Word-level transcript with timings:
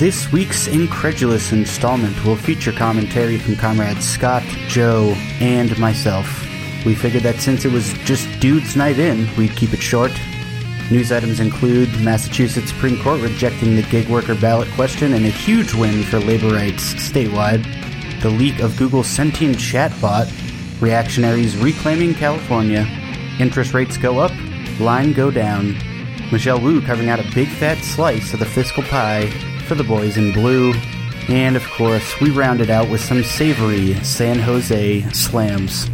This 0.00 0.32
week's 0.32 0.66
Incredulous 0.66 1.52
installment 1.52 2.24
will 2.24 2.34
feature 2.34 2.72
commentary 2.72 3.36
from 3.36 3.54
comrades 3.54 4.08
Scott, 4.08 4.42
Joe, 4.66 5.14
and 5.40 5.78
myself. 5.78 6.26
We 6.86 6.94
figured 6.94 7.22
that 7.24 7.36
since 7.40 7.66
it 7.66 7.70
was 7.70 7.92
just 8.04 8.26
dudes' 8.40 8.76
night 8.76 8.98
in, 8.98 9.28
we'd 9.36 9.54
keep 9.56 9.74
it 9.74 9.82
short. 9.82 10.10
News 10.90 11.12
items 11.12 11.38
include 11.38 11.90
Massachusetts 12.00 12.70
Supreme 12.70 12.98
Court 13.02 13.20
rejecting 13.20 13.76
the 13.76 13.82
gig 13.82 14.08
worker 14.08 14.34
ballot 14.34 14.70
question 14.70 15.12
and 15.12 15.26
a 15.26 15.28
huge 15.28 15.74
win 15.74 16.02
for 16.02 16.18
labor 16.18 16.48
rights 16.48 16.94
statewide, 16.94 17.62
the 18.22 18.30
leak 18.30 18.58
of 18.60 18.78
Google's 18.78 19.06
sentient 19.06 19.56
chatbot, 19.56 20.32
reactionaries 20.80 21.56
reclaiming 21.56 22.14
California, 22.14 22.86
interest 23.38 23.74
rates 23.74 23.96
go 23.96 24.18
up, 24.18 24.32
line 24.78 25.12
go 25.12 25.30
down, 25.30 25.76
Michelle 26.32 26.60
Wu 26.60 26.80
carving 26.80 27.08
out 27.08 27.18
a 27.18 27.34
big 27.34 27.48
fat 27.48 27.78
slice 27.78 28.32
of 28.32 28.38
the 28.38 28.46
fiscal 28.46 28.82
pie 28.84 29.28
for 29.66 29.74
the 29.74 29.84
boys 29.84 30.16
in 30.16 30.32
blue, 30.32 30.72
and 31.28 31.56
of 31.56 31.64
course, 31.70 32.20
we 32.20 32.30
rounded 32.30 32.70
out 32.70 32.88
with 32.88 33.00
some 33.00 33.22
savory 33.22 33.94
San 34.02 34.38
Jose 34.38 35.02
slams. 35.10 35.88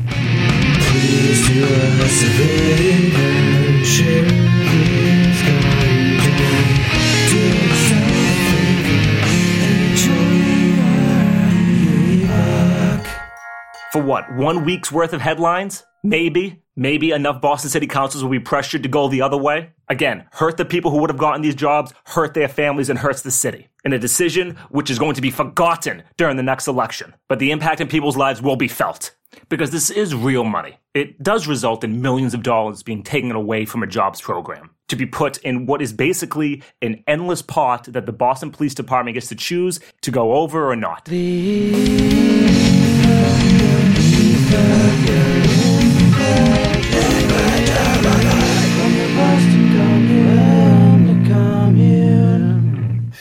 For 13.97 14.03
what? 14.03 14.31
One 14.35 14.67
week's 14.67 14.93
worth 14.93 15.15
of 15.15 15.23
headlines? 15.23 15.83
Maybe. 16.05 16.61
Maybe 16.77 17.13
enough 17.13 17.41
Boston 17.41 17.71
City 17.71 17.87
Councils 17.87 18.23
will 18.23 18.31
be 18.31 18.39
pressured 18.39 18.83
to 18.83 18.91
go 18.91 19.09
the 19.09 19.23
other 19.23 19.39
way. 19.39 19.71
Again, 19.89 20.27
hurt 20.33 20.59
the 20.59 20.67
people 20.67 20.91
who 20.91 20.99
would 20.99 21.09
have 21.09 21.19
gotten 21.19 21.41
these 21.41 21.55
jobs, 21.55 21.95
hurt 22.05 22.35
their 22.35 22.47
families, 22.47 22.91
and 22.91 22.99
hurts 22.99 23.23
the 23.23 23.31
city. 23.31 23.69
In 23.87 23.95
a 23.95 23.99
decision 23.99 24.59
which 24.69 24.91
is 24.91 24.99
going 24.99 25.15
to 25.15 25.23
be 25.23 25.31
forgotten 25.31 26.03
during 26.19 26.37
the 26.37 26.43
next 26.43 26.69
election. 26.69 27.15
But 27.27 27.39
the 27.39 27.51
impact 27.53 27.81
in 27.81 27.89
people's 27.89 28.19
lives 28.19 28.43
will 28.43 28.57
be 28.57 28.69
felt. 28.69 29.17
Because 29.49 29.71
this 29.71 29.89
is 29.89 30.15
real 30.15 30.45
money. 30.45 30.77
It 30.93 31.23
does 31.23 31.47
result 31.47 31.83
in 31.83 32.03
millions 32.03 32.35
of 32.35 32.43
dollars 32.43 32.83
being 32.83 33.03
taken 33.03 33.31
away 33.31 33.65
from 33.65 33.83
a 33.83 33.87
jobs 33.87 34.21
program 34.21 34.73
to 34.89 34.97
be 34.97 35.07
put 35.07 35.39
in 35.39 35.65
what 35.65 35.81
is 35.81 35.95
basically 35.95 36.63
an 36.83 37.03
endless 37.07 37.41
pot 37.41 37.85
that 37.85 38.05
the 38.05 38.13
Boston 38.13 38.51
Police 38.51 38.75
Department 38.75 39.15
gets 39.15 39.29
to 39.29 39.35
choose 39.35 39.81
to 40.03 40.11
go 40.11 40.35
over 40.35 40.71
or 40.71 40.77
not. 40.77 41.09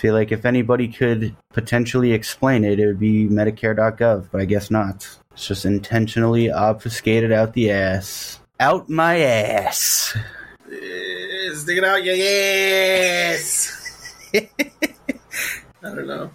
Feel 0.06 0.14
like 0.14 0.32
if 0.32 0.46
anybody 0.46 0.88
could 0.88 1.36
potentially 1.52 2.12
explain 2.12 2.64
it, 2.64 2.80
it 2.80 2.86
would 2.86 3.00
be 3.00 3.28
Medicare.gov, 3.28 4.28
but 4.32 4.40
I 4.40 4.46
guess 4.46 4.70
not. 4.70 5.18
It's 5.32 5.48
just 5.48 5.66
intentionally 5.66 6.52
obfuscated 6.52 7.32
out 7.32 7.54
the 7.54 7.72
ass. 7.72 8.40
Out 8.60 8.88
my 8.88 9.18
ass. 9.18 10.16
Stick 10.68 11.80
it 11.80 11.84
out 11.84 12.04
your 12.04 12.18
ass. 13.34 14.30
I 14.36 14.48
don't 15.82 16.06
know. 16.06 16.30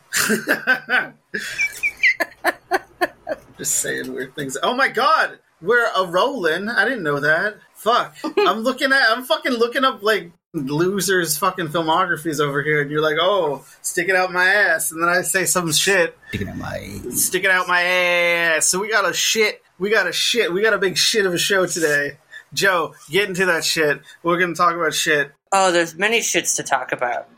Just 3.61 3.83
saying 3.83 4.15
weird 4.15 4.35
things. 4.35 4.57
Oh 4.63 4.75
my 4.75 4.89
god, 4.89 5.39
we're 5.61 5.87
a 5.95 6.07
rolling. 6.07 6.71
I 6.71 6.87
didn't 6.87 7.03
know 7.03 7.21
that. 7.21 7.59
Fuck. 7.75 8.17
I'm 8.39 8.61
looking 8.61 8.91
at. 8.91 9.11
I'm 9.11 9.23
fucking 9.23 9.53
looking 9.53 9.85
up 9.85 10.03
like 10.03 10.33
losers 10.55 11.37
fucking 11.37 11.69
filmographies 11.69 12.41
over 12.41 12.63
here, 12.63 12.81
and 12.81 12.91
you're 12.91 13.03
like, 13.03 13.19
oh, 13.21 13.63
stick 13.83 14.09
it 14.09 14.17
out 14.17 14.33
my 14.33 14.47
ass, 14.47 14.93
and 14.93 15.03
then 15.03 15.11
I 15.11 15.21
say 15.21 15.45
some 15.45 15.71
shit. 15.73 16.17
Sticking 16.29 16.49
out 16.49 16.57
my 16.57 16.79
Sticking 17.11 17.51
out 17.51 17.69
my 17.69 17.83
ass. 17.83 18.67
So 18.67 18.81
we 18.81 18.91
got 18.91 19.07
a 19.07 19.13
shit. 19.13 19.61
We 19.79 19.91
got 19.91 20.07
a 20.07 20.13
shit. 20.13 20.51
We 20.51 20.63
got 20.63 20.73
a 20.73 20.79
big 20.79 20.97
shit 20.97 21.27
of 21.27 21.35
a 21.35 21.39
show 21.39 21.67
today. 21.67 22.17
Joe, 22.55 22.95
get 23.11 23.29
into 23.29 23.45
that 23.45 23.63
shit. 23.63 24.01
We're 24.23 24.41
gonna 24.41 24.55
talk 24.55 24.75
about 24.75 24.95
shit. 24.95 25.33
Oh, 25.53 25.71
there's 25.71 25.95
many 25.97 26.21
shits 26.21 26.57
to 26.57 26.63
talk 26.63 26.93
about. 26.93 27.29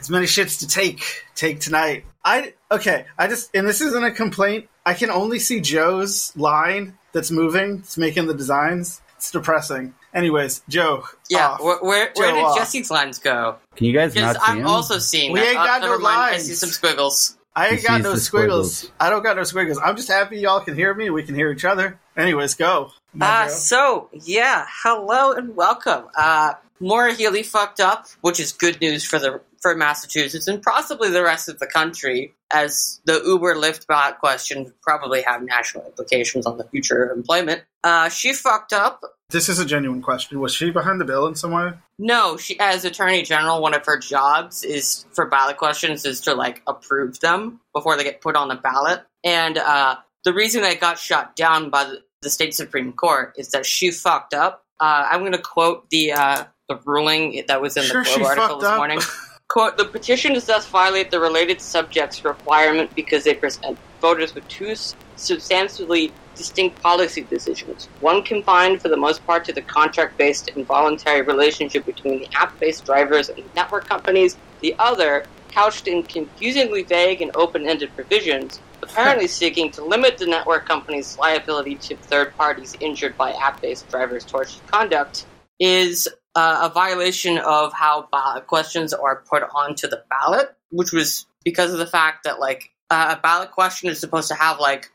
as 0.00 0.10
many 0.10 0.26
shits 0.26 0.58
to 0.58 0.66
take 0.66 1.04
take 1.36 1.60
tonight. 1.60 2.04
I 2.24 2.54
okay. 2.72 3.06
I 3.16 3.28
just 3.28 3.54
and 3.54 3.64
this 3.64 3.80
isn't 3.80 4.04
a 4.04 4.10
complaint. 4.10 4.68
I 4.88 4.94
can 4.94 5.10
only 5.10 5.38
see 5.38 5.60
Joe's 5.60 6.34
line 6.34 6.96
that's 7.12 7.30
moving. 7.30 7.80
It's 7.80 7.98
making 7.98 8.26
the 8.26 8.32
designs. 8.32 9.02
It's 9.18 9.30
depressing. 9.30 9.92
Anyways, 10.14 10.62
Joe. 10.68 11.04
Yeah, 11.28 11.48
off. 11.50 11.60
where, 11.60 11.76
where, 11.82 12.10
where 12.14 12.32
did 12.32 12.42
off. 12.42 12.56
Jesse's 12.56 12.90
lines 12.90 13.18
go? 13.18 13.56
Can 13.76 13.84
you 13.86 13.92
guys 13.92 14.14
Because 14.14 14.36
not 14.36 14.46
see 14.46 14.52
I'm 14.52 14.58
him? 14.60 14.66
also 14.66 14.98
seeing 14.98 15.32
We 15.32 15.40
that. 15.40 15.46
ain't 15.48 15.58
Uh, 15.58 15.66
got 15.66 15.80
no 15.82 15.86
never 15.88 15.98
mind, 15.98 16.16
I 16.16 16.30
lines. 16.30 16.44
see 16.46 16.54
some 16.54 16.70
squiggles. 16.70 17.36
I 17.54 17.68
ain't 17.68 17.80
He 17.80 17.86
got 17.86 18.00
no 18.00 18.14
squiggles. 18.14 18.72
squiggles. 18.78 18.92
I 18.98 19.10
don't 19.10 19.22
got 19.22 19.36
no 19.36 19.42
squiggles. 19.44 19.78
I'm 19.84 19.94
just 19.96 20.08
happy 20.08 20.38
y'all 20.38 20.60
can 20.60 20.74
hear 20.74 20.94
me. 20.94 21.10
We 21.10 21.22
can 21.22 21.34
hear 21.34 21.50
each 21.52 21.66
other. 21.66 21.98
Anyways, 22.16 22.54
go. 22.54 22.92
Come 23.12 23.22
on, 23.22 23.28
Uh, 23.28 23.48
Joe. 23.48 23.52
so, 23.54 24.08
yeah, 24.12 24.64
hello 24.82 25.32
and 25.32 25.54
welcome. 25.54 26.04
Uh, 26.16 26.54
Maura 26.80 27.12
Healey 27.12 27.42
fucked 27.42 27.80
up, 27.80 28.06
which 28.22 28.40
is 28.40 28.52
good 28.52 28.80
news 28.80 29.04
for 29.04 29.18
the 29.18 29.40
for 29.60 29.74
Massachusetts 29.74 30.46
and 30.48 30.62
possibly 30.62 31.10
the 31.10 31.22
rest 31.22 31.48
of 31.48 31.58
the 31.58 31.66
country, 31.66 32.34
as 32.52 33.00
the 33.04 33.20
Uber 33.24 33.54
Lyft 33.54 33.86
bot 33.86 34.18
question 34.18 34.72
probably 34.82 35.22
have 35.22 35.42
national 35.42 35.84
implications 35.86 36.46
on 36.46 36.58
the 36.58 36.64
future 36.64 37.04
of 37.04 37.16
employment. 37.16 37.62
Uh, 37.84 38.08
she 38.08 38.32
fucked 38.32 38.72
up. 38.72 39.00
this 39.30 39.48
is 39.48 39.58
a 39.58 39.64
genuine 39.64 40.02
question. 40.02 40.40
Was 40.40 40.54
she 40.54 40.70
behind 40.70 41.00
the 41.00 41.04
bill 41.04 41.26
in 41.26 41.34
some 41.34 41.52
way? 41.52 41.72
No, 41.98 42.36
she 42.36 42.58
as 42.60 42.84
Attorney 42.84 43.22
General, 43.22 43.60
one 43.60 43.74
of 43.74 43.84
her 43.86 43.98
jobs 43.98 44.64
is 44.64 45.04
for 45.12 45.26
ballot 45.26 45.56
questions 45.56 46.04
is 46.04 46.20
to 46.22 46.34
like 46.34 46.62
approve 46.66 47.20
them 47.20 47.60
before 47.74 47.96
they 47.96 48.04
get 48.04 48.20
put 48.20 48.36
on 48.36 48.48
the 48.48 48.54
ballot. 48.56 49.02
And 49.24 49.58
uh, 49.58 49.96
the 50.24 50.32
reason 50.32 50.62
that 50.62 50.80
got 50.80 50.98
shot 50.98 51.36
down 51.36 51.70
by 51.70 51.84
the, 51.84 52.02
the 52.22 52.30
state 52.30 52.54
supreme 52.54 52.92
court 52.92 53.34
is 53.36 53.50
that 53.50 53.66
she 53.66 53.90
fucked 53.90 54.34
up. 54.34 54.64
Uh, 54.80 55.06
I'm 55.10 55.20
going 55.20 55.32
to 55.32 55.38
quote 55.38 55.88
the 55.90 56.12
uh, 56.12 56.44
the 56.68 56.78
ruling 56.84 57.44
that 57.48 57.60
was 57.62 57.76
in 57.76 57.82
Sure, 57.84 58.04
the 58.04 58.10
Globe 58.10 58.26
article 58.26 58.58
this 58.58 58.68
up. 58.68 58.76
morning. 58.76 59.00
Quote, 59.48 59.78
the 59.78 59.84
petition 59.86 60.34
does 60.34 60.44
thus 60.44 60.66
violate 60.66 61.10
the 61.10 61.18
related 61.18 61.60
subjects 61.62 62.22
requirement 62.22 62.94
because 62.94 63.24
they 63.24 63.32
present 63.32 63.78
voters 63.98 64.34
with 64.34 64.46
two 64.48 64.74
substantially 65.16 66.12
distinct 66.34 66.80
policy 66.82 67.22
decisions. 67.22 67.86
One 68.00 68.22
confined 68.22 68.82
for 68.82 68.88
the 68.88 68.96
most 68.96 69.26
part 69.26 69.46
to 69.46 69.54
the 69.54 69.62
contract 69.62 70.18
based 70.18 70.50
and 70.54 70.66
voluntary 70.66 71.22
relationship 71.22 71.86
between 71.86 72.20
the 72.20 72.28
app 72.34 72.60
based 72.60 72.84
drivers 72.84 73.30
and 73.30 73.42
network 73.56 73.88
companies. 73.88 74.36
The 74.60 74.74
other, 74.78 75.24
couched 75.48 75.88
in 75.88 76.02
confusingly 76.02 76.82
vague 76.82 77.22
and 77.22 77.34
open 77.34 77.66
ended 77.66 77.90
provisions, 77.94 78.60
apparently 78.82 79.26
seeking 79.40 79.70
to 79.72 79.84
limit 79.84 80.18
the 80.18 80.26
network 80.26 80.66
company's 80.66 81.18
liability 81.18 81.76
to 81.76 81.96
third 81.96 82.36
parties 82.36 82.76
injured 82.80 83.16
by 83.16 83.32
app 83.32 83.62
based 83.62 83.88
drivers' 83.88 84.26
tortious 84.26 84.64
conduct, 84.66 85.24
is 85.58 86.06
a 86.34 86.70
violation 86.72 87.38
of 87.38 87.72
how 87.72 88.08
ballot 88.12 88.46
questions 88.46 88.92
are 88.92 89.24
put 89.28 89.42
onto 89.54 89.88
the 89.88 90.02
ballot, 90.10 90.54
which 90.70 90.92
was 90.92 91.26
because 91.44 91.72
of 91.72 91.78
the 91.78 91.86
fact 91.86 92.24
that 92.24 92.38
like 92.38 92.70
uh, 92.90 93.14
a 93.18 93.20
ballot 93.20 93.50
question 93.50 93.88
is 93.88 93.98
supposed 93.98 94.28
to 94.28 94.34
have 94.34 94.60
like 94.60 94.90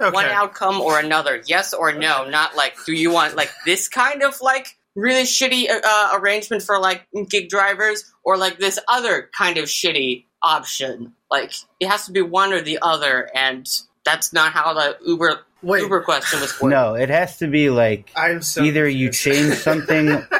Okay. 0.00 0.14
one 0.14 0.24
outcome 0.26 0.80
or 0.80 0.98
another, 0.98 1.42
yes 1.46 1.74
or 1.74 1.92
no, 1.92 2.26
not 2.26 2.56
like 2.56 2.74
do 2.86 2.92
you 2.94 3.10
want 3.12 3.36
like 3.36 3.50
this 3.66 3.86
kind 3.86 4.22
of 4.22 4.40
like 4.40 4.78
really 4.96 5.24
shitty 5.24 5.66
uh, 5.70 6.10
arrangement 6.14 6.62
for 6.62 6.78
like 6.78 7.06
gig 7.28 7.50
drivers 7.50 8.10
or 8.24 8.38
like 8.38 8.58
this 8.58 8.78
other 8.88 9.28
kind 9.36 9.58
of 9.58 9.66
shitty 9.66 10.24
option. 10.42 11.12
Like 11.30 11.52
it 11.80 11.88
has 11.88 12.06
to 12.06 12.12
be 12.12 12.22
one 12.22 12.54
or 12.54 12.62
the 12.62 12.78
other, 12.80 13.28
and 13.34 13.68
that's 14.04 14.32
not 14.32 14.52
how 14.52 14.72
the 14.72 14.96
Uber 15.06 15.40
Wait. 15.62 15.82
Uber 15.82 16.00
question 16.00 16.40
was 16.40 16.58
worded. 16.62 16.76
No, 16.76 16.94
it 16.94 17.10
has 17.10 17.36
to 17.38 17.46
be 17.46 17.68
like 17.68 18.10
I'm 18.16 18.40
so 18.40 18.62
either 18.62 18.88
you 18.88 19.10
change 19.10 19.54
something 19.56 20.06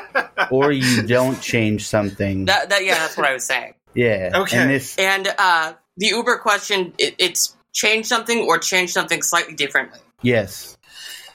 or 0.50 0.72
you 0.72 1.02
don't 1.02 1.40
change 1.40 1.86
something. 1.86 2.44
That, 2.50 2.70
that 2.70 2.84
yeah, 2.84 2.94
that's 2.98 3.16
what 3.16 3.26
I 3.26 3.32
was 3.32 3.44
saying. 3.46 3.74
yeah. 3.94 4.30
Okay. 4.34 4.56
And 4.58 4.70
this 4.70 4.96
And 4.98 5.28
uh, 5.38 5.74
the 5.96 6.06
Uber 6.08 6.38
question, 6.38 6.92
it, 6.98 7.14
it's 7.18 7.56
change 7.72 8.06
something 8.06 8.40
or 8.48 8.58
change 8.58 8.92
something 8.92 9.22
slightly 9.22 9.54
differently. 9.54 10.00
yes. 10.22 10.76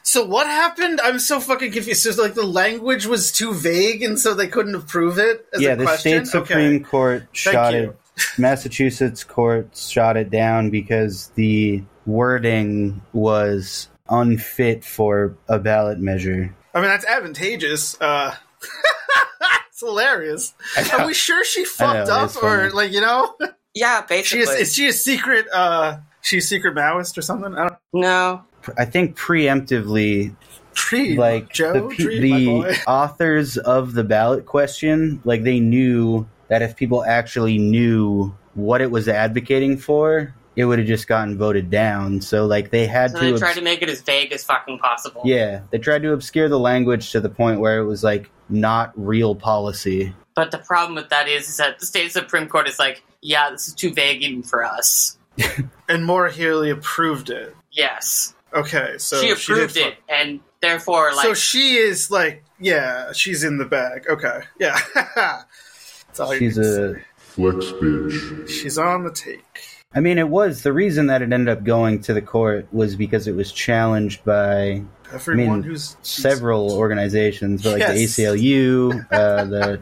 So 0.08 0.24
what 0.24 0.46
happened? 0.46 1.02
I'm 1.04 1.18
so 1.18 1.40
fucking 1.40 1.72
confused. 1.72 2.04
So 2.04 2.22
like 2.22 2.36
the 2.36 2.46
language 2.46 3.08
was 3.08 3.32
too 3.32 3.54
vague, 3.56 4.04
and 4.04 4.20
so 4.20 4.36
they 4.36 4.48
couldn't 4.48 4.76
approve 4.76 5.18
it. 5.18 5.48
As 5.52 5.62
yeah, 5.62 5.72
a 5.72 5.76
the 5.78 5.84
question? 5.86 6.26
state 6.26 6.28
supreme 6.28 6.76
Okay. 6.76 6.84
court 6.84 7.28
shot 7.32 7.74
you. 7.74 7.80
it. 7.90 8.00
Massachusetts 8.38 9.24
court 9.24 9.76
shot 9.76 10.16
it 10.16 10.30
down 10.30 10.70
because 10.70 11.30
the 11.30 11.82
wording 12.06 13.02
was 13.14 13.90
unfit 14.08 14.86
for 14.86 15.36
a 15.50 15.58
ballot 15.58 15.98
measure. 16.00 16.56
I 16.76 16.82
mean, 16.82 16.90
that's 16.90 17.06
advantageous. 17.06 18.00
Uh, 18.00 18.36
it's 19.70 19.80
hilarious. 19.80 20.54
Are 20.94 21.06
we 21.06 21.14
sure 21.14 21.44
she 21.46 21.66
fucked 21.66 22.08
know, 22.08 22.16
up, 22.16 22.36
or 22.38 22.60
funny. 22.60 22.70
like 22.72 22.92
you 22.92 23.02
know, 23.02 23.36
Yeah, 23.76 24.02
she 24.02 24.08
basically. 24.08 24.40
is, 24.42 24.50
is 24.70 24.74
she 24.74 24.88
a 24.88 24.94
secret? 24.94 25.48
Uh, 25.54 25.98
she's 26.22 26.46
a 26.46 26.48
secret 26.48 26.76
Maoist 26.76 27.18
or 27.18 27.22
something? 27.22 27.54
I 27.56 27.68
don't. 27.68 27.80
no. 27.94 28.44
I 28.78 28.86
think 28.86 29.16
preemptively 29.16 30.36
Tree, 30.74 31.18
like 31.18 31.54
Joe, 31.54 31.74
the, 31.74 31.96
pe- 31.96 32.04
Tree, 32.04 32.20
the 32.20 32.84
authors 32.88 33.58
of 33.58 33.94
the 33.94 34.04
ballot 34.04 34.46
question 34.46 35.22
like 35.24 35.44
they 35.44 35.60
knew 35.60 36.28
that 36.48 36.62
if 36.64 36.76
people 36.76 37.04
actually 37.04 37.58
knew 37.60 38.36
what 38.56 38.82
it 38.82 38.90
was 38.90 39.08
advocating 39.08 39.78
for 39.78 40.34
it 40.56 40.66
would 40.66 40.80
have 40.80 40.88
just 40.88 41.08
gotten 41.08 41.38
voted 41.38 41.70
down 41.70 42.22
so 42.22 42.46
like 42.46 42.70
they 42.72 42.86
had 42.88 43.12
So 43.12 43.20
to 43.20 43.26
they 43.26 43.32
obs- 43.32 43.42
tried 43.42 43.56
to 43.56 43.62
make 43.62 43.82
it 43.82 43.90
as 43.90 44.02
vague 44.02 44.32
as 44.32 44.44
fucking 44.44 44.80
possible. 44.80 45.22
yeah 45.26 45.62
they 45.72 45.78
tried 45.78 46.02
to 46.04 46.14
obscure 46.14 46.48
the 46.50 46.60
language 46.60 47.12
to 47.12 47.20
the 47.20 47.30
point 47.30 47.60
where 47.60 47.80
it 47.80 47.86
was 47.86 48.04
like 48.04 48.30
not 48.50 48.92
real 48.96 49.36
policy 49.36 50.14
But 50.36 50.52
the 50.52 50.58
problem 50.60 50.96
with 50.96 51.10
that 51.10 51.28
is, 51.28 51.50
is 51.50 51.58
that 51.58 51.80
the 51.80 51.86
state 51.86 52.12
Supreme 52.12 52.48
Court 52.48 52.68
is 52.68 52.78
like, 52.80 53.04
yeah, 53.22 53.50
this 53.50 53.68
is 53.70 53.74
too 53.74 53.92
vague 53.94 54.22
even 54.22 54.44
for 54.44 54.64
us. 54.64 55.18
and 55.90 56.06
Maura 56.06 56.32
Healey 56.32 56.70
approved 56.70 57.30
it. 57.30 57.56
Yes. 57.72 58.36
Okay, 58.54 58.98
so 59.00 59.20
she 59.22 59.32
approved 59.32 59.74
fu- 59.76 59.80
it, 59.88 59.96
and 60.08 60.40
therefore, 60.62 61.14
like, 61.16 61.26
so 61.26 61.34
she 61.34 61.76
is 61.78 62.12
like, 62.12 62.44
yeah, 62.60 63.12
she's 63.14 63.44
in 63.44 63.58
the 63.58 63.66
bag. 63.66 64.06
Okay, 64.10 64.42
yeah. 64.60 64.78
That's 65.16 66.20
all 66.20 66.34
she's 66.34 66.58
need 66.58 66.66
a 66.66 66.94
say. 66.96 67.02
Flex 67.18 67.66
bitch. 67.66 68.48
She's 68.50 68.78
on 68.78 69.04
the 69.06 69.12
take. 69.12 69.75
I 69.96 70.02
mean, 70.02 70.18
it 70.18 70.28
was 70.28 70.62
the 70.64 70.74
reason 70.74 71.08
that 71.08 71.22
it 71.22 71.32
ended 71.32 71.48
up 71.50 71.64
going 71.64 72.02
to 72.02 72.14
the 72.14 72.22
court 72.22 72.68
was 72.74 72.96
because 72.98 73.28
it 73.28 73.36
was 73.36 73.52
challenged 73.52 74.24
by 74.26 74.84
Everyone 75.14 75.50
I 75.50 75.54
mean, 75.54 75.64
who's 75.64 75.96
several 76.02 76.74
organizations, 76.74 77.64
but 77.64 77.74
like 77.74 77.80
Yes. 77.80 78.16
the 78.18 78.24
ACLU, 78.24 79.08
uh, 79.12 79.46
the 79.46 79.82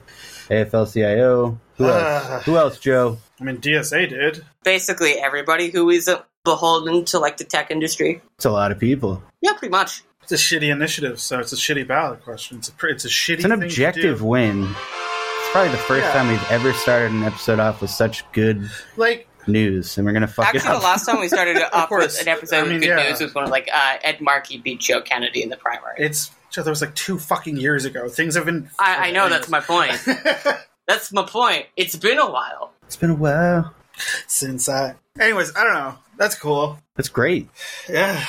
AFL-CIO. 0.49 1.59
Who 1.77 1.85
else? 1.85 2.03
Ah. 2.05 2.41
Who 2.45 2.57
else, 2.57 2.77
Joe? 2.79 3.17
I 3.39 3.43
mean, 3.43 3.57
DSA 3.57 4.09
did. 4.09 4.45
basically 4.63 5.13
everybody 5.13 5.69
who 5.69 5.89
is 5.89 6.07
uh, 6.07 6.21
beholden 6.45 7.05
to 7.05 7.19
like 7.19 7.37
the 7.37 7.43
tech 7.43 7.71
industry. 7.71 8.21
It's 8.35 8.45
a 8.45 8.51
lot 8.51 8.71
of 8.71 8.79
people. 8.79 9.23
Yeah, 9.41 9.53
pretty 9.53 9.71
much. 9.71 10.03
It's 10.21 10.31
a 10.31 10.35
shitty 10.35 10.71
initiative, 10.71 11.19
so 11.19 11.39
it's 11.39 11.51
a 11.51 11.57
shitty 11.57 11.85
ballot 11.87 12.23
question. 12.23 12.59
It's 12.59 12.69
a 12.69 12.71
pr- 12.73 12.87
it's 12.87 13.03
a 13.05 13.09
shitty. 13.09 13.33
It's 13.35 13.43
an 13.45 13.51
thing 13.51 13.59
to 13.61 13.65
objective 13.65 14.19
do. 14.19 14.25
win. 14.25 14.63
It's 14.63 15.49
probably 15.51 15.71
the 15.71 15.77
first 15.79 16.03
Yeah. 16.05 16.13
time 16.13 16.27
we've 16.29 16.51
ever 16.51 16.71
started 16.73 17.11
an 17.11 17.23
episode 17.23 17.59
off 17.59 17.81
with 17.81 17.89
such 17.89 18.23
good 18.31 18.69
Like, 18.95 19.27
news, 19.47 19.97
and 19.97 20.05
we're 20.05 20.13
gonna 20.13 20.27
fuck 20.27 20.47
Actually, 20.47 20.71
it 20.71 20.79
the 20.79 20.83
last 20.83 21.05
time 21.05 21.19
we 21.19 21.27
started 21.27 21.57
off 21.73 21.89
with 21.91 22.19
an 22.21 22.27
episode 22.27 22.69
I 22.69 22.73
of 22.73 22.81
Good 22.81 22.87
yeah. 22.87 23.09
News 23.09 23.21
was 23.21 23.33
when 23.33 23.49
like 23.49 23.69
uh, 23.73 23.97
Ed 24.03 24.21
Markey 24.21 24.57
beat 24.57 24.79
Joe 24.79 25.01
Kennedy 25.01 25.43
in 25.43 25.49
the 25.49 25.57
primary. 25.57 25.95
it's 25.97 26.31
so 26.49 26.61
that 26.61 26.69
was 26.69 26.81
like 26.81 26.93
two 26.93 27.17
fucking 27.17 27.57
years 27.57 27.85
ago. 27.85 28.07
Things 28.09 28.35
have 28.35 28.45
been. 28.45 28.69
I, 28.77 29.09
I 29.09 29.11
know 29.11 29.27
that's 29.29 29.49
my 29.49 29.59
point. 29.59 29.97
That's 30.85 31.13
my 31.13 31.23
point. 31.23 31.67
It's 31.77 31.95
been 31.95 32.19
a 32.19 32.29
while. 32.29 32.73
it's 32.85 32.97
been 32.97 33.11
a 33.11 33.15
while. 33.15 33.73
Since 34.27 34.67
I. 34.67 34.95
Anyways, 35.17 35.55
I 35.55 35.63
don't 35.63 35.73
know. 35.73 35.95
That's 36.17 36.35
cool. 36.35 36.77
That's 36.95 37.07
great. 37.07 37.47
Yeah, 37.89 38.21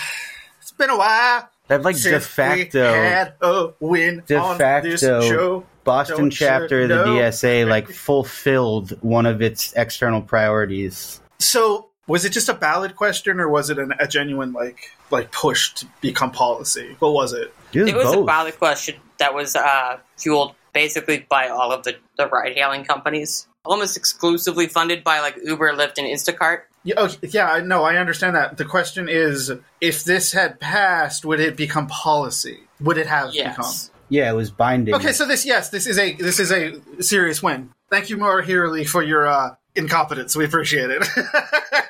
it's 0.61 0.71
been 0.71 0.91
a 0.91 0.97
while. 0.97 1.51
That 1.69 1.83
like 1.83 1.97
de 1.97 2.03
since 2.03 2.27
facto 2.27 2.93
we 2.93 2.99
had 2.99 3.35
a 3.41 3.71
win 3.81 4.23
De 4.27 4.37
on 4.37 4.57
facto 4.59 4.91
this 4.91 5.01
show. 5.01 5.67
Boston 5.85 6.17
Don't 6.17 6.31
chapter 6.31 6.83
of 6.83 6.89
the 6.89 6.95
sure 6.97 7.07
know. 7.07 7.13
DSA 7.15 7.69
like 7.69 7.89
fulfilled 7.91 8.91
one 9.03 9.27
of 9.27 9.43
its 9.43 9.73
external 9.75 10.23
priorities. 10.23 11.21
So, 11.39 11.89
was 12.07 12.25
it 12.25 12.31
just 12.31 12.49
a 12.49 12.55
ballot 12.55 12.97
question, 12.97 13.41
or 13.41 13.49
was 13.49 13.71
it 13.71 13.79
an, 13.79 13.93
a 13.99 14.07
genuine 14.09 14.53
like 14.53 14.91
like 15.11 15.31
push 15.33 15.73
to 15.75 15.87
become 16.01 16.31
policy? 16.33 16.97
What 16.99 17.13
was 17.13 17.33
it? 17.33 17.55
It 17.73 17.83
was, 17.83 17.89
It 17.91 17.97
was 17.97 18.13
a 18.15 18.23
ballot 18.25 18.59
question 18.59 18.97
that 19.19 19.35
was 19.35 19.55
uh, 19.57 19.99
fueled 20.17 20.55
basically 20.73 21.25
by 21.29 21.49
all 21.49 21.73
of 21.73 21.85
the, 21.85 21.97
the 22.17 22.29
ride 22.29 22.55
hailing 22.57 22.85
companies, 22.85 23.47
almost 23.65 23.97
exclusively 23.97 24.67
funded 24.67 25.05
by 25.05 25.21
like 25.21 25.37
Uber, 25.45 25.73
Lyft, 25.73 25.99
and 25.99 26.07
Instacart. 26.07 26.63
Yeah, 26.83 26.95
oh, 26.99 27.09
yeah, 27.23 27.51
I 27.51 27.61
know. 27.61 27.83
I 27.85 27.97
understand 27.97 28.37
that. 28.37 28.59
The 28.59 28.65
question 28.65 29.09
is, 29.09 29.51
if 29.81 30.05
this 30.05 30.33
had 30.33 30.61
passed, 30.61 31.25
would 31.25 31.41
it 31.41 31.57
become 31.57 31.87
policy? 31.87 32.61
Would 32.81 32.99
it 32.99 33.07
have 33.07 33.35
Yes. 33.35 33.57
become? 33.57 33.94
Yeah, 34.09 34.31
it 34.31 34.35
was 34.35 34.51
binding. 34.51 34.95
Okay, 34.95 35.13
so 35.13 35.27
this, 35.27 35.45
yes, 35.47 35.71
this 35.71 35.87
is 35.87 35.99
a 35.99 36.13
this 36.15 36.39
is 36.41 36.53
a 36.53 36.81
serious 37.03 37.43
win. 37.43 37.71
Thank 37.91 38.11
you, 38.11 38.17
Maura 38.17 38.45
Healey, 38.45 38.85
for 38.85 39.03
your 39.03 39.27
uh, 39.27 39.55
incompetence. 39.75 40.37
We 40.37 40.45
appreciate 40.45 40.91
it. 40.91 41.03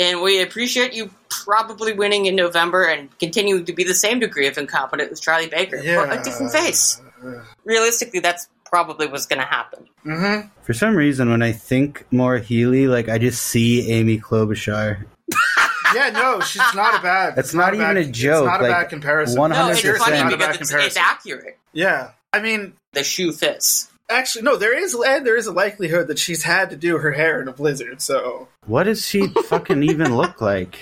And 0.00 0.22
we 0.22 0.40
appreciate 0.42 0.92
you 0.94 1.10
probably 1.28 1.92
winning 1.92 2.26
in 2.26 2.36
November 2.36 2.84
and 2.84 3.08
continuing 3.18 3.64
to 3.64 3.72
be 3.72 3.82
the 3.82 3.94
same 3.96 4.20
degree 4.20 4.46
of 4.46 4.56
incompetent 4.56 5.10
as 5.10 5.18
Charlie 5.18 5.48
Baker 5.48 5.78
for 5.78 5.82
Yeah. 5.84 6.12
a 6.20 6.22
different 6.22 6.52
face. 6.52 7.02
Realistically, 7.64 8.20
that's 8.20 8.48
probably 8.64 9.08
what's 9.08 9.26
going 9.26 9.40
to 9.40 9.46
happen. 9.46 9.88
mm-hmm. 10.06 10.48
For 10.62 10.72
some 10.72 10.94
reason, 10.94 11.30
when 11.30 11.42
I 11.42 11.50
think 11.50 12.06
Maura 12.12 12.38
Healey, 12.38 12.86
like 12.86 13.08
I 13.08 13.18
just 13.18 13.42
see 13.42 13.90
Amy 13.90 14.20
Klobuchar. 14.20 15.04
Yeah, 15.94 16.10
no, 16.10 16.40
she's 16.40 16.62
not 16.74 16.98
a 16.98 17.02
bad. 17.02 17.34
That's 17.36 17.48
it's 17.48 17.54
not 17.54 17.72
a 17.72 17.76
even 17.76 17.86
bad- 17.88 17.96
a 17.96 18.04
joke, 18.06 18.44
It's 18.44 18.52
not 18.60 18.60
a 18.64 18.68
bad 18.68 18.88
comparison. 18.88 19.38
100% 19.38 19.48
No, 19.50 19.68
it's 19.70 19.82
funny 20.04 20.36
because 20.36 20.60
it's, 20.60 20.72
it's 20.72 20.96
accurate. 20.96 21.58
Yeah, 21.72 22.10
I 22.32 22.40
mean, 22.40 22.74
The 22.92 23.04
shoe 23.04 23.32
fits. 23.32 23.90
actually, 24.10 24.42
no, 24.42 24.56
there 24.56 24.76
is 24.76 24.94
and 24.94 25.26
there 25.26 25.36
is 25.36 25.46
a 25.46 25.52
likelihood 25.52 26.08
that 26.08 26.18
she's 26.18 26.42
had 26.42 26.70
to 26.70 26.76
do 26.76 26.98
her 26.98 27.12
hair 27.12 27.40
in 27.40 27.48
a 27.48 27.52
blizzard. 27.52 28.00
So 28.02 28.48
What 28.66 28.84
does 28.84 29.06
she 29.06 29.28
fucking 29.28 29.82
even 29.82 30.16
look 30.16 30.40
like? 30.40 30.78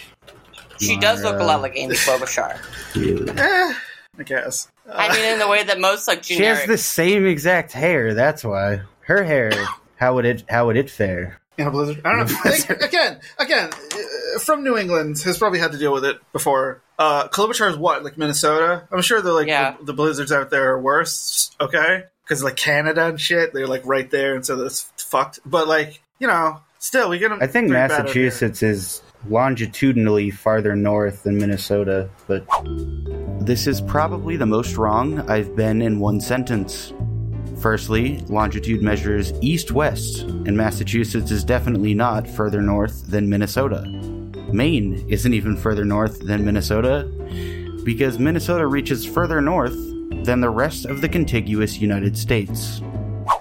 She 0.80 0.96
does 0.98 1.22
look 1.22 1.40
a 1.40 1.44
lot 1.44 1.62
like 1.62 1.72
Amy 1.76 1.94
Klobuchar. 1.94 2.58
Healey. 2.92 3.30
eh, 3.36 3.74
I 4.18 4.22
guess. 4.24 4.68
I 4.90 5.12
mean, 5.14 5.24
in 5.32 5.38
the 5.38 5.48
way 5.48 5.62
that 5.64 5.80
most 5.80 6.06
like 6.06 6.22
She 6.24 6.42
has 6.42 6.66
the 6.66 6.78
same 6.78 7.26
exact 7.26 7.72
hair. 7.72 8.12
That's 8.14 8.44
why 8.44 8.82
her 9.00 9.24
hair. 9.24 9.52
How 9.96 10.14
would 10.14 10.26
it? 10.26 10.44
How 10.50 10.66
would 10.66 10.76
it 10.76 10.90
fare? 10.90 11.40
In 11.58 11.66
a 11.66 11.70
blizzard. 11.70 12.02
I 12.04 12.12
don't 12.12 12.30
know. 12.30 12.38
Like, 12.44 12.82
again, 12.82 13.20
again, 13.38 13.70
uh, 13.72 14.38
from 14.40 14.62
New 14.64 14.76
England 14.76 15.18
has 15.24 15.38
probably 15.38 15.58
had 15.58 15.72
to 15.72 15.78
deal 15.78 15.92
with 15.92 16.04
it 16.04 16.18
before. 16.32 16.82
Uh, 16.98 17.28
Klobuchar 17.28 17.70
is 17.70 17.76
what, 17.76 18.04
like 18.04 18.16
Minnesota? 18.18 18.86
I'm 18.90 19.02
sure 19.02 19.20
they're 19.20 19.32
like 19.32 19.48
Yeah. 19.48 19.76
the, 19.78 19.86
the 19.86 19.92
blizzards 19.92 20.32
out 20.32 20.50
there 20.50 20.72
are 20.72 20.80
worse. 20.80 21.54
Okay, 21.60 22.04
because 22.24 22.42
like 22.42 22.56
Canada 22.56 23.06
and 23.06 23.20
shit, 23.20 23.52
they're 23.52 23.66
like 23.66 23.84
right 23.86 24.10
there, 24.10 24.34
and 24.34 24.44
so 24.44 24.56
that's 24.56 24.90
fucked. 24.96 25.40
But 25.44 25.68
like 25.68 26.00
you 26.18 26.26
know, 26.26 26.60
still 26.78 27.08
we 27.10 27.18
get 27.18 27.28
them. 27.28 27.38
I 27.42 27.46
think 27.46 27.68
Massachusetts 27.70 28.62
is 28.62 29.02
longitudinally 29.28 30.30
farther 30.30 30.74
north 30.76 31.22
than 31.24 31.36
Minnesota, 31.38 32.08
but 32.26 32.46
this 33.40 33.66
is 33.66 33.80
probably 33.80 34.36
the 34.36 34.46
most 34.46 34.76
wrong 34.76 35.20
I've 35.28 35.54
been 35.56 35.82
in 35.82 36.00
one 36.00 36.20
sentence. 36.20 36.92
Firstly, 37.60 38.18
longitude 38.28 38.82
measures 38.82 39.32
east 39.40 39.70
west, 39.70 40.22
and 40.22 40.56
Massachusetts 40.56 41.30
is 41.30 41.42
definitely 41.42 41.94
not 41.94 42.28
further 42.28 42.60
north 42.60 43.06
than 43.08 43.28
Minnesota. 43.28 43.82
Maine 44.52 45.04
isn't 45.08 45.32
even 45.34 45.56
further 45.56 45.84
north 45.84 46.20
than 46.20 46.44
Minnesota, 46.44 47.04
because 47.84 48.18
Minnesota 48.18 48.66
reaches 48.66 49.06
further 49.06 49.40
north 49.40 49.76
than 50.24 50.40
the 50.40 50.50
rest 50.50 50.84
of 50.84 51.00
the 51.00 51.08
contiguous 51.08 51.78
United 51.78 52.16
States. 52.16 52.82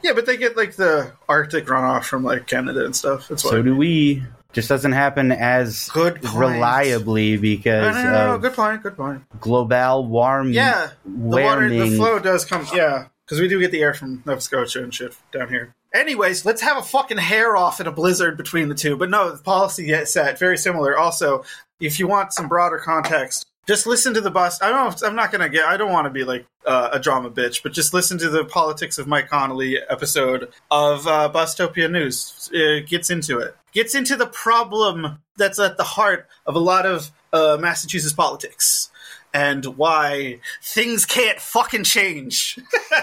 Yeah, 0.04 0.14
but 0.14 0.26
they 0.26 0.38
get 0.38 0.56
like 0.56 0.76
the 0.76 1.12
Arctic 1.28 1.66
runoff 1.66 2.06
from 2.06 2.24
like 2.24 2.48
Canada 2.48 2.86
and 2.86 2.96
stuff. 2.96 3.28
That's. 3.28 3.44
So 3.44 3.62
do 3.62 3.76
we. 3.76 4.24
Just 4.54 4.70
doesn't 4.70 4.94
happen 4.94 5.34
as 5.34 5.90
Good 5.90 6.22
point. 6.24 6.36
reliably 6.36 7.36
because 7.36 7.94
no, 7.94 8.04
no, 8.04 8.12
no, 8.12 8.36
of 8.36 8.42
good 8.42 8.54
point. 8.54 8.82
Good 8.84 8.96
point. 8.96 9.22
global 9.42 10.08
warm 10.08 10.54
Yeah, 10.54 10.92
the 11.04 11.12
water, 11.12 11.68
the 11.68 11.98
flow 11.98 12.20
does 12.20 12.46
come. 12.46 12.66
Yeah, 12.74 13.08
because 13.26 13.42
we 13.42 13.48
do 13.48 13.60
get 13.60 13.72
the 13.72 13.82
air 13.82 13.94
from 13.94 14.24
Nova 14.26 14.42
Scotia 14.42 14.84
and 14.84 14.94
shit 14.94 15.16
down 15.32 15.50
here. 15.50 15.74
Anyways, 15.94 16.46
let's 16.46 16.62
have 16.62 16.78
a 16.78 16.82
fucking 16.82 17.18
hair 17.18 17.56
off 17.56 17.80
in 17.80 17.88
a 17.88 17.92
blizzard 17.92 18.38
between 18.38 18.70
the 18.70 18.76
two. 18.76 18.98
But 18.98 19.10
no, 19.10 19.32
the 19.32 19.42
policy 19.42 20.06
set 20.06 20.38
very 20.38 20.58
similar. 20.58 20.98
Also, 20.98 21.44
if 21.80 22.00
you 22.00 22.08
want 22.08 22.34
some 22.34 22.48
broader 22.48 22.78
context, 22.78 23.46
just 23.68 23.88
listen 23.88 24.14
to 24.14 24.22
the 24.22 24.30
bus. 24.30 24.62
I 24.62 24.70
don't. 24.70 25.02
I'm 25.04 25.16
not 25.16 25.32
gonna 25.32 25.50
get. 25.50 25.66
I 25.66 25.78
don't 25.78 25.92
want 25.92 26.06
to 26.06 26.12
be 26.12 26.24
like 26.24 26.46
uh, 26.66 26.90
a 26.92 27.00
drama 27.00 27.32
bitch, 27.32 27.64
but 27.64 27.74
just 27.74 27.94
listen 27.94 28.18
to 28.20 28.30
the 28.30 28.46
politics 28.46 28.98
of 28.98 29.08
Mike 29.08 29.30
Connolly 29.30 29.80
episode 29.90 30.52
of 30.70 31.08
uh, 31.08 31.32
Bostopia 31.34 31.90
News. 31.90 32.50
It 32.54 32.88
gets 32.88 33.10
into 33.10 33.40
it. 33.40 33.56
Gets 33.72 33.96
into 33.96 34.16
the 34.16 34.28
problem 34.28 35.20
that's 35.38 35.60
at 35.60 35.78
the 35.78 35.84
heart 35.84 36.28
of 36.46 36.56
a 36.56 36.60
lot 36.60 36.86
of 36.86 37.12
uh, 37.34 37.58
Massachusetts 37.60 38.14
politics 38.14 38.92
and 39.36 39.66
why 39.66 40.40
things 40.64 41.06
can't 41.06 41.42
fucking 41.42 41.84
change. 41.84 42.58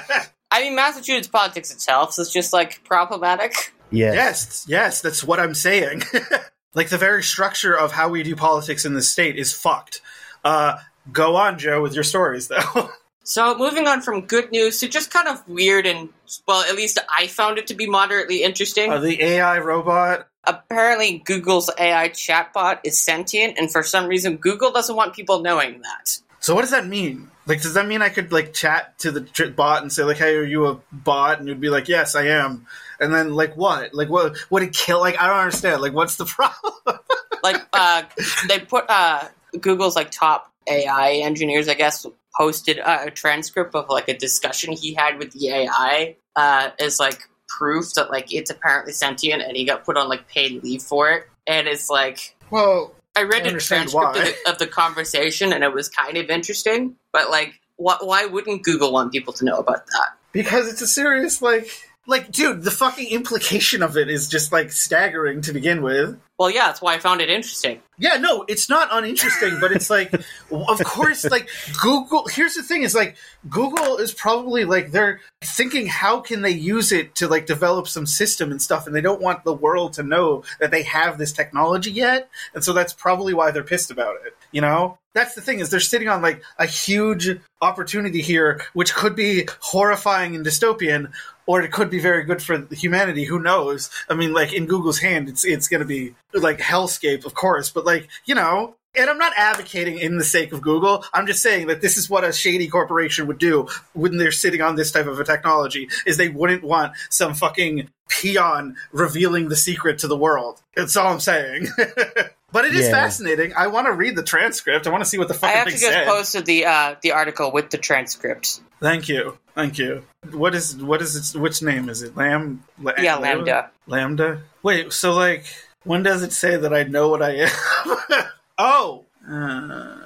I 0.50 0.62
mean, 0.62 0.74
Massachusetts 0.74 1.28
politics 1.28 1.70
itself 1.70 2.18
is 2.18 2.32
just 2.32 2.54
like 2.54 2.82
problematic. 2.84 3.74
Yes. 3.90 4.14
yes, 4.14 4.64
yes, 4.66 5.00
that's 5.02 5.22
what 5.22 5.38
I'm 5.38 5.54
saying. 5.54 6.04
like 6.74 6.88
the 6.88 6.96
very 6.96 7.22
structure 7.22 7.78
of 7.78 7.92
how 7.92 8.08
we 8.08 8.22
do 8.22 8.34
politics 8.34 8.86
in 8.86 8.94
this 8.94 9.12
state 9.12 9.36
is 9.36 9.52
fucked. 9.52 10.00
Uh, 10.42 10.78
go 11.12 11.36
on, 11.36 11.58
Joe, 11.58 11.82
with 11.82 11.94
your 11.94 12.04
stories, 12.04 12.48
though. 12.48 12.90
So, 13.24 13.56
moving 13.56 13.86
on 13.86 14.00
from 14.00 14.22
good 14.22 14.50
news 14.50 14.80
to 14.80 14.88
just 14.88 15.12
kind 15.12 15.28
of 15.28 15.46
weird 15.48 15.86
and, 15.86 16.08
well, 16.48 16.64
at 16.64 16.74
least 16.74 16.98
I 17.08 17.28
found 17.28 17.56
it 17.56 17.68
to 17.68 17.74
be 17.74 17.86
moderately 17.86 18.42
interesting. 18.42 18.90
uh, 18.90 18.98
the 18.98 19.22
AI 19.22 19.60
robot. 19.60 20.26
Apparently, 20.44 21.18
Google's 21.18 21.70
AI 21.78 22.08
chatbot 22.08 22.80
is 22.84 23.00
sentient, 23.00 23.58
and 23.58 23.70
for 23.70 23.82
some 23.82 24.06
reason, 24.06 24.36
Google 24.36 24.72
doesn't 24.72 24.94
want 24.94 25.14
people 25.14 25.40
knowing 25.40 25.82
that. 25.82 26.18
So 26.40 26.54
what 26.54 26.62
does 26.62 26.72
that 26.72 26.86
mean? 26.86 27.30
Like, 27.46 27.62
does 27.62 27.74
that 27.74 27.86
mean 27.86 28.02
I 28.02 28.08
could 28.08 28.32
like 28.32 28.52
chat 28.52 28.98
to 29.00 29.12
the 29.12 29.20
tr- 29.20 29.46
bot 29.46 29.82
and 29.82 29.92
say 29.92 30.02
like, 30.02 30.16
"Hey, 30.16 30.34
are 30.34 30.44
you 30.44 30.66
a 30.66 30.80
bot?" 30.90 31.38
And 31.38 31.48
it'd 31.48 31.60
be 31.60 31.70
like, 31.70 31.88
"Yes, 31.88 32.16
I 32.16 32.26
am." 32.26 32.66
And 32.98 33.12
then 33.14 33.34
like 33.34 33.56
what? 33.56 33.94
Like 33.94 34.08
what? 34.08 34.36
Would 34.50 34.64
it 34.64 34.72
kill? 34.72 35.00
Like 35.00 35.20
I 35.20 35.28
don't 35.28 35.38
understand. 35.38 35.80
Like 35.80 35.92
what's 35.92 36.16
the 36.16 36.24
problem? 36.26 36.98
Like, 37.42 37.60
uh, 37.72 38.02
they 38.48 38.60
put 38.60 38.84
uh, 38.88 39.28
Google's 39.60 39.96
like 39.96 40.10
top 40.10 40.52
AI 40.68 41.20
engineers, 41.24 41.68
I 41.68 41.74
guess, 41.74 42.06
posted 42.36 42.78
a, 42.78 43.06
a 43.06 43.10
transcript 43.10 43.74
of 43.74 43.88
like 43.88 44.08
a 44.08 44.16
discussion 44.16 44.72
he 44.72 44.94
had 44.94 45.18
with 45.18 45.32
the 45.32 45.48
AI 45.48 46.16
uh, 46.36 46.70
as 46.78 46.98
like 46.98 47.28
proof 47.58 47.94
that 47.94 48.10
like 48.10 48.32
it's 48.32 48.50
apparently 48.50 48.92
sentient, 48.92 49.42
and 49.42 49.56
he 49.56 49.64
got 49.64 49.84
put 49.84 49.96
on 49.96 50.08
like 50.08 50.28
paid 50.28 50.62
leave 50.62 50.82
for 50.82 51.10
it. 51.10 51.28
And 51.46 51.66
it's 51.66 51.88
like 51.90 52.36
Well, 52.50 52.94
I 53.16 53.22
read 53.22 53.46
I 53.46 53.50
a 53.50 53.58
transcript 53.58 54.16
of 54.16 54.24
the, 54.24 54.34
of 54.46 54.58
the 54.58 54.66
conversation, 54.66 55.52
and 55.52 55.62
it 55.64 55.72
was 55.72 55.88
kind 55.88 56.16
of 56.16 56.30
interesting. 56.30 56.96
But 57.12 57.30
like, 57.30 57.60
wh- 57.76 58.00
why 58.00 58.26
wouldn't 58.26 58.62
Google 58.62 58.92
want 58.92 59.12
people 59.12 59.32
to 59.34 59.44
know 59.44 59.56
about 59.56 59.86
that? 59.86 60.16
because 60.32 60.68
it's 60.68 60.82
a 60.82 60.86
serious 60.86 61.42
like 61.42 61.68
like 62.06 62.32
dude, 62.32 62.62
the 62.62 62.70
fucking 62.70 63.08
implication 63.10 63.82
of 63.82 63.96
it 63.96 64.10
is 64.10 64.28
just 64.28 64.50
like 64.50 64.72
staggering 64.72 65.42
to 65.42 65.52
begin 65.52 65.82
with. 65.82 66.18
Well, 66.38 66.50
yeah, 66.50 66.66
that's 66.66 66.82
why 66.82 66.94
I 66.94 66.98
found 66.98 67.20
it 67.20 67.30
interesting. 67.30 67.80
Yeah, 67.98 68.16
no, 68.16 68.44
it's 68.48 68.68
not 68.68 68.88
uninteresting, 68.90 69.58
but 69.60 69.70
it's 69.70 69.90
like, 69.90 70.12
of 70.50 70.82
course, 70.82 71.24
like 71.24 71.48
Google. 71.80 72.26
Here's 72.26 72.54
the 72.54 72.62
thing: 72.62 72.82
is 72.82 72.94
like 72.94 73.16
Google 73.48 73.98
is 73.98 74.12
probably 74.12 74.64
like 74.64 74.90
they're 74.90 75.20
thinking 75.42 75.86
how 75.86 76.20
can 76.20 76.42
they 76.42 76.50
use 76.50 76.90
it 76.90 77.14
to 77.16 77.28
like 77.28 77.46
develop 77.46 77.86
some 77.86 78.06
system 78.06 78.50
and 78.50 78.60
stuff, 78.60 78.86
and 78.86 78.96
they 78.96 79.00
don't 79.00 79.20
want 79.20 79.44
the 79.44 79.52
world 79.52 79.92
to 79.94 80.02
know 80.02 80.42
that 80.58 80.70
they 80.70 80.82
have 80.82 81.18
this 81.18 81.32
technology 81.32 81.92
yet, 81.92 82.28
and 82.54 82.64
so 82.64 82.72
that's 82.72 82.92
probably 82.92 83.34
why 83.34 83.50
they're 83.50 83.62
pissed 83.62 83.90
about 83.90 84.16
it. 84.26 84.36
You 84.50 84.62
know, 84.62 84.98
that's 85.14 85.34
the 85.34 85.40
thing 85.40 85.60
is 85.60 85.70
they're 85.70 85.80
sitting 85.80 86.08
on 86.08 86.22
like 86.22 86.42
a 86.58 86.66
huge 86.66 87.38
opportunity 87.60 88.22
here, 88.22 88.60
which 88.72 88.94
could 88.94 89.14
be 89.14 89.48
horrifying 89.60 90.34
and 90.34 90.44
dystopian, 90.44 91.12
or 91.46 91.62
it 91.62 91.72
could 91.72 91.90
be 91.90 92.00
very 92.00 92.24
good 92.24 92.42
for 92.42 92.66
humanity. 92.70 93.24
Who 93.24 93.38
knows? 93.38 93.90
I 94.08 94.14
mean, 94.14 94.32
like 94.32 94.52
in 94.52 94.66
Google's 94.66 94.98
hand, 94.98 95.28
it's 95.28 95.44
it's 95.44 95.68
going 95.68 95.80
to 95.80 95.86
be 95.86 96.14
like 96.34 96.58
hellscape, 96.58 97.24
of 97.24 97.34
course. 97.34 97.70
But 97.70 97.84
like 97.84 98.08
you 98.24 98.34
know, 98.34 98.74
and 98.94 99.08
I'm 99.08 99.18
not 99.18 99.32
advocating 99.36 99.98
in 99.98 100.18
the 100.18 100.24
sake 100.24 100.52
of 100.52 100.60
Google. 100.60 101.04
I'm 101.14 101.26
just 101.26 101.42
saying 101.42 101.66
that 101.68 101.80
this 101.80 101.96
is 101.96 102.10
what 102.10 102.24
a 102.24 102.32
shady 102.32 102.68
corporation 102.68 103.26
would 103.26 103.38
do 103.38 103.68
when 103.94 104.18
they're 104.18 104.32
sitting 104.32 104.60
on 104.60 104.76
this 104.76 104.92
type 104.92 105.06
of 105.06 105.18
a 105.18 105.24
technology. 105.24 105.88
Is 106.06 106.16
they 106.16 106.28
wouldn't 106.28 106.62
want 106.62 106.92
some 107.10 107.34
fucking 107.34 107.88
peon 108.08 108.76
revealing 108.92 109.48
the 109.48 109.56
secret 109.56 109.98
to 110.00 110.06
the 110.08 110.16
world. 110.16 110.60
That's 110.76 110.96
all 110.96 111.12
I'm 111.12 111.20
saying. 111.20 111.68
but 112.52 112.64
it 112.66 112.74
is 112.74 112.86
Yeah. 112.86 112.90
fascinating. 112.92 113.54
I 113.56 113.68
want 113.68 113.86
to 113.86 113.92
read 113.92 114.16
the 114.16 114.22
transcript. 114.22 114.86
I 114.86 114.90
want 114.90 115.02
to 115.02 115.08
see 115.08 115.16
what 115.16 115.28
the 115.28 115.34
fuck 115.34 115.48
I 115.50 115.54
fucking 115.54 115.72
actually 115.72 115.78
thing 115.78 115.88
just 115.88 115.92
said. 115.94 116.06
posted 116.06 116.46
the 116.46 116.66
uh, 116.66 116.94
the 117.02 117.12
article 117.12 117.50
with 117.52 117.70
the 117.70 117.78
transcript. 117.78 118.60
Thank 118.80 119.08
you. 119.08 119.38
Thank 119.54 119.78
you. 119.78 120.04
What 120.32 120.54
is 120.54 120.76
what 120.76 121.00
is 121.00 121.34
it? 121.34 121.38
Which 121.38 121.62
name 121.62 121.88
is 121.88 122.02
it? 122.02 122.16
Lam? 122.16 122.62
La- 122.80 122.92
Yeah, 122.98 123.16
LaMDA. 123.18 123.68
LaMDA. 123.88 124.40
Wait. 124.62 124.92
So 124.92 125.12
like, 125.14 125.44
when 125.84 126.02
does 126.02 126.22
it 126.22 126.32
say 126.32 126.56
that 126.56 126.72
I 126.72 126.84
know 126.84 127.08
what 127.08 127.22
I 127.22 127.46
am? 127.46 128.26
oh. 128.58 129.04
Uh, 129.28 129.96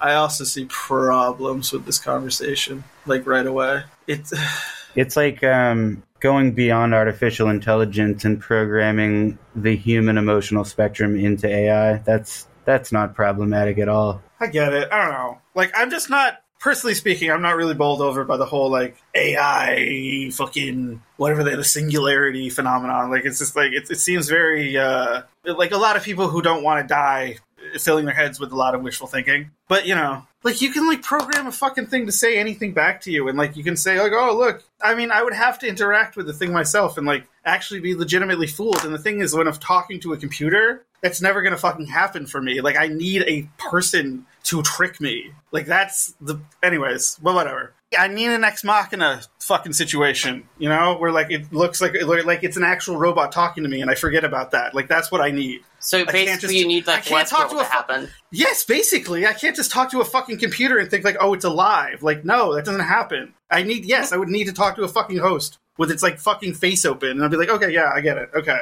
I 0.00 0.14
also 0.14 0.44
see 0.44 0.64
problems 0.66 1.72
with 1.72 1.84
this 1.84 1.98
conversation. 1.98 2.84
Like 3.06 3.26
right 3.26 3.46
away. 3.46 3.84
It's 4.06 4.32
It's 4.96 5.16
like 5.16 5.44
um, 5.44 6.02
going 6.18 6.52
beyond 6.52 6.94
artificial 6.94 7.48
intelligence 7.48 8.24
and 8.24 8.40
programming 8.40 9.38
the 9.54 9.76
human 9.76 10.18
emotional 10.18 10.64
spectrum 10.64 11.16
into 11.16 11.48
AI. 11.48 11.98
That's 11.98 12.46
that's 12.64 12.92
not 12.92 13.14
problematic 13.14 13.78
at 13.78 13.88
all. 13.88 14.22
I 14.38 14.46
get 14.46 14.72
it. 14.72 14.90
I 14.92 15.04
don't 15.04 15.12
know. 15.12 15.38
Like, 15.54 15.72
I'm 15.74 15.90
just 15.90 16.10
not. 16.10 16.39
Personally 16.60 16.94
speaking, 16.94 17.30
I'm 17.30 17.42
not 17.42 17.56
really 17.56 17.74
bowled 17.74 18.02
over 18.02 18.24
by 18.24 18.36
the 18.36 18.44
whole 18.44 18.70
like 18.70 18.96
AI 19.14 20.30
fucking 20.32 21.02
whatever 21.16 21.42
the, 21.42 21.56
the 21.56 21.64
singularity 21.64 22.50
phenomenon. 22.50 23.10
Like, 23.10 23.24
it's 23.24 23.38
just 23.38 23.56
like 23.56 23.72
it, 23.72 23.90
it 23.90 23.98
seems 23.98 24.28
very 24.28 24.76
uh 24.76 25.22
like 25.44 25.72
a 25.72 25.78
lot 25.78 25.96
of 25.96 26.02
people 26.02 26.28
who 26.28 26.42
don't 26.42 26.62
want 26.62 26.86
to 26.86 26.86
die 26.86 27.38
filling 27.78 28.04
their 28.04 28.14
heads 28.14 28.40
with 28.40 28.52
a 28.52 28.56
lot 28.56 28.74
of 28.74 28.82
wishful 28.82 29.06
thinking. 29.06 29.50
But 29.68 29.86
you 29.86 29.94
know, 29.94 30.26
like 30.42 30.60
you 30.60 30.72
can 30.72 30.86
like 30.88 31.02
program 31.02 31.46
a 31.46 31.52
fucking 31.52 31.86
thing 31.86 32.06
to 32.06 32.12
say 32.12 32.38
anything 32.38 32.72
back 32.72 33.00
to 33.02 33.10
you, 33.10 33.28
and 33.28 33.36
like 33.36 33.56
you 33.56 33.64
can 33.64 33.76
say 33.76 34.00
like, 34.00 34.12
oh 34.12 34.36
look. 34.36 34.62
I 34.82 34.94
mean, 34.94 35.10
I 35.10 35.22
would 35.22 35.34
have 35.34 35.58
to 35.60 35.68
interact 35.68 36.16
with 36.16 36.26
the 36.26 36.32
thing 36.32 36.52
myself 36.52 36.96
and 36.96 37.06
like 37.06 37.26
actually 37.44 37.80
be 37.80 37.94
legitimately 37.94 38.46
fooled. 38.46 38.84
And 38.84 38.94
the 38.94 38.98
thing 38.98 39.20
is, 39.20 39.34
when 39.34 39.46
I'm 39.46 39.54
talking 39.54 40.00
to 40.00 40.14
a 40.14 40.16
computer, 40.16 40.84
that's 41.02 41.20
never 41.20 41.42
gonna 41.42 41.58
fucking 41.58 41.86
happen 41.86 42.26
for 42.26 42.40
me. 42.40 42.60
Like 42.60 42.76
I 42.76 42.88
need 42.88 43.24
a 43.26 43.48
person 43.58 44.26
to 44.44 44.62
trick 44.62 45.00
me. 45.00 45.32
Like 45.52 45.66
that's 45.66 46.14
the. 46.20 46.40
Anyways, 46.62 47.18
well, 47.22 47.34
whatever. 47.34 47.74
I 47.98 48.06
need 48.06 48.28
an 48.28 48.44
ex 48.44 48.62
machina 48.62 49.22
fucking 49.40 49.72
situation, 49.72 50.48
you 50.58 50.68
know, 50.68 50.96
where 50.96 51.10
like 51.10 51.30
it 51.30 51.52
looks 51.52 51.80
like 51.80 51.94
like 52.02 52.44
it's 52.44 52.56
an 52.56 52.62
actual 52.62 52.96
robot 52.96 53.32
talking 53.32 53.64
to 53.64 53.68
me, 53.68 53.80
and 53.80 53.90
I 53.90 53.94
forget 53.96 54.24
about 54.24 54.52
that. 54.52 54.74
Like 54.74 54.86
that's 54.86 55.10
what 55.10 55.20
I 55.20 55.32
need. 55.32 55.62
So 55.80 56.04
basically, 56.04 56.36
just- 56.36 56.54
you 56.54 56.66
need 56.68 56.88
I 56.88 56.94
like 56.94 57.04
can't 57.04 57.26
talk 57.26 57.48
Westworld 57.48 57.50
to 57.50 57.54
to, 57.56 57.60
a 57.62 57.64
fu- 57.64 57.70
happen. 57.70 58.08
Yes, 58.30 58.64
basically, 58.64 59.26
I 59.26 59.32
can't 59.32 59.56
just 59.56 59.72
talk 59.72 59.90
to 59.90 60.00
a 60.00 60.04
fucking 60.04 60.38
computer 60.38 60.78
and 60.78 60.88
think 60.88 61.04
like, 61.04 61.16
oh, 61.20 61.34
it's 61.34 61.44
alive. 61.44 62.02
Like, 62.02 62.24
no, 62.24 62.54
that 62.54 62.64
doesn't 62.64 62.80
happen. 62.80 63.34
I 63.50 63.64
need 63.64 63.84
yes, 63.84 64.12
I 64.12 64.16
would 64.18 64.28
need 64.28 64.44
to 64.44 64.52
talk 64.52 64.76
to 64.76 64.82
a 64.84 64.88
fucking 64.88 65.18
host 65.18 65.58
with 65.76 65.90
its 65.90 66.02
like 66.02 66.20
fucking 66.20 66.54
face 66.54 66.84
open, 66.84 67.10
and 67.10 67.24
I'd 67.24 67.30
be 67.32 67.36
like, 67.38 67.48
okay, 67.48 67.70
yeah, 67.70 67.90
I 67.92 68.00
get 68.00 68.18
it. 68.18 68.30
Okay, 68.34 68.60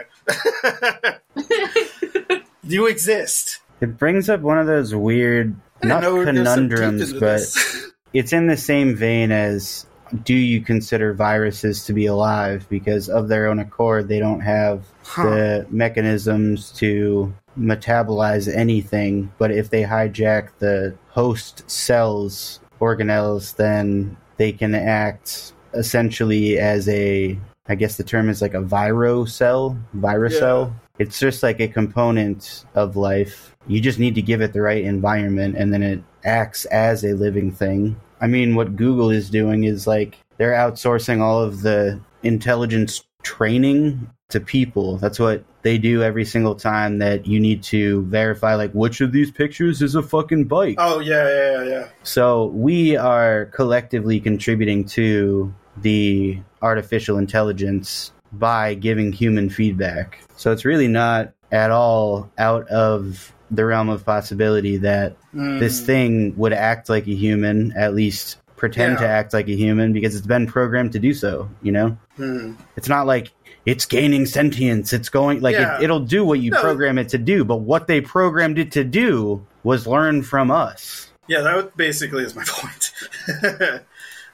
you 2.62 2.86
exist. 2.86 3.60
It 3.80 3.98
brings 3.98 4.28
up 4.30 4.40
one 4.40 4.58
of 4.58 4.66
those 4.66 4.94
weird, 4.94 5.54
not 5.82 6.02
know 6.02 6.24
there's 6.24 6.48
some 6.48 6.68
teeth 6.68 6.78
conundrums, 6.78 7.12
but 7.12 7.20
this. 7.20 7.90
it's 8.12 8.32
in 8.32 8.46
the 8.46 8.56
same 8.56 8.94
vein 8.96 9.30
as 9.32 9.86
do 10.24 10.34
you 10.34 10.60
consider 10.62 11.12
viruses 11.12 11.84
to 11.84 11.92
be 11.92 12.06
alive 12.06 12.66
because 12.70 13.08
of 13.10 13.28
their 13.28 13.46
own 13.46 13.58
accord 13.58 14.08
they 14.08 14.18
don't 14.18 14.40
have 14.40 14.84
Huh. 15.04 15.24
the 15.30 15.66
mechanisms 15.70 16.70
to 16.72 17.32
metabolize 17.58 18.52
anything 18.54 19.32
but 19.38 19.50
if 19.50 19.70
they 19.70 19.82
hijack 19.82 20.48
the 20.58 20.94
host 21.08 21.68
cells 21.70 22.60
organelles 22.80 23.56
then 23.56 24.16
they 24.36 24.52
can 24.52 24.74
act 24.74 25.52
essentially 25.74 26.58
as 26.58 26.88
a 26.88 27.38
i 27.68 27.74
guess 27.74 27.96
the 27.96 28.04
term 28.04 28.28
is 28.28 28.40
like 28.40 28.54
a 28.54 28.60
viro 28.62 29.24
cell 29.24 29.76
virus 29.94 30.34
Yeah. 30.34 30.38
cell 30.40 30.76
it's 30.98 31.18
just 31.18 31.42
like 31.42 31.60
a 31.60 31.68
component 31.68 32.64
of 32.74 32.96
life 32.96 33.54
you 33.68 33.80
just 33.80 33.98
need 33.98 34.14
to 34.14 34.22
give 34.22 34.40
it 34.40 34.52
the 34.52 34.60
right 34.60 34.84
environment 34.84 35.56
and 35.56 35.72
then 35.72 35.82
it 35.82 36.02
acts 36.24 36.64
as 36.66 37.04
a 37.04 37.12
living 37.14 37.52
thing 37.52 37.96
i 38.20 38.26
mean 38.26 38.54
what 38.54 38.76
google 38.76 39.10
is 39.10 39.30
doing 39.30 39.64
is 39.64 39.86
like 39.86 40.18
they're 40.36 40.52
outsourcing 40.52 41.20
all 41.20 41.42
of 41.42 41.62
the 41.62 42.00
intelligence 42.22 43.04
training 43.22 44.10
to 44.28 44.40
people 44.40 44.96
that's 44.98 45.18
what 45.18 45.44
they 45.62 45.78
do 45.78 46.02
every 46.02 46.24
single 46.24 46.54
time 46.54 46.98
that 46.98 47.26
you 47.26 47.40
need 47.40 47.62
to 47.62 48.02
verify 48.04 48.54
like 48.54 48.72
which 48.72 49.00
of 49.00 49.12
these 49.12 49.30
pictures 49.30 49.80
is 49.82 49.94
a 49.94 50.02
fucking 50.02 50.44
bike 50.44 50.76
oh 50.78 51.00
yeah, 51.00 51.28
yeah, 51.28 51.52
yeah, 51.52 51.70
yeah. 51.70 51.88
so 52.02 52.46
we 52.46 52.96
are 52.96 53.46
collectively 53.46 54.20
contributing 54.20 54.84
to 54.84 55.52
the 55.82 56.38
artificial 56.62 57.18
intelligence 57.18 58.12
by 58.32 58.74
giving 58.74 59.12
human 59.12 59.50
feedback. 59.50 60.18
So 60.36 60.52
it's 60.52 60.64
really 60.64 60.88
not 60.88 61.32
at 61.50 61.70
all 61.70 62.30
out 62.38 62.68
of 62.68 63.32
the 63.50 63.64
realm 63.64 63.88
of 63.88 64.04
possibility 64.04 64.76
that 64.78 65.16
Mm. 65.34 65.58
this 65.60 65.80
thing 65.80 66.34
would 66.36 66.52
act 66.52 66.88
like 66.88 67.06
a 67.06 67.14
human, 67.14 67.72
at 67.76 67.94
least 67.94 68.36
pretend 68.56 68.98
to 68.98 69.06
act 69.06 69.32
like 69.32 69.46
a 69.48 69.54
human 69.56 69.92
because 69.92 70.16
it's 70.16 70.26
been 70.26 70.46
programmed 70.46 70.92
to 70.92 70.98
do 70.98 71.14
so, 71.14 71.48
you 71.62 71.70
know? 71.72 71.96
Hmm. 72.16 72.54
It's 72.76 72.88
not 72.88 73.06
like 73.06 73.30
it's 73.66 73.84
gaining 73.84 74.26
sentience. 74.26 74.92
It's 74.92 75.08
going 75.08 75.40
like 75.40 75.54
Yeah. 75.54 75.78
it, 75.78 75.84
it'll 75.84 76.00
do 76.00 76.24
what 76.24 76.40
you 76.40 76.50
No. 76.50 76.60
program 76.60 76.98
it 76.98 77.08
to 77.10 77.18
do, 77.18 77.44
but 77.44 77.58
what 77.58 77.86
they 77.86 78.00
programmed 78.00 78.58
it 78.58 78.72
to 78.72 78.82
do 78.84 79.46
was 79.62 79.86
learn 79.86 80.22
from 80.22 80.50
us. 80.50 81.08
Yeah, 81.28 81.42
that 81.42 81.76
basically 81.76 82.24
is 82.24 82.34
my 82.34 82.44
point. 82.48 82.92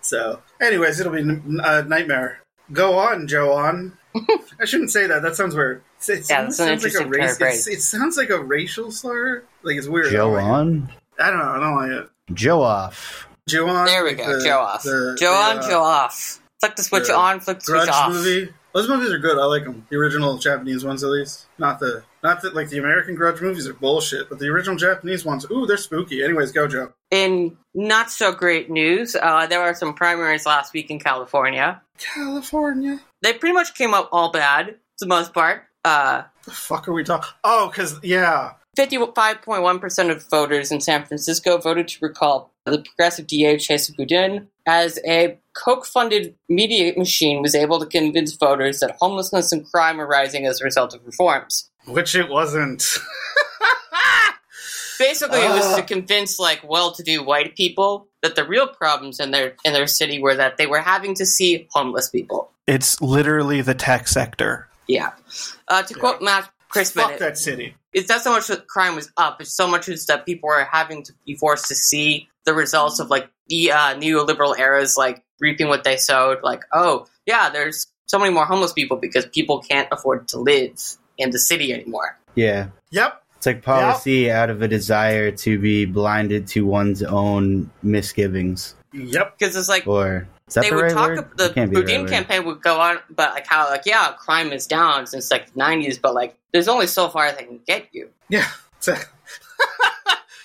so, 0.00 0.40
anyways, 0.61 1.00
it'll 1.00 1.12
be 1.12 1.21
a 1.21 1.83
nightmare. 1.83 2.38
Go 2.73 2.94
on, 2.99 3.26
Joe. 3.26 3.52
On. 3.52 3.92
I 4.61 4.64
shouldn't 4.64 4.90
say 4.90 5.06
that. 5.06 5.23
That 5.23 5.37
sounds 5.37 5.54
weird. 5.54 5.83
It, 6.09 6.21
it 6.21 6.31
Yeah, 6.31 6.39
almost 6.39 6.57
sounds 6.59 6.69
like 6.69 6.69
a 6.69 6.73
interesting 6.75 7.13
turn 7.13 7.21
race. 7.21 7.39
phrase. 7.39 7.69
It 7.69 7.81
sounds 7.83 8.17
like 8.17 8.31
a 8.31 8.39
racial 8.43 8.91
slur. 8.91 9.45
Like 9.63 9.77
it's 9.77 9.87
weird. 9.89 10.07
I 10.07 10.11
Joe 10.11 10.17
don't 10.17 10.33
like 10.35 10.45
it. 10.45 10.49
on, 10.51 10.93
I 11.19 11.31
don't 11.31 11.39
know. 11.39 11.45
I 11.51 11.59
don't 11.61 11.77
like 11.77 12.05
it. 12.05 12.11
Joe 12.35 12.63
off. 12.63 13.29
Joe 13.49 13.69
on. 13.69 13.87
There 13.87 14.05
we 14.05 14.13
go. 14.15 14.39
the- 14.39 14.45
Joe 14.45 14.59
off. 14.61 14.83
the- 14.83 15.17
Joe 15.19 15.31
the, 15.33 15.37
on. 15.37 15.59
uh, 15.59 15.69
Joe 15.69 15.83
off. 15.83 16.41
Flick 16.61 16.77
the 16.77 16.83
switch 16.83 17.07
the 17.09 17.15
on. 17.17 17.41
Flick 17.41 17.59
the 17.59 17.65
switch 17.65 17.75
Grudge 17.77 17.89
off. 17.91 18.13
movie. 18.13 18.53
Those 18.75 18.89
movies 18.89 19.13
are 19.13 19.19
good. 19.19 19.39
I 19.39 19.45
like 19.45 19.63
them. 19.65 19.87
The 19.89 19.97
original 19.97 20.37
Japanese 20.39 20.85
ones, 20.85 21.05
at 21.05 21.11
least. 21.11 21.47
Not 21.59 21.79
the 21.79 22.03
not 22.25 22.43
that 22.43 22.55
like 22.57 22.71
the 22.71 22.79
American 22.79 23.15
Grudge 23.15 23.41
movies 23.41 23.69
are 23.69 23.75
bullshit, 23.75 24.29
but 24.29 24.39
the 24.41 24.49
original 24.49 24.77
Japanese 24.77 25.25
ones, 25.25 25.47
ooh, 25.51 25.65
they're 25.67 25.77
spooky. 25.77 26.25
Anyways, 26.25 26.51
go 26.53 26.67
Joe. 26.67 26.93
In 27.13 27.57
not 27.75 28.11
so 28.11 28.33
great 28.33 28.71
news, 28.71 29.15
uh, 29.15 29.47
there 29.47 29.63
were 29.63 29.75
some 29.75 29.95
primaries 29.95 30.45
last 30.47 30.73
week 30.73 30.91
in 30.91 30.99
California. 30.99 31.83
California. 31.99 32.99
They 33.23 33.35
pretty 33.35 33.53
much 33.53 33.75
came 33.75 33.95
up 33.95 34.09
all 34.11 34.33
bad, 34.33 34.67
for 34.99 35.05
the 35.05 35.07
most 35.07 35.33
part. 35.35 35.65
Uh, 35.85 36.23
The 36.45 36.50
fuck 36.50 36.88
are 36.88 36.93
we 36.93 37.05
talking? 37.05 37.31
Oh, 37.45 37.69
because 37.69 37.99
yeah, 38.03 38.53
55.1% 38.76 40.11
of 40.11 40.29
voters 40.31 40.73
in 40.73 40.81
San 40.81 41.05
Francisco 41.05 41.59
voted 41.59 41.88
to 41.88 41.99
recall 42.00 42.50
the 42.64 42.79
progressive 42.83 43.26
DA 43.26 43.57
Chesa 43.57 43.95
Boudin 43.97 44.49
as 44.67 44.99
a 45.07 45.38
Koch-funded 45.53 46.35
media 46.49 46.93
machine 46.97 47.43
was 47.43 47.55
able 47.55 47.79
to 47.79 47.87
convince 47.87 48.33
voters 48.33 48.81
that 48.81 48.97
homelessness 49.00 49.53
and 49.53 49.71
crime 49.71 50.00
are 50.00 50.07
rising 50.07 50.47
as 50.47 50.61
a 50.61 50.64
result 50.64 50.95
of 50.95 51.05
reforms. 51.07 51.71
which 51.87 52.14
it 52.14 52.29
wasn't. 52.31 52.83
Basically, 54.99 55.41
it 55.41 55.50
was 55.50 55.75
to 55.76 55.83
Ah. 55.83 55.87
convince 55.87 56.38
like 56.38 56.61
well-to-do 56.67 57.23
white 57.25 57.57
people 57.57 58.07
that 58.23 58.37
the 58.37 58.45
real 58.45 58.69
problems 58.69 59.19
in 59.21 59.33
their 59.33 59.55
in 59.64 59.73
their 59.73 59.88
city 59.88 60.21
were 60.23 60.37
that 60.37 60.57
they 60.57 60.67
were 60.67 60.81
having 60.81 61.14
to 61.17 61.26
see 61.26 61.67
homeless 61.73 62.09
people. 62.09 62.50
It's 62.67 63.00
literally 63.03 63.61
the 63.61 63.75
tech 63.75 64.07
sector. 64.09 64.69
Yeah. 64.88 65.12
Uh, 65.69 65.83
to 65.83 65.95
quote 65.95 66.21
Matt 66.23 66.50
Crispin, 66.69 67.05
Fuck 67.05 67.19
that 67.19 67.38
city. 67.38 67.75
it's 67.93 68.09
not 68.09 68.21
so 68.23 68.33
much 68.33 68.47
that 68.49 68.67
crime 68.67 68.95
was 68.97 69.11
up; 69.17 69.41
it's 69.41 69.55
so 69.57 69.67
much 69.69 69.88
as 69.88 70.07
that 70.07 70.26
people 70.26 70.49
were 70.49 70.64
having 70.64 71.03
to 71.05 71.12
be 71.26 71.35
forced 71.37 71.67
to 71.69 71.75
see 71.75 72.29
the 72.45 72.55
results 72.55 72.99
of 73.00 73.11
like 73.11 73.31
the 73.49 73.73
uh, 73.73 73.95
neoliberal 73.95 74.59
eras, 74.59 74.97
like 74.97 75.23
reaping 75.41 75.69
what 75.69 75.85
they 75.85 75.97
sowed. 75.97 76.43
Like, 76.43 76.62
oh 76.73 77.07
yeah, 77.26 77.50
there's 77.50 77.87
so 78.07 78.19
many 78.19 78.33
more 78.33 78.45
homeless 78.45 78.73
people 78.73 78.97
because 78.97 79.26
people 79.26 79.61
can't 79.61 79.88
afford 79.91 80.29
to 80.29 80.38
live 80.38 80.79
in 81.17 81.31
the 81.31 81.38
city 81.38 81.73
anymore. 81.73 82.19
Yeah. 82.35 82.69
Yep. 82.91 83.23
It's 83.37 83.47
like 83.47 83.62
policy 83.62 84.31
out 84.31 84.50
of 84.50 84.62
a 84.62 84.69
desire 84.69 85.31
to 85.31 85.59
be 85.59 85.85
blinded 85.85 86.47
to 86.49 86.67
one's 86.67 87.03
own 87.03 87.71
misgivings. 87.83 88.75
Yep. 88.93 89.38
Because 89.38 89.57
it's 89.57 89.69
like 89.69 89.87
Or 89.87 90.17
is 90.17 90.25
that 90.25 90.34
they 90.61 90.71
the 90.71 90.77
would 90.77 90.83
right 90.83 90.93
talk. 90.93 91.09
word? 91.09 91.31
The 91.37 91.45
It 91.47 91.55
can't 91.55 91.71
be 91.71 91.77
the 91.77 91.83
Boudin 91.83 91.95
right 91.97 92.03
word. 92.03 92.11
campaign 92.11 92.45
would 92.45 92.63
go 92.63 92.81
on, 92.81 92.99
but 93.11 93.33
like 93.33 93.47
how 93.47 93.69
like 93.71 93.83
yeah, 93.87 94.13
crime 94.19 94.53
is 94.53 94.67
down 94.67 95.07
since 95.07 95.31
like 95.31 95.53
the 95.53 95.61
'90s, 95.61 96.01
but 96.01 96.15
like 96.15 96.37
there's 96.53 96.69
only 96.69 96.87
so 96.87 97.09
far 97.09 97.33
they 97.33 97.45
can 97.45 97.61
get 97.67 97.89
you. 97.93 98.11
Yeah. 98.29 98.47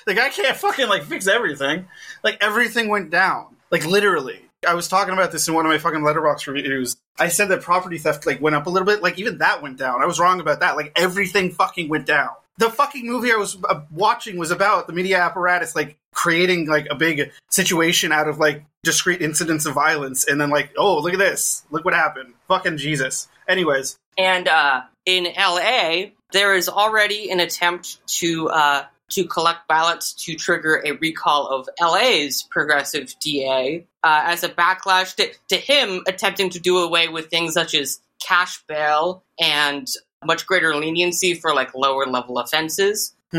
The 0.06 0.14
guy 0.16 0.30
can't 0.30 0.56
fucking 0.58 0.88
like 0.88 1.04
fix 1.04 1.28
everything. 1.28 1.88
Like 2.24 2.38
everything 2.42 2.88
went 2.90 3.10
down. 3.10 3.56
Like 3.72 3.86
literally. 3.86 4.42
I 4.68 4.74
was 4.74 4.88
talking 4.90 5.14
about 5.14 5.32
this 5.32 5.48
in 5.48 5.54
one 5.54 5.66
of 5.66 5.70
my 5.72 5.78
fucking 5.78 6.02
Letterboxd 6.02 6.48
reviews. 6.48 6.98
I 7.18 7.30
said 7.30 7.48
that 7.50 7.62
property 7.62 7.98
theft 7.98 8.26
like 8.26 8.42
went 8.42 8.56
up 8.56 8.66
a 8.68 8.70
little 8.70 8.86
bit. 8.86 9.02
Like 9.02 9.18
even 9.20 9.38
that 9.38 9.62
went 9.62 9.78
down. 9.78 10.02
I 10.02 10.06
was 10.06 10.20
wrong 10.20 10.40
about 10.42 10.60
that. 10.62 10.76
Like 10.76 10.92
everything 10.96 11.52
fucking 11.52 11.88
went 11.90 12.06
down. 12.06 12.32
The 12.60 12.70
fucking 12.70 13.08
movie 13.08 13.32
I 13.32 13.38
was 13.38 13.58
uh, 13.68 13.82
watching 13.90 14.38
was 14.38 14.52
about 14.52 14.88
the 14.88 14.94
media 14.94 15.18
apparatus 15.20 15.76
like 15.76 15.98
creating 16.14 16.68
like 16.68 16.88
a 16.92 16.96
big 16.96 17.32
situation 17.50 18.12
out 18.12 18.28
of 18.28 18.38
like 18.38 18.66
discrete 18.84 19.22
incidents 19.22 19.66
of 19.66 19.74
violence 19.74 20.28
and 20.28 20.40
then 20.40 20.50
like, 20.50 20.72
oh, 20.78 21.00
look 21.00 21.14
at 21.14 21.20
this. 21.20 21.64
Look 21.72 21.86
what 21.86 21.94
happened. 21.94 22.34
Fucking 22.50 22.78
Jesus. 22.78 23.30
Anyways, 23.48 23.98
And 24.18 24.48
uh, 24.50 24.82
in 25.06 25.24
LA, 25.38 26.12
there 26.34 26.54
is 26.54 26.68
already 26.68 27.32
an 27.32 27.40
attempt 27.40 28.06
to 28.20 28.50
uh, 28.50 28.86
to 29.12 29.26
collect 29.26 29.68
ballots 29.68 30.14
to 30.26 30.36
trigger 30.36 30.84
a 30.86 30.92
recall 30.92 31.48
of 31.48 31.70
LA's 31.82 32.44
progressive 32.44 33.16
DA 33.20 33.86
uh, 34.04 34.22
as 34.26 34.44
a 34.44 34.50
backlash 34.50 35.16
to, 35.16 35.30
to 35.48 35.56
him 35.56 36.04
attempting 36.08 36.50
to 36.52 36.60
do 36.60 36.80
away 36.80 37.08
with 37.08 37.30
things 37.30 37.54
such 37.54 37.74
as 37.74 38.02
cash 38.22 38.62
bail 38.68 39.24
and 39.40 39.88
much 40.26 40.46
greater 40.46 40.76
leniency 40.76 41.34
for 41.34 41.54
like 41.54 41.74
lower 41.74 42.06
level 42.06 42.38
offenses, 42.40 43.16
hmm. 43.32 43.38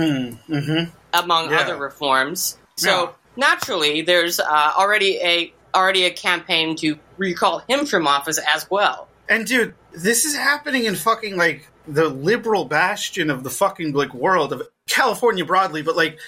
Mm-hmm. 0.48 0.90
among 1.12 1.50
Yeah. 1.50 1.60
other 1.60 1.76
reforms. 1.76 2.58
So 2.76 2.88
Yeah. 3.04 3.10
naturally, 3.36 4.02
there's 4.02 4.40
uh, 4.40 4.72
already 4.76 5.18
a 5.18 5.52
already 5.74 6.04
a 6.04 6.10
campaign 6.10 6.74
to 6.76 6.98
recall 7.16 7.60
him 7.68 7.86
from 7.86 8.06
office 8.06 8.40
as 8.54 8.68
well. 8.70 9.06
And 9.28 9.46
dude, 9.46 9.74
this 9.92 10.24
is 10.24 10.34
happening 10.34 10.84
in 10.84 10.96
fucking 10.96 11.36
like 11.36 11.68
the 11.86 12.08
liberal 12.08 12.64
bastion 12.64 13.30
of 13.30 13.44
the 13.44 13.50
fucking 13.50 13.92
like 13.92 14.12
world 14.14 14.52
of 14.52 14.62
California 14.88 15.44
broadly, 15.44 15.82
but 15.82 15.96
like 15.96 16.18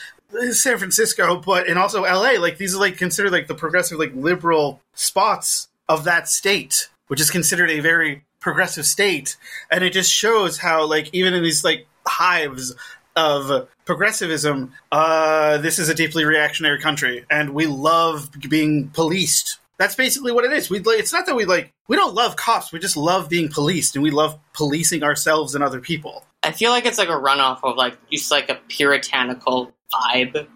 San 0.53 0.79
Francisco, 0.79 1.37
but 1.45 1.67
and 1.67 1.79
also 1.79 2.03
LA. 2.03 2.33
Like 2.39 2.59
these 2.59 2.75
are 2.75 2.79
like 2.79 2.97
considered 2.97 3.33
like 3.33 3.49
the 3.49 3.55
progressive 3.55 3.99
like 3.99 4.13
liberal 4.15 4.81
spots 4.95 5.69
of 5.89 6.05
that 6.05 6.29
state, 6.29 6.89
which 7.09 7.21
is 7.21 7.31
considered 7.31 7.71
a 7.71 7.81
very 7.81 8.25
progressive 8.43 8.85
state. 8.85 9.37
And 9.71 9.83
it 9.83 9.95
just 9.95 10.13
shows 10.13 10.59
how 10.59 10.87
like 10.87 11.09
even 11.15 11.33
in 11.33 11.43
these 11.43 11.65
like 11.65 11.87
hives 12.07 12.75
of 13.17 13.69
progressivism, 13.85 14.73
uh, 14.91 15.59
this 15.59 15.79
is 15.79 15.89
a 15.89 15.95
deeply 15.95 16.25
reactionary 16.25 16.81
country, 16.81 17.25
and 17.31 17.55
we 17.55 17.67
love 17.67 18.31
being 18.49 18.91
policed. 18.91 19.59
That's 19.79 19.95
basically 19.95 20.33
what 20.33 20.45
it 20.45 20.53
is. 20.53 20.71
We 20.71 20.81
like, 20.81 20.99
it's 20.99 21.13
not 21.13 21.27
that 21.27 21.35
we 21.35 21.45
like 21.45 21.73
we 21.89 21.97
don't 21.97 22.15
love 22.15 22.37
cops. 22.37 22.73
We 22.73 22.79
just 22.79 22.97
love 22.97 23.29
being 23.29 23.49
policed, 23.49 23.97
and 23.97 24.03
we 24.03 24.11
love 24.11 24.39
policing 24.53 25.03
ourselves 25.03 25.55
and 25.55 25.65
other 25.65 25.81
people. 25.81 26.25
I 26.43 26.53
feel 26.53 26.71
like 26.71 26.87
it's 26.87 26.99
like 26.99 27.09
a 27.09 27.13
runoff 27.13 27.61
of 27.63 27.77
like 27.77 27.97
just 28.11 28.31
like 28.31 28.49
a 28.49 28.59
puritanical 28.69 29.73
vibe. 29.93 30.47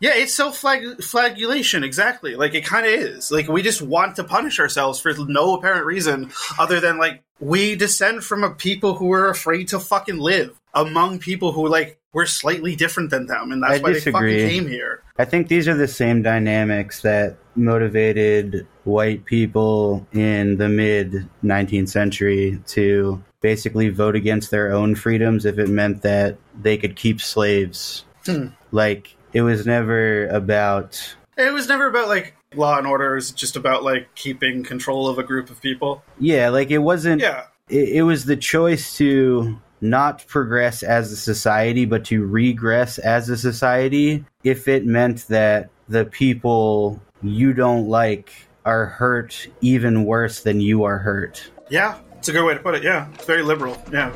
Yeah, 0.00 0.12
it's 0.14 0.34
self 0.34 0.56
flagellation, 0.58 1.82
exactly. 1.84 2.36
Like 2.36 2.54
it 2.54 2.64
kind 2.64 2.86
of 2.86 2.92
is. 2.92 3.30
Like 3.30 3.48
we 3.48 3.62
just 3.62 3.82
want 3.82 4.16
to 4.16 4.24
punish 4.24 4.60
ourselves 4.60 5.00
for 5.00 5.12
no 5.14 5.56
apparent 5.56 5.86
reason 5.86 6.30
other 6.58 6.80
than 6.80 6.98
like 6.98 7.22
we 7.40 7.76
descend 7.76 8.24
from 8.24 8.44
a 8.44 8.50
people 8.50 8.94
who 8.94 9.12
are 9.12 9.28
afraid 9.28 9.68
to 9.68 9.80
fucking 9.80 10.18
live 10.18 10.58
among 10.74 11.18
people 11.18 11.52
who 11.52 11.68
like 11.68 11.98
were 12.12 12.26
slightly 12.26 12.74
different 12.74 13.10
than 13.10 13.26
them, 13.26 13.52
and 13.52 13.62
that's 13.62 13.80
I 13.80 13.82
why 13.82 13.92
disagree. 13.92 14.34
they 14.34 14.42
fucking 14.42 14.62
came 14.62 14.68
here. 14.68 15.02
I 15.18 15.24
think 15.24 15.48
these 15.48 15.68
are 15.68 15.74
the 15.74 15.88
same 15.88 16.22
dynamics 16.22 17.02
that 17.02 17.36
motivated 17.54 18.66
white 18.84 19.24
people 19.24 20.06
in 20.12 20.56
the 20.56 20.68
mid 20.68 21.28
19th 21.44 21.88
century 21.88 22.60
to 22.68 23.22
basically 23.40 23.88
vote 23.88 24.16
against 24.16 24.50
their 24.50 24.72
own 24.72 24.94
freedoms 24.94 25.44
if 25.44 25.58
it 25.58 25.68
meant 25.68 26.02
that 26.02 26.38
they 26.60 26.76
could 26.76 26.96
keep 26.96 27.20
slaves. 27.20 28.04
Hmm. 28.24 28.48
Like, 28.72 29.16
it 29.32 29.42
was 29.42 29.66
never 29.66 30.26
about. 30.28 31.16
It 31.36 31.52
was 31.52 31.68
never 31.68 31.86
about 31.86 32.08
like 32.08 32.34
law 32.54 32.78
and 32.78 32.86
order. 32.86 33.12
It 33.12 33.16
was 33.16 33.30
just 33.30 33.56
about 33.56 33.84
like 33.84 34.14
keeping 34.14 34.64
control 34.64 35.08
of 35.08 35.18
a 35.18 35.22
group 35.22 35.50
of 35.50 35.60
people. 35.60 36.02
Yeah, 36.18 36.48
like 36.48 36.70
it 36.70 36.78
wasn't. 36.78 37.20
Yeah, 37.22 37.44
It, 37.68 37.88
it 37.90 38.02
was 38.02 38.24
the 38.24 38.36
choice 38.36 38.96
to 38.96 39.58
not 39.80 40.26
progress 40.26 40.82
as 40.82 41.12
a 41.12 41.16
society, 41.16 41.84
but 41.84 42.04
to 42.06 42.26
regress 42.26 42.98
as 42.98 43.28
a 43.28 43.36
society 43.36 44.24
if 44.42 44.66
it 44.66 44.84
meant 44.84 45.28
that 45.28 45.70
the 45.88 46.04
people 46.04 47.00
you 47.22 47.52
don't 47.52 47.88
like 47.88 48.32
are 48.64 48.86
hurt 48.86 49.46
even 49.60 50.04
worse 50.04 50.40
than 50.40 50.60
you 50.60 50.84
are 50.84 50.98
hurt. 50.98 51.50
yeah, 51.70 51.98
it's 52.18 52.28
a 52.28 52.32
good 52.32 52.44
way 52.44 52.54
to 52.54 52.60
put 52.60 52.74
it. 52.74 52.82
Yeah, 52.82 53.08
it's 53.14 53.24
very 53.24 53.42
liberal. 53.42 53.80
Yeah. 53.92 54.10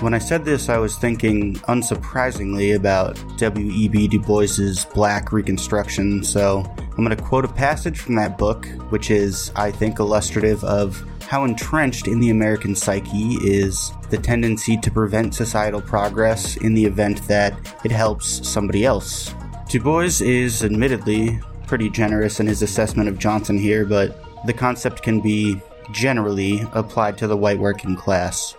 When 0.00 0.14
I 0.14 0.18
said 0.18 0.46
this, 0.46 0.70
I 0.70 0.78
was 0.78 0.96
thinking, 0.96 1.56
unsurprisingly, 1.68 2.74
about 2.74 3.22
W.E.B. 3.36 4.08
Du 4.08 4.18
Bois's 4.18 4.86
Black 4.86 5.30
Reconstruction, 5.30 6.24
so 6.24 6.64
I'm 6.78 7.04
going 7.04 7.14
to 7.14 7.22
quote 7.22 7.44
a 7.44 7.48
passage 7.48 8.00
from 8.00 8.14
that 8.14 8.38
book, 8.38 8.66
which 8.88 9.10
is, 9.10 9.52
I 9.56 9.70
think, 9.70 9.98
illustrative 9.98 10.64
of 10.64 11.04
how 11.24 11.44
entrenched 11.44 12.08
in 12.08 12.18
the 12.18 12.30
American 12.30 12.74
psyche 12.74 13.34
is 13.42 13.92
the 14.08 14.16
tendency 14.16 14.78
to 14.78 14.90
prevent 14.90 15.34
societal 15.34 15.82
progress 15.82 16.56
in 16.56 16.72
the 16.72 16.86
event 16.86 17.28
that 17.28 17.52
it 17.84 17.90
helps 17.90 18.48
somebody 18.48 18.86
else. 18.86 19.34
Du 19.68 19.80
Bois 19.80 20.22
is 20.22 20.64
admittedly 20.64 21.38
pretty 21.66 21.90
generous 21.90 22.40
in 22.40 22.46
his 22.46 22.62
assessment 22.62 23.10
of 23.10 23.18
Johnson 23.18 23.58
here, 23.58 23.84
but 23.84 24.18
the 24.46 24.54
concept 24.54 25.02
can 25.02 25.20
be 25.20 25.60
generally 25.92 26.62
applied 26.72 27.18
to 27.18 27.26
the 27.26 27.36
white 27.36 27.58
working 27.58 27.96
class. 27.96 28.56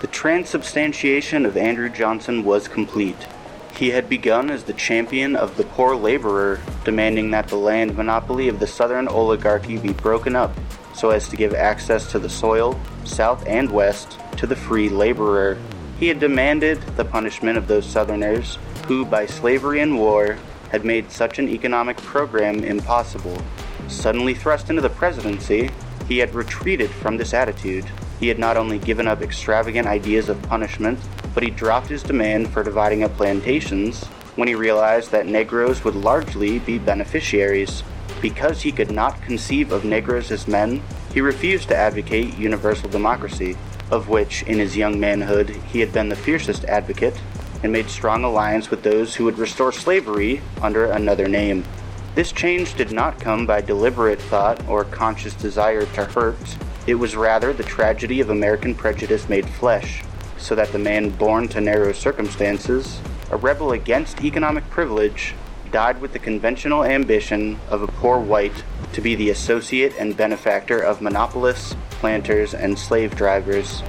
The 0.00 0.06
transubstantiation 0.06 1.44
of 1.44 1.58
Andrew 1.58 1.90
Johnson 1.90 2.42
was 2.42 2.68
complete. 2.68 3.26
He 3.76 3.90
had 3.90 4.08
begun 4.08 4.50
as 4.50 4.64
the 4.64 4.72
champion 4.72 5.36
of 5.36 5.58
the 5.58 5.64
poor 5.64 5.94
laborer, 5.94 6.58
demanding 6.84 7.30
that 7.32 7.48
the 7.48 7.56
land 7.56 7.94
monopoly 7.94 8.48
of 8.48 8.60
the 8.60 8.66
Southern 8.66 9.08
oligarchy 9.08 9.76
be 9.76 9.92
broken 9.92 10.34
up 10.34 10.54
so 10.94 11.10
as 11.10 11.28
to 11.28 11.36
give 11.36 11.52
access 11.54 12.10
to 12.12 12.18
the 12.18 12.30
soil, 12.30 12.80
south 13.04 13.46
and 13.46 13.70
west, 13.70 14.18
to 14.38 14.46
the 14.46 14.56
free 14.56 14.88
laborer. 14.88 15.58
He 15.98 16.08
had 16.08 16.18
demanded 16.18 16.80
the 16.96 17.04
punishment 17.04 17.58
of 17.58 17.68
those 17.68 17.84
Southerners 17.84 18.58
who, 18.86 19.04
by 19.04 19.26
slavery 19.26 19.80
and 19.80 19.98
war, 19.98 20.38
had 20.70 20.84
made 20.84 21.12
such 21.12 21.38
an 21.38 21.48
economic 21.48 21.98
program 21.98 22.64
impossible. 22.64 23.36
Suddenly 23.88 24.34
thrust 24.34 24.70
into 24.70 24.80
the 24.80 24.88
presidency, 24.88 25.70
he 26.08 26.18
had 26.18 26.34
retreated 26.34 26.90
from 26.90 27.18
this 27.18 27.34
attitude. 27.34 27.84
He 28.20 28.28
had 28.28 28.38
not 28.38 28.58
only 28.58 28.78
given 28.78 29.08
up 29.08 29.22
extravagant 29.22 29.88
ideas 29.88 30.28
of 30.28 30.40
punishment, 30.42 30.98
but 31.34 31.42
he 31.42 31.50
dropped 31.50 31.88
his 31.88 32.02
demand 32.02 32.50
for 32.50 32.62
dividing 32.62 33.02
up 33.02 33.16
plantations 33.16 34.04
when 34.36 34.46
he 34.46 34.54
realized 34.54 35.10
that 35.10 35.26
Negroes 35.26 35.84
would 35.84 35.94
largely 35.94 36.58
be 36.58 36.78
beneficiaries. 36.78 37.82
Because 38.20 38.60
he 38.60 38.72
could 38.72 38.90
not 38.90 39.22
conceive 39.22 39.72
of 39.72 39.86
Negroes 39.86 40.30
as 40.30 40.46
men, 40.46 40.82
he 41.14 41.22
refused 41.22 41.68
to 41.68 41.76
advocate 41.76 42.36
universal 42.36 42.90
democracy, 42.90 43.56
of 43.90 44.10
which, 44.10 44.42
in 44.42 44.58
his 44.58 44.76
young 44.76 45.00
manhood, 45.00 45.48
he 45.72 45.80
had 45.80 45.92
been 45.92 46.10
the 46.10 46.16
fiercest 46.16 46.66
advocate, 46.66 47.18
and 47.62 47.72
made 47.72 47.88
strong 47.88 48.22
alliance 48.22 48.70
with 48.70 48.82
those 48.82 49.14
who 49.14 49.24
would 49.24 49.38
restore 49.38 49.72
slavery 49.72 50.42
under 50.60 50.84
another 50.84 51.26
name. 51.26 51.64
This 52.14 52.32
change 52.32 52.74
did 52.74 52.92
not 52.92 53.18
come 53.18 53.46
by 53.46 53.62
deliberate 53.62 54.20
thought 54.20 54.66
or 54.68 54.84
conscious 54.84 55.34
desire 55.34 55.86
to 55.86 56.04
hurt. 56.04 56.56
It 56.90 56.98
was 56.98 57.14
rather 57.14 57.52
the 57.52 57.62
tragedy 57.62 58.20
of 58.20 58.30
American 58.30 58.74
prejudice 58.74 59.28
made 59.28 59.48
flesh, 59.48 60.02
so 60.38 60.56
that 60.56 60.72
the 60.72 60.78
man 60.80 61.10
born 61.10 61.46
to 61.50 61.60
narrow 61.60 61.92
circumstances, 61.92 63.00
a 63.30 63.36
rebel 63.36 63.70
against 63.70 64.24
economic 64.24 64.68
privilege, 64.70 65.36
died 65.70 66.00
with 66.00 66.12
the 66.12 66.18
conventional 66.18 66.82
ambition 66.82 67.60
of 67.68 67.82
a 67.82 67.86
poor 67.86 68.18
white 68.18 68.64
to 68.92 69.00
be 69.00 69.14
the 69.14 69.30
associate 69.30 69.94
and 70.00 70.16
benefactor 70.16 70.80
of 70.80 71.00
monopolists, 71.00 71.76
planters, 71.90 72.54
and 72.54 72.76
slave 72.76 73.14
drivers. 73.14 73.84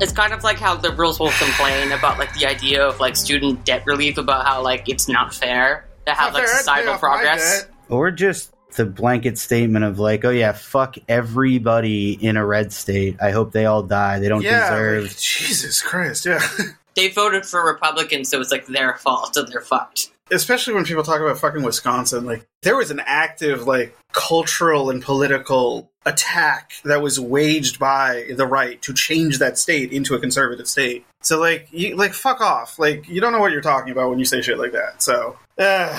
It's 0.00 0.12
kind 0.12 0.32
of 0.32 0.44
like 0.44 0.60
how 0.60 0.78
liberals 0.78 1.18
will 1.18 1.32
complain 1.32 1.90
about 1.90 2.20
like 2.20 2.32
the 2.34 2.46
idea 2.46 2.86
of 2.86 3.00
like 3.00 3.16
student 3.16 3.64
debt 3.64 3.82
relief 3.84 4.16
about 4.16 4.46
how 4.46 4.62
like 4.62 4.88
it's 4.88 5.08
not 5.08 5.34
fair 5.34 5.88
to 6.06 6.14
have 6.14 6.34
like 6.34 6.44
Fair, 6.44 6.52
I'd 6.52 6.56
pay 6.56 6.58
societal 6.58 6.94
off 6.94 7.02
my 7.02 7.08
progress. 7.08 7.66
Debt. 7.82 7.90
Or 7.92 8.10
just 8.10 8.52
the 8.76 8.84
blanket 8.86 9.38
statement 9.38 9.84
of 9.84 9.98
like, 9.98 10.24
oh 10.24 10.30
yeah, 10.30 10.52
fuck 10.52 10.96
everybody 11.08 12.12
in 12.12 12.36
a 12.36 12.44
red 12.46 12.72
state. 12.72 13.16
I 13.20 13.30
hope 13.30 13.52
they 13.52 13.66
all 13.66 13.82
die. 13.82 14.18
They 14.18 14.28
don't 14.28 14.42
Yeah, 14.42 14.70
deserve. 14.70 15.02
like, 15.04 15.18
Jesus 15.18 15.82
Christ, 15.82 16.26
yeah. 16.26 16.40
They 16.94 17.08
voted 17.08 17.46
for 17.46 17.64
Republicans, 17.64 18.28
so 18.28 18.38
it's 18.42 18.50
like 18.50 18.66
their 18.66 18.96
fault, 18.96 19.34
so 19.34 19.44
they're 19.44 19.62
fucked. 19.62 20.10
Especially 20.30 20.74
when 20.74 20.84
people 20.84 21.02
talk 21.02 21.20
about 21.22 21.38
fucking 21.38 21.62
Wisconsin, 21.62 22.26
like 22.26 22.44
there 22.62 22.76
was 22.76 22.90
an 22.90 23.00
active 23.06 23.66
like 23.66 23.96
cultural 24.12 24.90
and 24.90 25.02
political 25.02 25.90
attack 26.04 26.72
that 26.84 27.00
was 27.00 27.18
waged 27.18 27.78
by 27.78 28.26
the 28.36 28.46
right 28.46 28.80
to 28.82 28.92
change 28.92 29.38
that 29.38 29.58
state 29.58 29.90
into 29.90 30.14
a 30.14 30.20
conservative 30.20 30.68
state. 30.68 31.06
So 31.22 31.40
like, 31.40 31.66
you, 31.70 31.96
like 31.96 32.12
fuck 32.12 32.42
off. 32.42 32.78
Like 32.78 33.08
you 33.08 33.22
don't 33.22 33.32
know 33.32 33.40
what 33.40 33.52
you're 33.52 33.62
talking 33.62 33.90
about 33.90 34.10
when 34.10 34.18
you 34.18 34.26
say 34.26 34.42
shit 34.42 34.58
like 34.58 34.72
that. 34.72 35.02
So, 35.02 35.38
uh, 35.58 35.98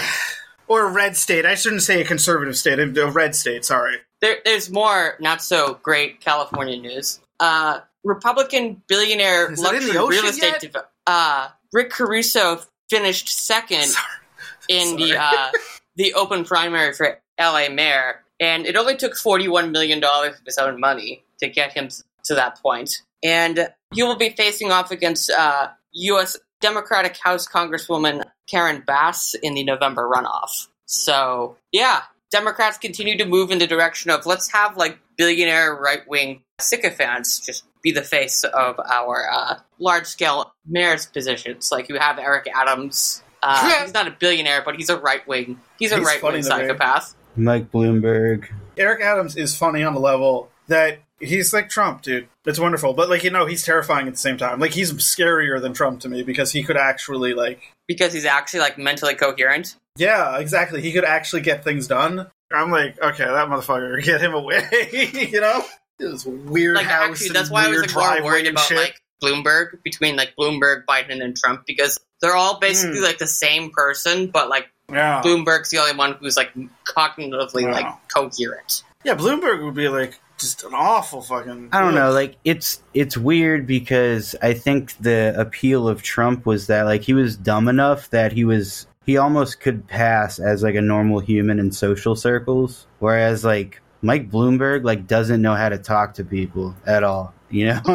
or 0.67 0.85
a 0.85 0.91
red 0.91 1.15
state. 1.15 1.45
I 1.45 1.55
shouldn't 1.55 1.81
say 1.81 2.01
a 2.01 2.05
conservative 2.05 2.57
state. 2.57 2.79
A 2.79 2.87
red 2.87 3.35
state. 3.35 3.65
Sorry. 3.65 3.97
There, 4.21 4.37
there's 4.45 4.69
more 4.69 5.15
not 5.19 5.41
so 5.41 5.79
great 5.83 6.21
California 6.21 6.77
news. 6.77 7.19
Uh, 7.39 7.79
Republican 8.03 8.81
billionaire 8.87 9.51
Is 9.51 9.59
luxury 9.59 9.91
real 9.91 10.25
estate 10.25 10.63
yet? 10.63 10.73
dev- 10.73 10.83
uh, 11.07 11.49
Rick 11.71 11.89
Caruso 11.91 12.61
finished 12.89 13.29
second 13.29 13.87
in 14.69 14.95
the 14.95 15.17
uh, 15.17 15.51
the 15.95 16.13
open 16.13 16.43
primary 16.45 16.93
for 16.93 17.19
LA 17.39 17.69
mayor, 17.69 18.23
and 18.39 18.65
it 18.65 18.75
only 18.75 18.95
took 18.95 19.15
forty 19.15 19.47
one 19.47 19.71
million 19.71 19.99
dollars 19.99 20.35
of 20.39 20.45
his 20.45 20.57
own 20.57 20.79
money 20.79 21.23
to 21.39 21.49
get 21.49 21.73
him 21.73 21.89
to 22.25 22.35
that 22.35 22.61
point. 22.61 23.01
And 23.23 23.69
he 23.93 24.03
will 24.03 24.17
be 24.17 24.29
facing 24.29 24.71
off 24.71 24.91
against 24.91 25.29
uh, 25.31 25.69
U.S. 25.93 26.37
Democratic 26.63 27.17
House 27.17 27.45
Congresswoman 27.45 28.23
Karen 28.49 28.83
Bass 28.87 29.35
in 29.43 29.53
the 29.53 29.65
November 29.65 30.09
runoff. 30.09 30.67
So 30.85 31.57
yeah, 31.73 32.03
Democrats 32.31 32.77
continue 32.77 33.17
to 33.17 33.25
move 33.25 33.51
in 33.51 33.59
the 33.59 33.67
direction 33.67 34.09
of 34.09 34.25
let's 34.25 34.49
have 34.53 34.77
like 34.77 34.97
billionaire 35.17 35.75
right 35.75 36.07
wing 36.07 36.41
sycophants 36.59 37.45
just 37.45 37.65
be 37.81 37.91
the 37.91 38.01
face 38.01 38.45
of 38.45 38.79
our 38.79 39.27
uh, 39.29 39.59
large 39.77 40.05
scale 40.05 40.53
mayor's 40.65 41.05
positions. 41.05 41.69
Like 41.69 41.89
you 41.89 41.99
have 41.99 42.17
Eric 42.17 42.47
Adams. 42.55 43.21
Uh, 43.43 43.81
he's 43.83 43.93
not 43.93 44.07
a 44.07 44.11
billionaire, 44.11 44.61
but 44.63 44.77
he's 44.77 44.89
a 44.89 44.97
right 44.97 45.27
wing. 45.27 45.59
He's 45.77 45.91
a 45.91 45.99
right 45.99 46.23
wing 46.23 46.35
to 46.35 46.43
psychopath. 46.43 47.13
Mike 47.35 47.71
Bloomberg. 47.73 48.47
Eric 48.77 49.01
Adams 49.01 49.35
is 49.35 49.53
funny 49.53 49.83
on 49.83 49.93
the 49.93 49.99
level 49.99 50.49
that 50.67 50.99
he's 51.19 51.51
like 51.51 51.67
Trump, 51.67 52.03
dude. 52.03 52.29
It's 52.45 52.59
wonderful, 52.59 52.93
but 52.93 53.09
like 53.09 53.23
you 53.23 53.29
know, 53.29 53.45
he's 53.45 53.63
terrifying 53.63 54.07
at 54.07 54.13
the 54.13 54.19
same 54.19 54.37
time. 54.37 54.59
Like 54.59 54.71
he's 54.73 54.91
scarier 54.93 55.61
than 55.61 55.73
Trump 55.73 56.01
to 56.01 56.09
me 56.09 56.23
because 56.23 56.51
he 56.51 56.63
could 56.63 56.75
actually 56.77 57.33
like, 57.33 57.61
Because 57.87 58.11
he's 58.13 58.25
actually 58.25 58.59
like 58.61 58.77
mentally 58.77 59.15
coherent. 59.15 59.75
yeah, 59.97 60.37
exactly. 60.39 60.81
He 60.81 60.91
could 60.91 61.05
actually 61.05 61.41
get 61.41 61.63
things 61.63 61.87
done. 61.87 62.27
I'm 62.51 62.69
like, 62.69 63.01
okay, 63.01 63.23
that 63.25 63.47
motherfucker, 63.47 64.03
get 64.03 64.19
him 64.21 64.33
away. 64.33 64.67
you 65.31 65.39
know, 65.41 65.63
this 65.99 66.25
weird 66.25 66.75
Like 66.75 66.85
house. 66.87 67.11
actually, 67.11 67.29
that's 67.29 67.49
why 67.49 67.65
I 67.65 67.69
was 67.69 67.95
like 67.95 68.21
more 68.21 68.31
worried 68.31 68.47
about 68.47 68.65
shit. 68.65 68.77
like 68.77 68.99
Bloomberg 69.23 69.81
between 69.83 70.17
like 70.17 70.33
Bloomberg, 70.37 70.83
Biden, 70.85 71.23
and 71.23 71.35
Trump 71.37 71.63
because 71.65 71.97
they're 72.21 72.35
all 72.35 72.59
basically 72.59 72.97
Hmm. 72.99 73.05
like 73.05 73.19
the 73.19 73.27
same 73.27 73.69
person, 73.71 74.27
but 74.27 74.49
like 74.49 74.67
yeah, 74.91 75.21
Bloomberg's 75.23 75.69
the 75.69 75.77
only 75.77 75.95
one 75.95 76.13
who's 76.19 76.35
like 76.35 76.51
cognitively 76.85 77.63
Wow. 77.65 77.71
like 77.71 78.07
coherent. 78.13 78.83
yeah. 79.03 79.15
Bloomberg 79.15 79.63
would 79.63 79.75
be 79.75 79.87
like 79.89 80.19
just 80.43 80.63
an 80.63 80.73
awful 80.73 81.21
fucking. 81.21 81.69
I 81.71 81.79
don't 81.81 81.95
know, 81.95 82.11
like 82.11 82.35
it's 82.43 82.83
it's 82.93 83.17
weird 83.17 83.65
because 83.65 84.35
I 84.41 84.53
think 84.53 84.95
the 84.97 85.33
appeal 85.37 85.87
of 85.87 86.03
Trump 86.03 86.45
was 86.45 86.67
that 86.67 86.83
like 86.83 87.01
he 87.01 87.13
was 87.13 87.35
dumb 87.35 87.67
enough 87.67 88.09
that 88.11 88.31
he 88.33 88.45
was 88.45 88.85
he 89.05 89.17
almost 89.17 89.59
could 89.59 89.87
pass 89.87 90.39
as 90.39 90.61
like 90.63 90.75
a 90.75 90.81
normal 90.81 91.19
human 91.19 91.59
in 91.59 91.71
social 91.71 92.15
circles, 92.15 92.85
whereas 92.99 93.43
like 93.43 93.81
Mike 94.01 94.29
Bloomberg 94.29 94.83
like 94.83 95.07
doesn't 95.07 95.41
know 95.41 95.55
how 95.55 95.69
to 95.69 95.77
talk 95.77 96.15
to 96.15 96.23
people 96.23 96.75
at 96.85 97.03
all. 97.03 97.33
You 97.49 97.67
know, 97.67 97.81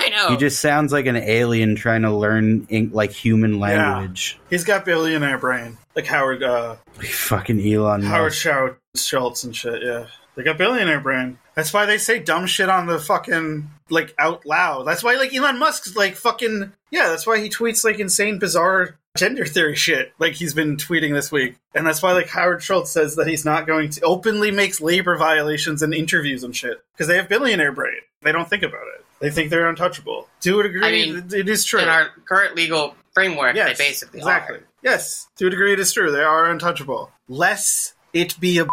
I 0.00 0.08
know. 0.10 0.28
he 0.28 0.36
just 0.36 0.60
sounds 0.60 0.92
like 0.92 1.06
an 1.06 1.16
alien 1.16 1.74
trying 1.74 2.02
to 2.02 2.10
learn 2.10 2.66
like 2.92 3.12
human 3.12 3.58
language. 3.58 4.38
He's 4.50 4.64
got 4.64 4.84
billionaire 4.84 5.38
brain, 5.38 5.78
like 5.94 6.06
Howard. 6.06 6.42
uh 6.42 6.76
Fucking 7.00 7.60
Elon 7.60 8.02
Howard 8.02 8.34
Schultz 8.94 9.44
and 9.44 9.56
shit, 9.56 9.82
yeah. 9.82 10.06
They 10.34 10.42
got 10.42 10.58
billionaire 10.58 11.00
brain. 11.00 11.38
That's 11.56 11.72
why 11.72 11.86
they 11.86 11.98
say 11.98 12.18
dumb 12.18 12.46
shit 12.46 12.68
on 12.68 12.86
the 12.86 12.98
fucking 12.98 13.70
like 13.88 14.14
out 14.18 14.44
loud. 14.44 14.86
That's 14.86 15.02
why 15.02 15.14
like 15.16 15.34
Elon 15.34 15.58
Musk's 15.58 15.96
like 15.96 16.14
fucking 16.14 16.72
yeah, 16.90 17.08
that's 17.08 17.26
why 17.26 17.40
he 17.40 17.48
tweets 17.48 17.84
like 17.84 17.98
insane 17.98 18.38
bizarre 18.38 18.96
gender 19.16 19.46
theory 19.46 19.74
shit 19.74 20.12
like 20.18 20.34
he's 20.34 20.52
been 20.52 20.76
tweeting 20.76 21.14
this 21.14 21.32
week. 21.32 21.56
And 21.74 21.86
that's 21.86 22.02
why 22.02 22.12
like 22.12 22.28
Howard 22.28 22.62
Schultz 22.62 22.90
says 22.90 23.16
that 23.16 23.26
he's 23.26 23.44
not 23.46 23.66
going 23.66 23.88
to 23.90 24.02
openly 24.02 24.50
makes 24.50 24.80
labor 24.80 25.16
violations 25.16 25.82
in 25.82 25.92
interviews 25.94 26.44
and 26.44 26.54
shit 26.54 26.78
because 26.92 27.08
they 27.08 27.16
have 27.16 27.28
billionaire 27.28 27.72
brain. 27.72 28.00
They 28.22 28.32
don't 28.32 28.48
think 28.48 28.62
about 28.62 28.86
it. 28.98 29.04
They 29.20 29.30
think 29.30 29.48
they're 29.48 29.68
untouchable. 29.68 30.28
Do 30.42 30.60
it 30.60 30.66
agree? 30.66 30.84
I 30.84 30.90
mean, 30.90 31.28
it 31.32 31.48
is 31.48 31.64
true. 31.64 31.80
in 31.80 31.88
our 31.88 32.10
current 32.26 32.54
legal 32.54 32.94
framework, 33.14 33.56
Yes, 33.56 33.78
they 33.78 33.84
basically 33.84 34.20
exactly. 34.20 34.58
are. 34.58 34.64
Yes, 34.82 35.26
to 35.36 35.46
a 35.46 35.50
degree, 35.50 35.72
it 35.72 35.80
is 35.80 35.90
true. 35.92 36.10
They 36.12 36.22
are 36.22 36.50
untouchable. 36.50 37.10
Less 37.28 37.94
it 38.12 38.38
be 38.38 38.58
a. 38.58 38.66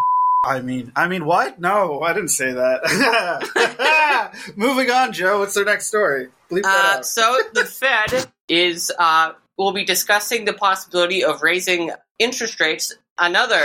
I 0.45 0.59
mean, 0.59 0.91
I 0.95 1.07
mean, 1.07 1.25
what? 1.25 1.59
No, 1.59 2.01
I 2.01 2.11
didn't 2.13 2.29
say 2.29 2.51
that. 2.51 4.33
Moving 4.57 4.91
on, 4.91 5.13
Joe. 5.13 5.39
What's 5.39 5.53
their 5.53 5.63
next 5.63 5.87
story? 5.87 6.27
Uh, 6.63 7.01
so 7.01 7.39
the 7.53 7.63
Fed 7.65 8.27
is 8.49 8.91
uh, 8.99 9.31
will 9.57 9.71
be 9.71 9.85
discussing 9.85 10.43
the 10.45 10.53
possibility 10.53 11.23
of 11.23 11.41
raising 11.41 11.91
interest 12.19 12.59
rates 12.59 12.93
another 13.19 13.61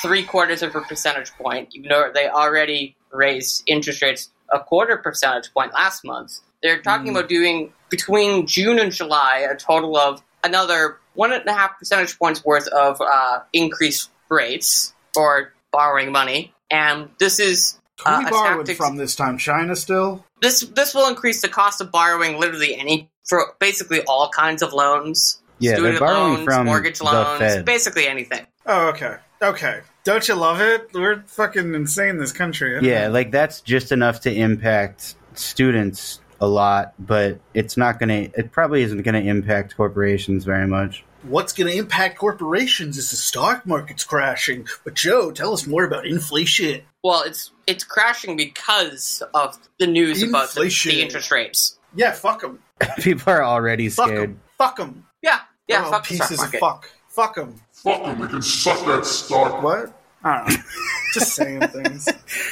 three 0.00 0.22
quarters 0.22 0.62
of 0.62 0.74
a 0.74 0.80
percentage 0.80 1.30
point, 1.32 1.68
even 1.74 1.88
though 1.90 2.10
they 2.14 2.28
already 2.28 2.96
raised 3.12 3.62
interest 3.66 4.00
rates 4.00 4.30
a 4.52 4.58
quarter 4.60 4.96
percentage 4.96 5.52
point 5.52 5.74
last 5.74 6.02
month. 6.04 6.38
They're 6.62 6.80
talking 6.80 7.08
Hmm. 7.08 7.16
about 7.16 7.28
doing 7.28 7.72
between 7.90 8.46
June 8.46 8.78
and 8.78 8.90
July 8.90 9.46
a 9.50 9.54
total 9.54 9.98
of 9.98 10.22
another 10.44 10.98
one 11.14 11.30
and 11.32 11.46
a 11.46 11.52
half 11.52 11.78
percentage 11.78 12.18
points 12.18 12.42
worth 12.42 12.68
of 12.68 12.98
uh, 13.02 13.40
increased 13.52 14.10
rates 14.30 14.94
for 15.12 15.52
borrowing 15.72 16.12
money, 16.12 16.54
and 16.70 17.08
this 17.18 17.40
is 17.40 17.80
Who 18.04 18.10
uh, 18.10 18.18
we 18.20 18.26
a 18.26 18.30
borrowing 18.30 18.58
tactic- 18.58 18.76
from 18.76 18.96
this 18.96 19.16
time? 19.16 19.38
China 19.38 19.74
still? 19.74 20.24
this 20.42 20.60
this 20.60 20.94
will 20.94 21.08
increase 21.08 21.40
the 21.40 21.48
cost 21.48 21.80
of 21.80 21.90
borrowing 21.90 22.38
literally 22.38 22.76
any 22.76 23.10
for 23.24 23.54
basically 23.58 24.02
all 24.02 24.28
kinds 24.28 24.62
of 24.62 24.72
loans. 24.72 25.40
Yeah, 25.58 25.72
they're 25.72 25.78
student 25.78 26.00
borrowing 26.00 26.34
loans, 26.34 26.44
from 26.44 26.66
mortgage 26.66 26.98
the 26.98 27.04
loans, 27.04 27.38
Fed. 27.38 27.64
basically 27.64 28.06
anything. 28.06 28.46
Oh, 28.66 28.88
okay. 28.88 29.16
Okay. 29.40 29.80
Don't 30.04 30.26
you 30.26 30.34
love 30.34 30.60
it? 30.60 30.90
We're 30.92 31.22
fucking 31.22 31.74
insane, 31.74 32.18
this 32.18 32.32
country. 32.32 32.78
Yeah, 32.82 33.06
it? 33.06 33.10
like 33.10 33.30
that's 33.30 33.60
just 33.60 33.92
enough 33.92 34.20
to 34.20 34.34
impact 34.34 35.14
students 35.34 36.20
a 36.40 36.46
lot, 36.46 36.94
but 36.98 37.38
it's 37.54 37.76
not 37.76 38.00
going 38.00 38.08
to, 38.08 38.38
it 38.38 38.50
probably 38.50 38.82
isn't 38.82 39.02
going 39.02 39.14
to 39.14 39.28
impact 39.28 39.76
corporations 39.76 40.44
very 40.44 40.66
much. 40.66 41.04
What's 41.22 41.52
going 41.52 41.70
to 41.70 41.76
impact 41.78 42.18
corporations 42.18 42.98
is 42.98 43.10
the 43.10 43.16
stock 43.16 43.64
market's 43.66 44.04
crashing. 44.04 44.66
But 44.84 44.94
Joe, 44.94 45.30
tell 45.30 45.52
us 45.52 45.66
more 45.66 45.84
about 45.84 46.06
inflation. 46.06 46.82
Well, 47.04 47.22
it's 47.22 47.50
it's 47.66 47.84
crashing 47.84 48.36
because 48.36 49.22
of 49.34 49.58
the 49.78 49.86
news 49.86 50.22
about 50.22 50.50
the, 50.54 50.62
the 50.84 51.00
interest 51.02 51.30
rates. 51.30 51.78
Yeah, 51.94 52.12
fuck 52.12 52.40
them. 52.40 52.58
People 52.98 53.32
are 53.32 53.44
already 53.44 53.88
Fuck 53.88 54.08
scared. 54.08 54.30
them. 54.30 54.40
Fuck 54.58 54.76
them. 54.76 55.06
Yeah, 55.22 55.40
yeah, 55.68 55.84
oh, 55.86 55.90
fuck 55.90 56.08
the 56.08 56.16
stock 56.16 56.28
pieces 56.28 56.44
of 56.44 56.52
fuck. 56.54 56.90
Fuck 57.08 57.34
them. 57.36 57.60
Fuck 57.72 58.02
them, 58.04 58.18
We 58.20 58.28
can 58.28 58.42
suck 58.42 58.84
that 58.86 59.04
stock. 59.04 59.62
What? 59.62 59.92
I 60.24 60.38
don't 60.38 60.48
know. 60.50 60.56
Just 61.14 61.34
saying 61.34 61.60
things. 61.68 62.06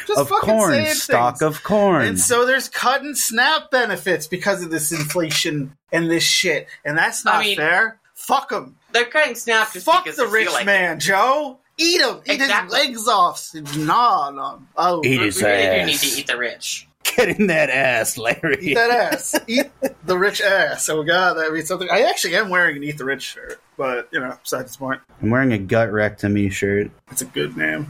Just 0.06 0.18
Of 0.20 0.28
fucking 0.28 0.48
corn, 0.50 0.70
saying 0.72 0.94
stock 0.94 1.38
things. 1.38 1.56
of 1.56 1.62
corn. 1.62 2.04
And 2.04 2.20
so 2.20 2.44
there's 2.44 2.68
cut 2.68 3.00
and 3.02 3.16
snap 3.16 3.70
benefits 3.70 4.26
because 4.26 4.62
of 4.62 4.70
this 4.70 4.92
inflation 4.92 5.76
and 5.92 6.11
this 6.11 6.24
shit, 6.24 6.66
and 6.85 6.98
that's 6.98 7.24
not 7.24 7.37
I 7.37 7.42
mean- 7.42 7.56
fair. 7.56 7.99
Fuck 8.20 8.50
them. 8.50 8.76
They're 8.92 9.06
cutting 9.06 9.35
snap 9.35 9.72
just 9.72 9.87
Fuck 9.87 10.04
because 10.04 10.16
the 10.18 10.26
they 10.26 10.30
rich 10.33 10.44
feel 10.46 10.52
like 10.54 10.66
man, 10.66 11.00
Joe. 11.00 11.59
Eat 11.78 12.00
him. 12.00 12.20
Eat 12.26 12.33
Exactly. 12.35 12.78
his 12.78 12.87
legs 12.88 13.09
off. 13.09 13.50
No, 13.78 14.30
no. 14.30 14.62
Oh, 14.76 15.00
Eat 15.04 15.18
We 15.18 15.24
his 15.26 15.42
really 15.42 15.62
do 15.62 15.68
ass. 15.68 15.87
need 15.87 15.98
to 16.11 16.20
eat 16.20 16.26
the 16.26 16.37
rich. 16.37 16.87
Get 17.02 17.40
in 17.40 17.46
that 17.48 17.70
ass, 17.70 18.18
Larry. 18.18 18.59
eat 18.61 18.74
that 18.74 18.90
ass. 18.90 19.35
eat 19.48 19.70
the 20.04 20.18
rich 20.18 20.42
ass. 20.42 20.88
Oh 20.90 21.02
god, 21.02 21.35
that 21.35 21.50
means 21.52 21.66
something. 21.66 21.88
I 21.90 22.02
actually 22.02 22.37
am 22.37 22.50
wearing 22.50 22.76
an 22.76 22.85
eat 22.85 22.98
the 22.98 23.04
rich 23.06 23.22
shirt, 23.22 23.61
but 23.78 24.09
you 24.12 24.20
know, 24.20 24.37
besides 24.42 24.72
the 24.72 24.78
point, 24.78 25.00
I'm 25.22 25.30
wearing 25.30 25.52
a 25.52 25.59
gut 25.59 25.88
rectomy 25.88 26.52
shirt. 26.52 26.90
it's 27.11 27.22
a 27.22 27.24
good 27.24 27.56
name. 27.56 27.87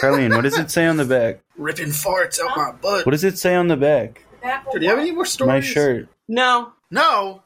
Carlene, 0.00 0.34
what 0.34 0.42
does 0.42 0.56
it 0.56 0.70
say 0.70 0.86
on 0.86 0.96
the 0.96 1.04
back? 1.04 1.40
Ripping 1.56 1.88
farts 1.88 2.38
out 2.40 2.56
my 2.56 2.70
butt. 2.72 3.04
What 3.04 3.12
does 3.12 3.24
it 3.24 3.36
say 3.38 3.54
on 3.56 3.66
the 3.66 3.76
back? 3.76 4.24
Do 4.72 4.80
you 4.80 4.88
have 4.88 4.98
any 5.00 5.10
more 5.10 5.26
stories? 5.26 5.48
My 5.48 5.60
shirt. 5.60 6.08
No, 6.28 6.72
No. 6.90 7.42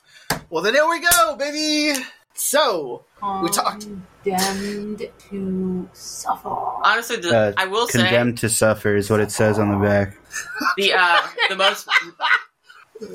Well, 0.51 0.63
then 0.63 0.75
there 0.75 0.89
we 0.89 1.01
go, 1.01 1.37
baby. 1.37 1.99
So 2.37 3.05
we 3.43 3.49
talked. 3.51 3.87
Condemned 4.25 5.09
to 5.31 5.89
suffer. 5.93 6.49
honestly, 6.49 7.17
the, 7.17 7.37
Uh, 7.37 7.53
I 7.57 7.67
will 7.67 7.87
say 7.89 8.01
Condemned 8.03 8.39
to 8.39 8.49
suffer 8.49 8.95
is 8.97 9.09
what 9.11 9.21
it 9.21 9.31
says 9.31 9.59
on 9.59 9.71
the 9.71 9.79
back. 9.87 10.17
the 10.77 10.93
uh, 10.95 11.27
the 11.49 11.57
most 11.57 11.89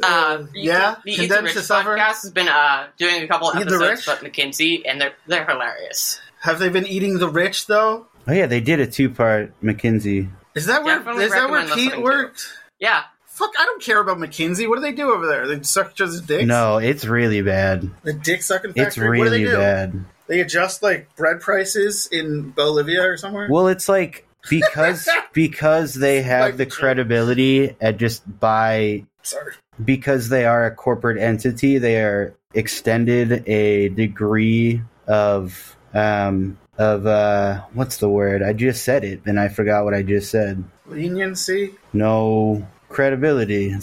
Uh, 0.04 0.44
yeah? 0.54 0.96
the 1.04 1.12
Eat 1.12 1.16
Condemned 1.22 1.48
the 1.48 1.52
to 1.54 1.58
Rich 1.58 1.66
suffer? 1.66 1.98
podcast 1.98 2.22
has 2.22 2.30
been 2.32 2.48
uh, 2.48 2.88
doing 3.00 3.24
a 3.24 3.28
couple 3.28 3.48
Eat 3.50 3.54
the 3.56 3.62
episodes 3.62 3.82
Rich? 3.82 4.08
about 4.08 4.20
McKinsey, 4.24 4.84
and 4.86 5.02
they're 5.02 5.14
they're 5.28 5.46
hilarious. 5.46 6.20
Have 6.42 6.60
they 6.60 6.70
been 6.70 6.86
eating 6.86 7.18
the 7.18 7.28
rich 7.30 7.66
though? 7.68 8.06
Oh 8.28 8.32
yeah, 8.34 8.46
they 8.46 8.60
did 8.62 8.80
a 8.80 8.86
two-part 8.86 9.60
McKinsey. 9.64 10.30
Is 10.54 10.68
that 10.68 10.84
where 10.84 10.98
Definitely 11.00 11.26
is 11.26 11.32
that 11.32 11.50
where 11.50 11.62
recommend 11.62 11.70
Pete 11.70 11.86
listening 11.86 12.00
to 12.00 12.04
worked? 12.04 12.48
Yeah, 12.80 13.04
Fuck, 13.42 13.54
I 13.60 13.66
don't 13.66 13.82
care 13.82 14.00
about 14.00 14.18
McKinsey. 14.18 14.70
What 14.70 14.76
do 14.76 14.82
they 14.82 14.92
do 14.92 15.12
over 15.12 15.26
there? 15.26 15.48
They 15.48 15.64
suck 15.64 15.92
each 15.94 16.02
other's 16.02 16.22
dicks. 16.22 16.46
No, 16.46 16.78
it's 16.78 17.06
really 17.06 17.42
bad. 17.42 17.90
the 18.04 18.14
dick 18.14 18.44
sucking 18.44 18.74
factory. 18.74 18.86
It's 18.86 18.98
what 19.20 19.26
do 19.26 19.30
they 19.32 19.44
really 19.44 19.52
do? 19.52 19.58
bad. 19.58 20.06
They 20.28 20.40
adjust 20.42 20.84
like 20.84 21.14
bread 21.16 21.42
prices 21.42 22.08
in 22.12 22.52
Bolivia 22.52 23.04
or 23.04 23.18
somewhere. 23.18 23.48
Well, 23.50 23.68
it's 23.68 23.90
like 23.90 24.28
because 24.50 25.10
because 25.34 25.94
they 25.96 26.22
have 26.22 26.42
Like 26.46 26.58
the 26.58 26.66
the- 26.66 26.72
credibility 26.72 27.76
at 27.82 27.98
just 27.98 28.24
by 28.40 29.06
Sorry. 29.24 29.54
because 29.84 30.30
they 30.30 30.46
are 30.46 30.66
a 30.66 30.74
corporate 30.76 31.18
entity, 31.18 31.80
they 31.80 32.02
are 32.02 32.34
extended 32.54 33.48
a 33.48 33.90
degree 33.90 34.82
of 35.08 35.76
um 35.94 36.58
of 36.78 37.06
uh 37.06 37.62
what's 37.74 37.98
the 37.98 38.08
word? 38.10 38.42
I 38.44 38.54
just 38.54 38.84
said 38.86 39.04
it 39.04 39.22
and 39.26 39.40
I 39.40 39.50
forgot 39.50 39.84
what 39.84 39.94
I 39.94 40.04
just 40.04 40.30
said. 40.32 40.64
Leniency. 40.86 41.74
No 41.94 42.66
credibility. 42.92 43.70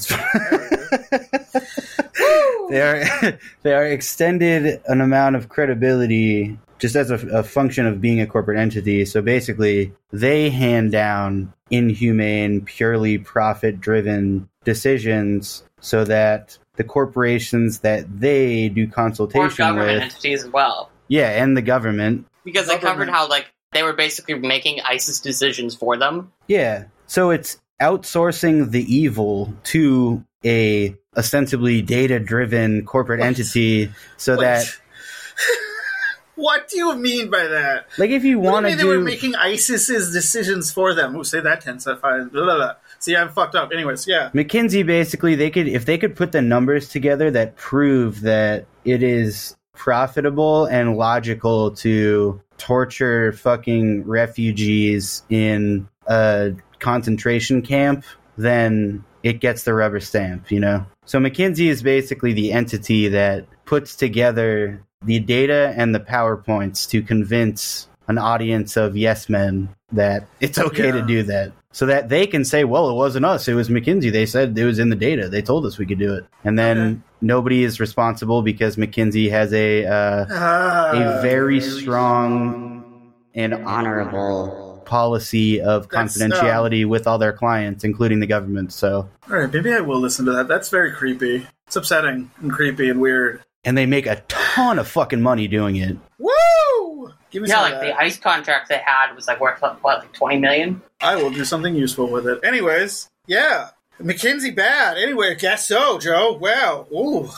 they 2.68 2.80
are 2.82 3.38
they 3.62 3.74
are 3.74 3.86
extended 3.86 4.80
an 4.86 5.00
amount 5.00 5.36
of 5.36 5.48
credibility 5.48 6.58
just 6.78 6.94
as 6.94 7.10
a, 7.10 7.14
a 7.28 7.42
function 7.42 7.86
of 7.86 8.00
being 8.00 8.20
a 8.20 8.26
corporate 8.26 8.58
entity. 8.58 9.04
So 9.04 9.20
basically, 9.20 9.92
they 10.12 10.50
hand 10.50 10.92
down 10.92 11.52
inhumane, 11.70 12.64
purely 12.64 13.18
profit 13.18 13.80
driven 13.80 14.48
decisions 14.64 15.64
so 15.80 16.04
that 16.04 16.58
the 16.76 16.84
corporations 16.84 17.80
that 17.80 18.20
they 18.20 18.68
do 18.68 18.84
or 18.84 18.90
consultation 18.90 19.56
government 19.56 19.94
with, 19.94 20.02
entities 20.02 20.44
as 20.44 20.50
well, 20.50 20.90
yeah, 21.08 21.42
and 21.42 21.56
the 21.56 21.62
government, 21.62 22.26
because 22.44 22.68
they 22.68 22.78
covered 22.78 23.08
how 23.08 23.28
like 23.28 23.52
they 23.72 23.82
were 23.82 23.92
basically 23.92 24.34
making 24.34 24.80
ICE's 24.80 25.20
decisions 25.20 25.74
for 25.74 25.96
them. 25.96 26.32
Yeah. 26.46 26.84
So 27.06 27.30
it's 27.30 27.58
outsourcing 27.80 28.70
the 28.70 28.82
evil 28.94 29.52
to 29.64 30.24
a 30.44 30.96
ostensibly 31.16 31.82
data 31.82 32.18
driven 32.20 32.84
corporate 32.84 33.20
What? 33.20 33.26
entity 33.26 33.90
so 34.16 34.36
What? 34.36 34.42
that 34.42 34.66
what 36.36 36.68
do 36.68 36.76
you 36.78 36.94
mean 36.96 37.30
by 37.30 37.44
that? 37.44 37.86
like 37.98 38.10
if 38.10 38.24
you 38.24 38.38
want 38.38 38.66
do 38.66 38.70
to 38.70 38.76
mean 38.76 38.86
they 38.86 38.96
were 38.96 39.02
making 39.02 39.34
ICE's 39.34 40.12
decisions 40.12 40.70
for 40.72 40.94
them? 40.94 41.12
Who 41.12 41.24
say 41.24 41.40
that 41.40 41.60
tense? 41.62 41.84
That 41.84 42.00
fine. 42.00 42.28
Blah, 42.28 42.44
blah, 42.44 42.56
blah. 42.56 42.72
See, 43.00 43.16
I'm 43.16 43.28
fucked 43.30 43.54
up. 43.56 43.72
Anyways, 43.72 44.06
yeah. 44.06 44.30
McKinsey 44.34 44.84
basically 44.86 45.34
they 45.34 45.50
could 45.50 45.66
if 45.68 45.84
they 45.86 45.98
could 45.98 46.14
put 46.14 46.32
the 46.32 46.42
numbers 46.42 46.88
together 46.88 47.30
that 47.32 47.56
prove 47.56 48.20
that 48.22 48.66
it 48.84 49.02
is 49.02 49.56
profitable 49.74 50.66
and 50.66 50.96
logical 50.96 51.70
to 51.72 52.40
torture 52.58 53.32
fucking 53.32 54.04
refugees 54.04 55.22
in 55.30 55.88
a 56.06 56.52
concentration 56.80 57.62
camp, 57.62 58.04
then 58.36 59.04
it 59.22 59.40
gets 59.40 59.64
the 59.64 59.74
rubber 59.74 60.00
stamp, 60.00 60.50
you 60.50 60.60
know? 60.60 60.86
So 61.04 61.18
McKinsey 61.18 61.66
is 61.68 61.82
basically 61.82 62.32
the 62.32 62.52
entity 62.52 63.08
that 63.08 63.46
puts 63.64 63.96
together 63.96 64.82
the 65.04 65.18
data 65.20 65.74
and 65.76 65.94
the 65.94 66.00
PowerPoints 66.00 66.88
to 66.90 67.02
convince 67.02 67.88
an 68.08 68.18
audience 68.18 68.76
of 68.76 68.96
yes 68.96 69.28
men 69.28 69.68
that 69.92 70.26
it's 70.40 70.58
okay 70.58 70.90
to 70.90 71.02
do 71.02 71.22
that. 71.24 71.52
So 71.72 71.86
that 71.86 72.08
they 72.08 72.26
can 72.26 72.44
say, 72.44 72.64
well, 72.64 72.88
it 72.90 72.94
wasn't 72.94 73.24
us, 73.26 73.46
it 73.46 73.54
was 73.54 73.68
McKinsey. 73.68 74.10
They 74.10 74.26
said 74.26 74.56
it 74.56 74.64
was 74.64 74.78
in 74.78 74.88
the 74.88 74.96
data. 74.96 75.28
They 75.28 75.42
told 75.42 75.66
us 75.66 75.78
we 75.78 75.86
could 75.86 75.98
do 75.98 76.14
it. 76.14 76.24
And 76.42 76.58
then 76.58 76.78
Okay. 76.78 77.00
nobody 77.20 77.62
is 77.62 77.78
responsible 77.78 78.42
because 78.42 78.76
McKinsey 78.76 79.30
has 79.30 79.52
a 79.52 79.84
uh, 79.84 80.26
Ah, 80.30 80.90
a 80.92 81.20
very 81.20 81.60
strong 81.60 83.12
and 83.34 83.54
honorable 83.54 84.67
policy 84.88 85.60
of 85.60 85.88
That's, 85.88 86.20
um, 86.20 86.30
confidentiality 86.30 86.86
with 86.86 87.06
all 87.06 87.18
their 87.18 87.32
clients, 87.32 87.84
including 87.84 88.18
the 88.20 88.26
government. 88.26 88.72
So, 88.72 89.08
All 89.30 89.36
right, 89.38 89.52
maybe 89.52 89.72
I 89.72 89.80
will 89.80 90.00
listen 90.00 90.24
to 90.26 90.32
that. 90.32 90.48
That's 90.48 90.68
very 90.70 90.90
creepy. 90.92 91.46
It's 91.66 91.76
upsetting 91.76 92.30
and 92.40 92.50
creepy 92.52 92.88
and 92.88 93.00
weird. 93.00 93.42
and 93.64 93.76
they 93.76 93.86
make 93.86 94.06
a 94.06 94.22
ton 94.28 94.78
of 94.78 94.88
fucking 94.88 95.20
money 95.20 95.46
doing 95.48 95.76
it. 95.76 95.96
Woo! 96.18 97.12
Give 97.30 97.42
me 97.42 97.48
Yeah, 97.48 97.56
some 97.56 97.62
like 97.64 97.74
of 97.74 97.80
the. 97.82 97.96
ICE 97.98 98.18
contract 98.18 98.68
they 98.70 98.78
had 98.78 99.14
was 99.14 99.26
like 99.28 99.38
worth 99.40 99.60
what, 99.60 99.84
like 99.84 100.12
twenty 100.14 100.38
million. 100.38 100.80
I 101.02 101.16
will 101.16 101.30
do 101.30 101.44
something 101.44 101.74
useful 101.74 102.08
with 102.10 102.26
it. 102.26 102.40
Anyways, 102.42 103.10
yeah. 103.26 103.68
McKinsey 104.00 104.54
bad. 104.54 104.96
Anyway, 104.96 105.34
guess 105.34 105.66
so, 105.68 105.98
Joe. 105.98 106.38
Wow. 106.40 106.86
Ooh. 106.92 107.28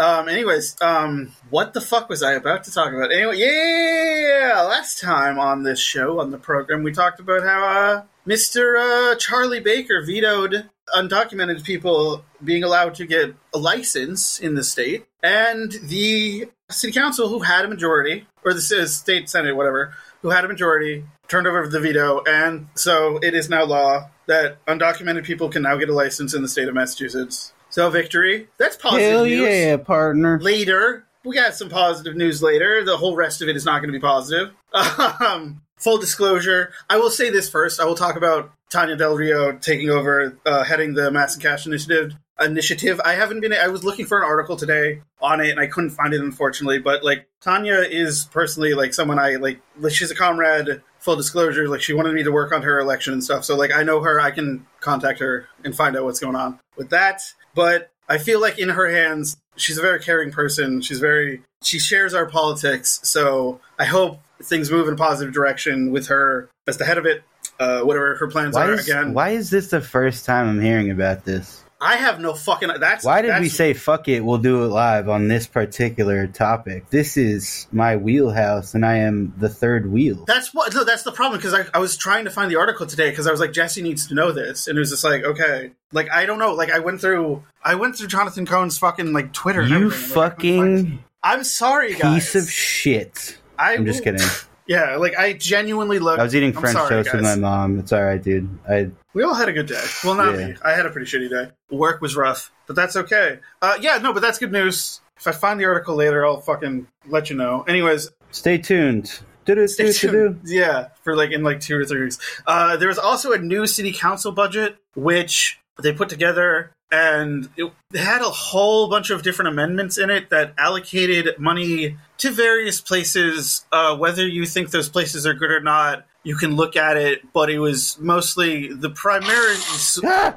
Um, 0.00 0.30
anyways, 0.30 0.80
um, 0.80 1.32
what 1.50 1.74
the 1.74 1.80
fuck 1.82 2.08
was 2.08 2.22
I 2.22 2.32
about 2.32 2.64
to 2.64 2.72
talk 2.72 2.90
about? 2.90 3.12
Anyway, 3.12 3.36
yeah, 3.36 4.62
last 4.66 4.98
time 4.98 5.38
on 5.38 5.62
this 5.62 5.78
show, 5.78 6.20
on 6.20 6.30
the 6.30 6.38
program, 6.38 6.82
we 6.82 6.90
talked 6.90 7.20
about 7.20 7.42
how, 7.42 7.64
uh, 7.68 8.02
Mr. 8.26 8.80
Uh, 8.80 9.16
Charlie 9.16 9.60
Baker 9.60 10.02
vetoed 10.02 10.70
undocumented 10.96 11.64
people 11.64 12.24
being 12.42 12.64
allowed 12.64 12.94
to 12.94 13.04
get 13.04 13.34
a 13.52 13.58
license 13.58 14.40
in 14.40 14.54
the 14.54 14.64
state, 14.64 15.04
and 15.22 15.72
the 15.82 16.48
city 16.70 16.94
council, 16.94 17.28
who 17.28 17.40
had 17.40 17.66
a 17.66 17.68
majority, 17.68 18.26
or 18.42 18.54
the 18.54 18.60
state 18.62 19.28
senate, 19.28 19.54
whatever, 19.54 19.92
who 20.22 20.30
had 20.30 20.46
a 20.46 20.48
majority, 20.48 21.04
turned 21.28 21.46
over 21.46 21.68
the 21.68 21.78
veto, 21.78 22.22
and 22.26 22.68
so 22.74 23.18
it 23.22 23.34
is 23.34 23.50
now 23.50 23.64
law 23.64 24.08
that 24.24 24.64
undocumented 24.64 25.24
people 25.24 25.50
can 25.50 25.60
now 25.60 25.76
get 25.76 25.90
a 25.90 25.94
license 25.94 26.32
in 26.32 26.40
the 26.40 26.48
state 26.48 26.68
of 26.68 26.74
Massachusetts. 26.74 27.52
So 27.70 27.88
victory. 27.90 28.48
That's 28.58 28.76
positive 28.76 29.10
Hell 29.10 29.24
news. 29.24 29.48
yeah, 29.48 29.76
partner. 29.76 30.38
Later, 30.40 31.06
we 31.24 31.36
got 31.36 31.54
some 31.54 31.68
positive 31.68 32.16
news 32.16 32.42
later. 32.42 32.84
The 32.84 32.96
whole 32.96 33.14
rest 33.16 33.42
of 33.42 33.48
it 33.48 33.56
is 33.56 33.64
not 33.64 33.80
going 33.80 33.92
to 33.92 33.98
be 33.98 34.02
positive. 34.02 34.52
Um, 34.72 35.62
full 35.76 35.98
disclosure, 35.98 36.72
I 36.88 36.98
will 36.98 37.10
say 37.10 37.30
this 37.30 37.48
first. 37.48 37.80
I 37.80 37.84
will 37.84 37.94
talk 37.94 38.16
about 38.16 38.52
Tania 38.70 38.96
Del 38.96 39.16
Rio 39.16 39.52
taking 39.52 39.90
over, 39.90 40.36
uh, 40.46 40.62
heading 40.64 40.94
the 40.94 41.10
Mass 41.10 41.34
and 41.34 41.42
Cass 41.42 41.66
Initiative. 41.66 42.12
Initiative. 42.40 43.00
I 43.04 43.14
haven't 43.14 43.40
been. 43.40 43.52
I 43.52 43.68
was 43.68 43.84
looking 43.84 44.06
for 44.06 44.16
an 44.18 44.24
article 44.24 44.56
today 44.56 45.02
on 45.20 45.40
it, 45.40 45.50
and 45.50 45.60
I 45.60 45.66
couldn't 45.66 45.90
find 45.90 46.14
it, 46.14 46.20
unfortunately. 46.20 46.78
But 46.78 47.04
like 47.04 47.28
Tania 47.42 47.80
is 47.82 48.26
personally 48.32 48.72
like 48.74 48.94
someone 48.94 49.18
I 49.18 49.36
like. 49.36 49.60
like, 49.78 49.92
She's 49.92 50.10
a 50.10 50.14
comrade. 50.14 50.80
Full 51.00 51.16
disclosure, 51.16 51.68
like 51.68 51.80
she 51.80 51.92
wanted 51.92 52.14
me 52.14 52.22
to 52.22 52.30
work 52.30 52.52
on 52.52 52.62
her 52.62 52.78
election 52.78 53.12
and 53.12 53.24
stuff. 53.24 53.44
So 53.44 53.56
like 53.56 53.72
I 53.72 53.82
know 53.82 54.00
her. 54.02 54.20
I 54.20 54.30
can 54.30 54.66
contact 54.80 55.18
her 55.20 55.48
and 55.64 55.74
find 55.74 55.96
out 55.96 56.04
what's 56.04 56.20
going 56.20 56.36
on 56.36 56.60
with 56.76 56.90
that. 56.90 57.22
But 57.54 57.90
I 58.08 58.18
feel 58.18 58.40
like 58.40 58.58
in 58.58 58.68
her 58.68 58.90
hands, 58.90 59.36
she's 59.56 59.78
a 59.78 59.82
very 59.82 60.00
caring 60.00 60.30
person. 60.30 60.80
She's 60.82 61.00
very 61.00 61.42
she 61.62 61.78
shares 61.78 62.14
our 62.14 62.26
politics. 62.26 63.00
So 63.02 63.60
I 63.78 63.84
hope 63.84 64.20
things 64.42 64.70
move 64.70 64.88
in 64.88 64.94
a 64.94 64.96
positive 64.96 65.32
direction 65.32 65.90
with 65.90 66.08
her 66.08 66.48
as 66.66 66.78
the 66.78 66.84
head 66.84 66.98
of 66.98 67.06
it. 67.06 67.22
Uh, 67.58 67.82
whatever 67.82 68.14
her 68.16 68.26
plans 68.26 68.54
Why 68.54 68.68
are. 68.68 68.72
is, 68.72 68.88
Again, 68.88 69.12
why 69.12 69.30
is 69.30 69.50
this 69.50 69.68
the 69.68 69.82
first 69.82 70.24
time 70.24 70.48
I'm 70.48 70.62
hearing 70.62 70.90
about 70.90 71.26
this? 71.26 71.59
I 71.80 71.96
have 71.96 72.20
no 72.20 72.34
fucking. 72.34 72.68
That's 72.78 73.04
Why 73.04 73.22
did 73.22 73.30
that's, 73.30 73.40
we 73.40 73.48
say 73.48 73.72
fuck 73.72 74.06
it? 74.06 74.20
We'll 74.20 74.38
do 74.38 74.64
it 74.64 74.68
live 74.68 75.08
on 75.08 75.28
this 75.28 75.46
particular 75.46 76.26
topic. 76.26 76.90
This 76.90 77.16
is 77.16 77.66
my 77.72 77.96
wheelhouse, 77.96 78.74
and 78.74 78.84
I 78.84 78.96
am 78.98 79.32
the 79.38 79.48
third 79.48 79.90
wheel. 79.90 80.24
That's 80.26 80.52
what. 80.52 80.74
No, 80.74 80.84
that's 80.84 81.04
the 81.04 81.12
problem 81.12 81.38
because 81.38 81.54
I, 81.54 81.64
I 81.72 81.78
was 81.78 81.96
trying 81.96 82.26
to 82.26 82.30
find 82.30 82.50
the 82.50 82.56
article 82.56 82.86
today 82.86 83.08
because 83.08 83.26
I 83.26 83.30
was 83.30 83.40
like 83.40 83.52
Jesse 83.52 83.80
needs 83.80 84.06
to 84.08 84.14
know 84.14 84.30
this, 84.30 84.68
and 84.68 84.76
it 84.76 84.80
was 84.80 84.90
just 84.90 85.04
like 85.04 85.24
okay, 85.24 85.72
like 85.92 86.10
I 86.10 86.26
don't 86.26 86.38
know. 86.38 86.52
Like 86.52 86.70
I 86.70 86.80
went 86.80 87.00
through, 87.00 87.42
I 87.64 87.76
went 87.76 87.96
through 87.96 88.08
Jonathan 88.08 88.44
Cohn's 88.44 88.76
fucking 88.76 89.14
like 89.14 89.32
Twitter. 89.32 89.62
You 89.62 89.86
everything, 89.86 90.16
like, 90.16 90.32
fucking. 90.32 91.04
I'm 91.22 91.44
sorry, 91.44 91.94
guys. 91.94 92.24
piece 92.24 92.34
of 92.34 92.50
shit. 92.50 93.38
I, 93.58 93.74
I'm 93.74 93.86
just 93.86 94.04
kidding. 94.04 94.26
Yeah, 94.70 94.94
like 94.98 95.18
I 95.18 95.32
genuinely 95.32 95.98
looked. 95.98 96.20
I 96.20 96.22
was 96.22 96.32
eating 96.36 96.52
French 96.52 96.74
sorry, 96.74 97.02
toast 97.02 97.12
with 97.12 97.22
my 97.22 97.34
mom. 97.34 97.80
It's 97.80 97.92
all 97.92 98.04
right, 98.04 98.22
dude. 98.22 98.48
I 98.68 98.92
We 99.14 99.24
all 99.24 99.34
had 99.34 99.48
a 99.48 99.52
good 99.52 99.66
day. 99.66 99.82
Well, 100.04 100.14
not 100.14 100.38
Yeah. 100.38 100.46
me. 100.46 100.54
I 100.64 100.74
had 100.74 100.86
a 100.86 100.90
pretty 100.90 101.10
shitty 101.10 101.28
day. 101.28 101.50
Work 101.72 102.00
was 102.00 102.14
rough, 102.14 102.52
but 102.68 102.76
that's 102.76 102.94
okay. 102.94 103.40
Uh, 103.60 103.76
yeah, 103.80 103.98
no, 103.98 104.12
but 104.12 104.20
that's 104.20 104.38
good 104.38 104.52
news. 104.52 105.00
If 105.18 105.26
I 105.26 105.32
find 105.32 105.58
the 105.58 105.64
article 105.64 105.96
later, 105.96 106.24
I'll 106.24 106.40
fucking 106.40 106.86
let 107.08 107.30
you 107.30 107.36
know. 107.36 107.64
Anyways, 107.66 108.12
stay 108.30 108.58
tuned. 108.58 109.20
Do-do, 109.44 109.66
stay 109.66 109.90
tuned. 109.90 110.42
Yeah, 110.44 110.90
for 111.02 111.16
like 111.16 111.32
in 111.32 111.42
like 111.42 111.58
two 111.58 111.76
or 111.76 111.84
three 111.84 112.02
weeks. 112.04 112.20
Uh, 112.46 112.76
there 112.76 112.86
was 112.86 112.98
also 112.98 113.32
a 113.32 113.38
new 113.38 113.66
city 113.66 113.92
council 113.92 114.30
budget, 114.30 114.76
which 114.94 115.58
they 115.82 115.92
put 115.92 116.08
together, 116.08 116.70
and 116.92 117.48
it 117.56 117.72
had 117.94 118.20
a 118.20 118.30
whole 118.30 118.88
bunch 118.88 119.10
of 119.10 119.22
different 119.22 119.48
amendments 119.48 119.98
in 119.98 120.10
it 120.10 120.30
that 120.30 120.54
allocated 120.58 121.38
money 121.38 121.96
to 122.18 122.30
various 122.30 122.80
places. 122.80 123.64
Uh, 123.72 123.96
whether 123.96 124.26
you 124.26 124.46
think 124.46 124.70
those 124.70 124.88
places 124.88 125.26
are 125.26 125.34
good 125.34 125.50
or 125.50 125.60
not, 125.60 126.06
you 126.22 126.36
can 126.36 126.56
look 126.56 126.76
at 126.76 126.96
it. 126.96 127.32
But 127.32 127.50
it 127.50 127.58
was 127.58 127.98
mostly 127.98 128.72
the 128.72 128.90
primary. 128.90 129.54
Sorry. 129.56 130.34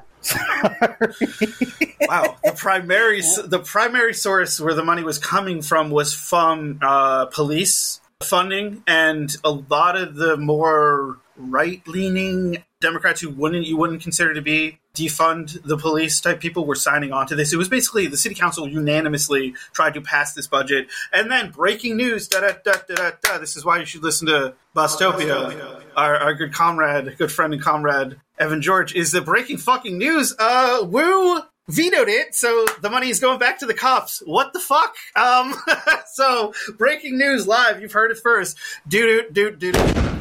wow 2.07 2.37
the 2.45 2.53
primary 2.55 3.19
the 3.19 3.59
primary 3.59 4.13
source 4.13 4.57
where 4.57 4.73
the 4.73 4.83
money 4.83 5.03
was 5.03 5.17
coming 5.17 5.61
from 5.61 5.89
was 5.89 6.13
from 6.13 6.79
uh, 6.81 7.25
police 7.25 7.99
funding 8.21 8.81
and 8.87 9.35
a 9.43 9.51
lot 9.51 9.97
of 9.97 10.15
the 10.15 10.37
more 10.37 11.19
right 11.35 11.85
leaning 11.89 12.63
democrats 12.79 13.19
who 13.19 13.29
wouldn't 13.31 13.67
you 13.67 13.75
wouldn't 13.75 14.01
consider 14.01 14.33
to 14.33 14.41
be 14.41 14.79
defund 14.95 15.59
the 15.63 15.75
police 15.75 16.21
type 16.21 16.39
people 16.39 16.65
were 16.65 16.75
signing 16.75 17.11
on 17.11 17.25
to 17.25 17.35
this. 17.35 17.51
It 17.51 17.57
was 17.57 17.67
basically 17.67 18.05
the 18.05 18.17
city 18.17 18.35
council 18.35 18.67
unanimously 18.67 19.55
tried 19.73 19.95
to 19.95 20.01
pass 20.01 20.33
this 20.33 20.45
budget. 20.45 20.87
And 21.11 21.31
then 21.31 21.49
breaking 21.49 21.97
news, 21.97 22.27
da 22.27 22.41
da 22.41 22.53
da 22.63 22.73
da 22.87 23.11
da. 23.21 23.37
This 23.39 23.55
is 23.55 23.65
why 23.65 23.79
you 23.79 23.85
should 23.85 24.03
listen 24.03 24.27
to 24.27 24.53
Bostopia, 24.75 25.83
our, 25.97 26.15
our 26.17 26.33
good 26.35 26.53
comrade, 26.53 27.17
good 27.17 27.31
friend 27.31 27.53
and 27.53 27.61
comrade, 27.61 28.19
Evan 28.37 28.61
George, 28.61 28.93
is 28.93 29.11
the 29.11 29.21
breaking 29.21 29.57
fucking 29.57 29.97
news. 29.97 30.35
Uh, 30.37 30.85
Wu 30.87 31.41
vetoed 31.67 32.09
it, 32.09 32.35
so 32.35 32.65
the 32.81 32.89
money 32.89 33.09
is 33.09 33.19
going 33.19 33.39
back 33.39 33.59
to 33.59 33.65
the 33.65 33.73
cops. 33.73 34.21
What 34.25 34.53
the 34.53 34.59
fuck? 34.59 34.95
Um, 35.15 35.55
so 36.13 36.53
breaking 36.77 37.17
news 37.17 37.47
live. 37.47 37.81
You've 37.81 37.93
heard 37.93 38.11
it 38.11 38.17
first. 38.17 38.59
Do 38.87 39.27
do 39.33 39.55
do 39.55 39.71
do. 39.71 40.12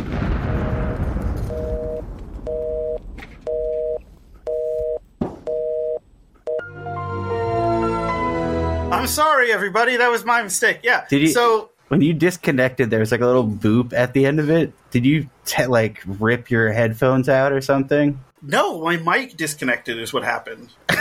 I'm 9.03 9.09
sorry, 9.09 9.53
everybody. 9.53 9.97
That 9.97 10.13
was 10.13 10.25
my 10.25 10.45
mistake. 10.45 10.79
Yeah. 10.85 11.05
Did 11.11 11.23
you- 11.23 11.29
So 11.29 11.71
When 11.89 12.01
you 12.03 12.15
disconnected, 12.15 12.89
there 12.89 13.01
was 13.01 13.11
like 13.11 13.21
a 13.21 13.27
little 13.27 13.45
boop 13.47 13.93
at 13.93 14.13
the 14.15 14.25
end 14.27 14.39
of 14.39 14.49
it. 14.49 14.73
Did 14.93 15.05
you 15.05 15.29
te- 15.45 15.67
like 15.67 16.01
rip 16.07 16.51
your 16.53 16.71
headphones 16.73 17.29
out 17.29 17.53
or 17.53 17.61
something? 17.61 18.21
no, 18.45 18.81
my 18.83 18.97
mic 18.97 19.37
disconnected. 19.37 19.99
Is 19.99 20.13
what 20.13 20.23
happened. 20.23 20.69
No, 20.89 20.97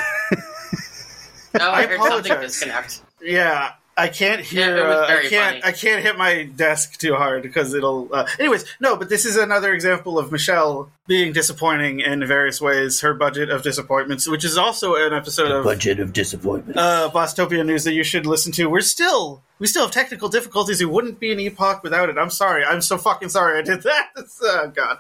oh, 1.55 1.59
I, 1.59 1.81
I 1.83 1.85
heard 1.85 1.99
something 1.99 2.31
apologize. 2.31 2.41
disconnect. 2.41 3.01
Yeah, 3.21 3.73
I 4.01 4.07
can't 4.07 4.41
hear. 4.41 4.77
Yeah, 4.77 4.83
uh, 4.83 5.05
I 5.07 5.27
can't. 5.29 5.61
funny. 5.61 5.63
I 5.63 5.71
can't 5.71 6.03
hit 6.03 6.17
my 6.17 6.43
desk 6.43 6.97
too 6.99 7.15
hard 7.15 7.43
because 7.43 7.73
it'll. 7.73 8.09
Uh, 8.13 8.27
anyways, 8.39 8.65
no. 8.79 8.95
But 8.97 9.09
this 9.09 9.25
is 9.25 9.37
another 9.37 9.73
example 9.73 10.17
of 10.19 10.31
Michelle 10.31 10.91
being 11.07 11.33
disappointing 11.33 11.99
in 11.99 12.25
various 12.25 12.59
ways. 12.61 13.01
Her 13.01 13.13
budget 13.13 13.49
of 13.49 13.63
disappointments, 13.63 14.27
which 14.27 14.43
is 14.45 14.57
also 14.57 14.95
an 14.95 15.13
episode 15.13 15.51
of 15.51 15.63
Budget 15.63 15.99
of 15.99 16.13
disappointment. 16.13 16.77
uh, 16.77 17.09
Bostopia 17.13 17.65
news 17.65 17.83
that 17.83 17.93
you 17.93 18.03
should 18.03 18.25
listen 18.25 18.51
to. 18.53 18.69
We're 18.69 18.81
still. 18.81 19.43
We 19.59 19.67
still 19.67 19.83
have 19.83 19.91
technical 19.91 20.27
difficulties. 20.29 20.81
It 20.81 20.89
wouldn't 20.89 21.19
be 21.19 21.31
an 21.31 21.39
epoch 21.39 21.83
without 21.83 22.09
it. 22.09 22.17
I'm 22.17 22.31
sorry. 22.31 22.65
I'm 22.65 22.81
so 22.81 22.97
fucking 22.97 23.29
sorry 23.29 23.59
I 23.59 23.61
did 23.61 23.83
that. 23.83 24.07
It's, 24.17 24.41
uh, 24.43 24.65
God. 24.67 24.97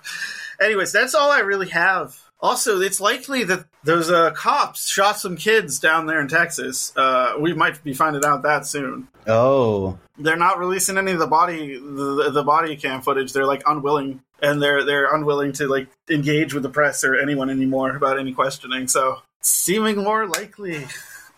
Anyways, 0.61 0.91
that's 0.91 1.15
all 1.15 1.31
I 1.31 1.39
really 1.39 1.69
have. 1.69 2.15
Also, 2.41 2.81
it's 2.81 2.99
likely 2.99 3.43
that 3.43 3.65
those 3.83 4.09
uh, 4.09 4.31
cops 4.31 4.89
shot 4.89 5.17
some 5.19 5.37
kids 5.37 5.79
down 5.79 6.07
there 6.07 6.19
in 6.19 6.27
Texas. 6.27 6.91
Uh, 6.97 7.33
we 7.39 7.53
might 7.53 7.83
be 7.83 7.93
finding 7.93 8.25
out 8.25 8.41
that 8.43 8.65
soon. 8.65 9.07
oh, 9.27 9.99
They're 10.17 10.35
not 10.37 10.57
releasing 10.57 10.97
any 10.97 11.11
of 11.11 11.19
the 11.19 11.27
body 11.27 11.77
the, 11.77 12.31
the 12.31 12.43
body 12.43 12.75
cam 12.75 13.01
footage. 13.01 13.31
They're 13.33 13.45
like 13.45 13.61
unwilling, 13.67 14.21
and 14.41 14.61
they're 14.61 14.83
they're 14.83 15.13
unwilling 15.13 15.53
to 15.53 15.67
like 15.67 15.87
engage 16.09 16.53
with 16.53 16.63
the 16.63 16.69
press 16.69 17.03
or 17.03 17.15
anyone 17.15 17.49
anymore 17.51 17.95
about 17.95 18.17
any 18.19 18.33
questioning. 18.33 18.87
So, 18.87 19.19
seeming 19.41 19.97
more 20.03 20.25
likely 20.27 20.87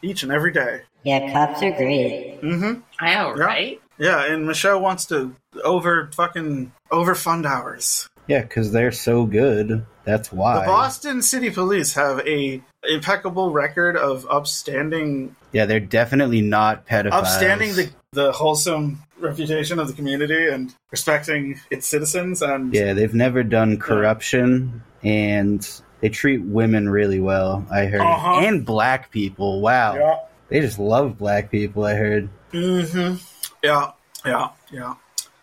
each 0.01 0.23
and 0.23 0.31
every 0.31 0.53
day. 0.53 0.83
Yeah, 1.03 1.31
cops 1.33 1.61
are 1.61 1.71
great. 1.71 2.39
Mm-hmm. 2.41 2.79
I 2.99 3.13
know, 3.15 3.33
right? 3.33 3.81
Yeah, 3.97 4.23
and 4.25 4.47
Michelle 4.47 4.79
wants 4.79 5.05
to 5.07 5.35
over 5.63 6.09
fucking 6.15 6.71
overfund 6.91 7.45
hours. 7.45 8.09
Yeah, 8.27 8.41
because 8.41 8.71
they're 8.71 8.91
so 8.91 9.25
good. 9.25 9.85
That's 10.05 10.31
why. 10.31 10.61
The 10.61 10.65
Boston 10.71 11.21
City 11.21 11.49
Police 11.49 11.93
have 11.93 12.19
a 12.27 12.61
impeccable 12.83 13.51
record 13.51 13.95
of 13.95 14.27
upstanding, 14.29 15.35
yeah, 15.53 15.65
they're 15.65 15.79
definitely 15.79 16.41
not 16.41 16.85
pedophiles. 16.87 17.11
upstanding 17.13 17.73
the 17.75 17.89
the 18.11 18.31
wholesome 18.31 18.99
reputation 19.19 19.79
of 19.79 19.87
the 19.87 19.93
community 19.93 20.47
and 20.49 20.75
respecting 20.91 21.59
its 21.71 21.87
citizens. 21.87 22.41
And 22.41 22.73
Yeah, 22.73 22.93
they've 22.93 23.13
never 23.13 23.41
done 23.43 23.77
corruption, 23.79 24.83
and 25.03 25.67
they 26.01 26.09
treat 26.09 26.41
women 26.41 26.89
really 26.89 27.19
well. 27.21 27.65
I 27.71 27.85
heard, 27.85 28.01
Uh-huh. 28.01 28.41
and 28.45 28.65
black 28.65 29.09
people. 29.11 29.61
Wow, 29.61 29.95
yeah, 29.95 30.17
they 30.49 30.59
just 30.59 30.77
love 30.79 31.17
black 31.17 31.49
people. 31.49 31.85
I 31.85 31.93
heard. 31.95 32.29
hmm 32.51 33.15
yeah, 33.63 33.91
yeah, 34.25 34.49
yeah. 34.71 34.95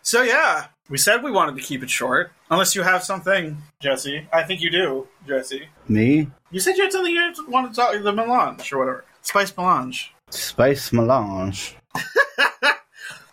So 0.02 0.22
yeah, 0.22 0.66
we 0.90 0.98
said 0.98 1.22
we 1.22 1.30
wanted 1.30 1.56
to 1.56 1.62
keep 1.62 1.82
it 1.82 1.88
short. 1.88 2.32
Unless 2.50 2.74
you 2.74 2.82
have 2.82 3.02
something, 3.02 3.56
Jesse. 3.80 4.28
I 4.32 4.42
think 4.42 4.60
you 4.60 4.70
do, 4.70 5.06
Jesse. 5.26 5.68
Me, 5.88 6.28
You 6.50 6.60
said 6.60 6.76
you 6.76 6.82
had 6.82 6.92
something 6.92 7.14
you 7.14 7.32
wanted 7.48 7.70
to 7.70 7.76
talk 7.76 7.92
the 8.02 8.12
melange 8.12 8.72
or 8.72 8.78
whatever. 8.78 9.04
Spice 9.22 9.56
melange. 9.56 10.12
spice 10.30 10.92
melange. 10.92 11.76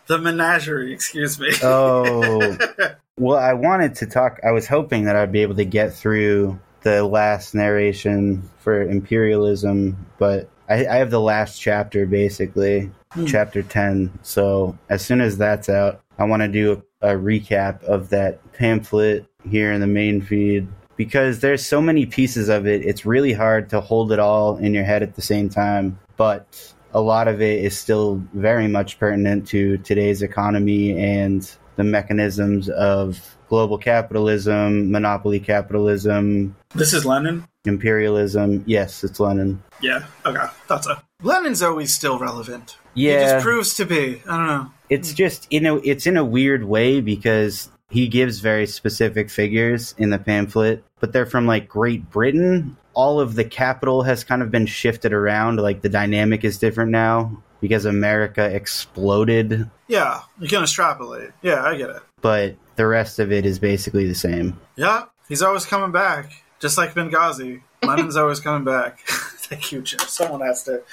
The 0.08 0.18
menagerie, 0.18 0.94
excuse 0.94 1.38
me. 1.38 1.50
Oh, 1.62 2.58
well, 3.20 3.38
I 3.38 3.54
wanted 3.54 3.96
to 3.96 4.06
talk. 4.06 4.40
I 4.42 4.52
was 4.52 4.66
hoping 4.66 5.04
that 5.04 5.18
I'd 5.18 5.34
be 5.34 5.42
able 5.42 5.56
to 5.56 5.66
get 5.66 5.94
through 5.94 6.58
the 6.82 7.04
last 7.04 7.54
narration 7.54 8.50
for 8.60 8.82
imperialism, 8.82 10.06
but 10.18 10.50
I, 10.70 10.88
I 10.88 10.96
have 10.96 11.12
the 11.12 11.20
last 11.20 11.60
chapter 11.60 12.06
basically, 12.06 12.90
hmm. 13.12 13.26
chapter 13.26 13.62
10. 13.62 14.20
So 14.24 14.78
as 14.88 15.06
soon 15.06 15.20
as 15.20 15.38
that's 15.38 15.68
out, 15.68 16.00
I 16.18 16.26
want 16.26 16.42
to 16.42 16.48
do 16.48 16.84
a, 17.02 17.14
a 17.14 17.20
recap 17.20 17.84
of 17.84 18.10
that 18.10 18.54
pamphlet 18.54 19.26
here 19.50 19.72
in 19.72 19.82
the 19.82 19.88
main 19.88 20.22
feed 20.22 20.68
because 20.96 21.40
there's 21.40 21.66
so 21.66 21.80
many 21.80 22.06
pieces 22.06 22.50
of 22.50 22.66
it. 22.66 22.84
It's 22.86 23.06
really 23.06 23.34
hard 23.34 23.70
to 23.70 23.82
hold 23.82 24.12
it 24.12 24.20
all 24.20 24.58
in 24.58 24.74
your 24.74 24.84
head 24.84 25.04
at 25.04 25.16
the 25.16 25.22
same 25.22 25.50
time, 25.50 26.00
but 26.18 26.74
a 26.94 27.02
lot 27.02 27.28
of 27.28 27.42
it 27.42 27.64
is 27.64 27.78
still 27.78 28.24
very 28.34 28.68
much 28.68 28.98
pertinent 28.98 29.48
to 29.50 29.78
today's 29.80 30.22
economy 30.24 30.98
and 30.98 31.50
the 31.76 31.84
mechanisms 31.84 32.70
of 32.70 33.38
global 33.50 33.78
capitalism, 33.78 34.92
monopoly 34.92 35.40
capitalism, 35.40 36.56
this 36.76 36.94
is 36.94 37.06
Lenin? 37.06 37.48
imperialism. 37.66 38.64
Yes, 38.66 39.04
it's 39.04 39.20
Lenin. 39.20 39.62
Yeah, 39.82 40.06
okay, 40.26 40.48
thought 40.68 40.84
so. 40.84 40.98
Lenin's 41.22 41.62
always 41.62 41.94
still 41.94 42.18
relevant. 42.18 42.78
He 42.96 43.10
Yeah, 43.12 43.34
just 43.34 43.44
proves 43.44 43.76
to 43.76 43.86
be. 43.86 44.22
I 44.28 44.38
don't 44.38 44.48
know. 44.48 44.72
It's 44.90 45.12
hmm. 45.12 45.16
just 45.16 45.48
you 45.52 45.60
know 45.60 45.82
it's 45.84 46.08
in 46.08 46.18
a 46.18 46.26
weird 46.26 46.64
way 46.64 47.02
because 47.02 47.70
he 47.90 48.08
gives 48.08 48.40
very 48.40 48.68
specific 48.68 49.30
figures 49.30 49.96
in 49.98 50.10
the 50.10 50.20
pamphlet, 50.20 50.84
but 51.00 51.14
they're 51.14 51.26
from 51.26 51.48
like 51.48 51.68
Great 51.68 52.10
Britain. 52.10 52.78
All 52.94 53.20
of 53.20 53.36
the 53.36 53.46
capital 53.46 54.04
has 54.04 54.24
kind 54.24 54.42
of 54.42 54.52
been 54.52 54.66
shifted 54.66 55.14
around. 55.14 55.58
Like 55.58 55.82
the 55.82 55.90
dynamic 55.90 56.44
is 56.44 56.58
different 56.58 56.92
now 56.92 57.44
because 57.62 57.86
America 57.86 58.44
exploded, 58.44 59.70
Yeah, 59.88 60.22
you 60.40 60.48
can 60.48 60.64
extrapolate. 60.64 61.32
Yeah, 61.42 61.64
I 61.64 61.78
get 61.78 61.90
it. 61.90 62.02
but 62.22 62.56
the 62.76 62.86
rest 62.86 63.20
of 63.20 63.32
it 63.32 63.46
is 63.46 63.60
basically 63.60 64.08
the 64.08 64.16
same. 64.16 64.60
Yeah, 64.76 65.06
he's 65.28 65.42
always 65.42 65.66
coming 65.66 65.92
back, 65.92 66.44
just 66.60 66.78
like 66.78 66.94
Benghazi. 66.94 67.62
Lenin's 67.84 68.16
always 68.16 68.40
coming 68.40 68.64
back. 68.64 69.00
Thank 69.08 69.72
you, 69.72 69.82
Jeff. 69.82 70.08
Someone 70.10 70.42
has 70.42 70.64
to, 70.64 70.84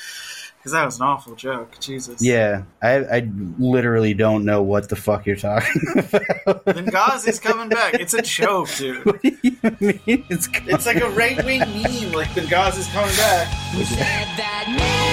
because 0.64 0.72
that 0.72 0.86
was 0.86 0.96
an 0.96 1.02
awful 1.02 1.34
joke. 1.34 1.78
Jesus. 1.78 2.22
Yeah, 2.22 2.62
I, 2.80 2.94
I 3.04 3.28
literally 3.58 4.14
don't 4.14 4.46
know 4.46 4.62
what 4.62 4.88
the 4.88 4.96
fuck 4.96 5.26
you're 5.26 5.36
talking 5.36 5.82
about. 5.94 6.64
Benghazi's 6.64 7.38
coming 7.38 7.68
back. 7.68 7.92
It's 7.92 8.14
a 8.14 8.22
joke, 8.22 8.70
dude. 8.70 9.04
what 9.04 9.20
do 9.20 9.36
you 9.42 9.58
mean? 9.62 10.24
It's 10.30 10.48
It's 10.66 10.86
like 10.86 11.02
a 11.02 11.10
right 11.10 11.36
wing 11.44 11.60
meme. 11.60 12.12
Like 12.12 12.30
Benghazi's 12.30 12.88
coming 12.88 13.14
back. 13.14 15.03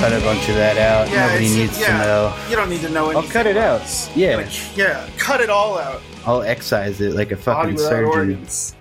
Cut 0.00 0.12
a 0.14 0.20
bunch 0.24 0.48
of 0.48 0.54
that 0.56 0.78
out. 0.78 1.08
Yeah, 1.10 1.26
Nobody 1.26 1.44
it's- 1.46 1.56
needs 1.56 1.80
yeah, 1.80 1.86
to 1.98 2.04
know. 2.04 2.36
You 2.48 2.56
don't 2.56 2.70
need 2.70 2.80
to 2.80 2.88
know. 2.90 3.10
I'll 3.12 3.22
cut 3.22 3.46
it 3.46 3.56
about 3.56 3.58
out. 3.58 3.82
Yeah. 4.16 4.36
Like, 4.36 4.76
yeah, 4.76 5.08
cut 5.18 5.40
it 5.40 5.50
all 5.50 5.78
out. 5.78 6.00
I'll 6.26 6.42
excise 6.42 7.00
it 7.00 7.14
like 7.14 7.32
a 7.32 7.36
fucking 7.36 7.74
without 7.74 7.88
surgeon. 7.90 8.06
organs. 8.08 8.76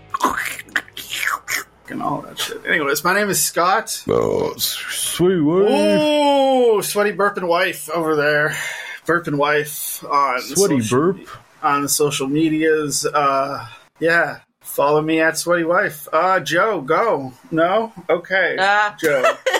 And 1.90 2.04
all 2.04 2.22
that 2.22 2.38
shit. 2.40 2.64
Anyways, 2.68 3.04
my 3.04 3.14
name 3.16 3.30
is 3.30 3.42
Scott. 3.42 4.04
Oh, 4.08 4.54
Sweet 4.58 5.42
word. 5.42 5.70
Ooh, 5.72 6.82
sweaty 6.84 7.14
burping 7.14 7.48
wife 7.48 7.90
over 7.90 8.16
there. 8.16 8.56
Burping 9.08 9.36
wife 9.38 10.04
on 10.06 10.40
Sweaty 10.42 10.82
social, 10.82 11.14
burp. 11.14 11.28
on 11.64 11.82
the 11.82 11.90
social 11.90 12.28
medias. 12.28 13.08
Uh, 13.08 13.68
yeah, 14.00 14.42
follow 14.62 15.02
me 15.02 15.20
at 15.20 15.36
sweaty 15.38 15.64
wife. 15.64 16.08
Uh, 16.14 16.40
Joe, 16.40 16.80
go. 16.82 17.34
No, 17.50 17.92
okay, 18.08 18.56
Uh, 18.60 18.92
Joe. 19.02 19.34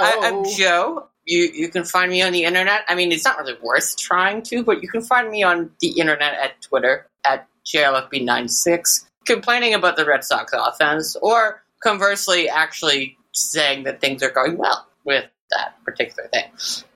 I, 0.00 0.14
Oh. 0.16 0.22
I'm 0.46 0.56
Joe. 0.56 1.06
You 1.26 1.50
you 1.52 1.68
can 1.68 1.84
find 1.84 2.10
me 2.10 2.22
on 2.22 2.32
the 2.32 2.44
internet. 2.44 2.82
I 2.88 2.94
mean, 2.94 3.12
it's 3.12 3.24
not 3.24 3.38
really 3.38 3.56
worth 3.62 3.96
trying 3.98 4.42
to, 4.44 4.64
but 4.64 4.82
you 4.82 4.88
can 4.88 5.02
find 5.02 5.30
me 5.30 5.42
on 5.42 5.70
the 5.80 6.00
internet 6.00 6.34
at 6.34 6.60
Twitter 6.62 7.06
at 7.24 7.46
JLFB96, 7.66 9.06
complaining 9.26 9.74
about 9.74 9.96
the 9.96 10.04
Red 10.04 10.24
Sox 10.24 10.52
offense, 10.54 11.16
or 11.22 11.62
conversely, 11.82 12.48
actually 12.48 13.16
saying 13.32 13.84
that 13.84 14.00
things 14.00 14.22
are 14.22 14.30
going 14.30 14.56
well 14.56 14.86
with 15.04 15.24
that 15.50 15.74
particular 15.84 16.28
thing. 16.28 16.44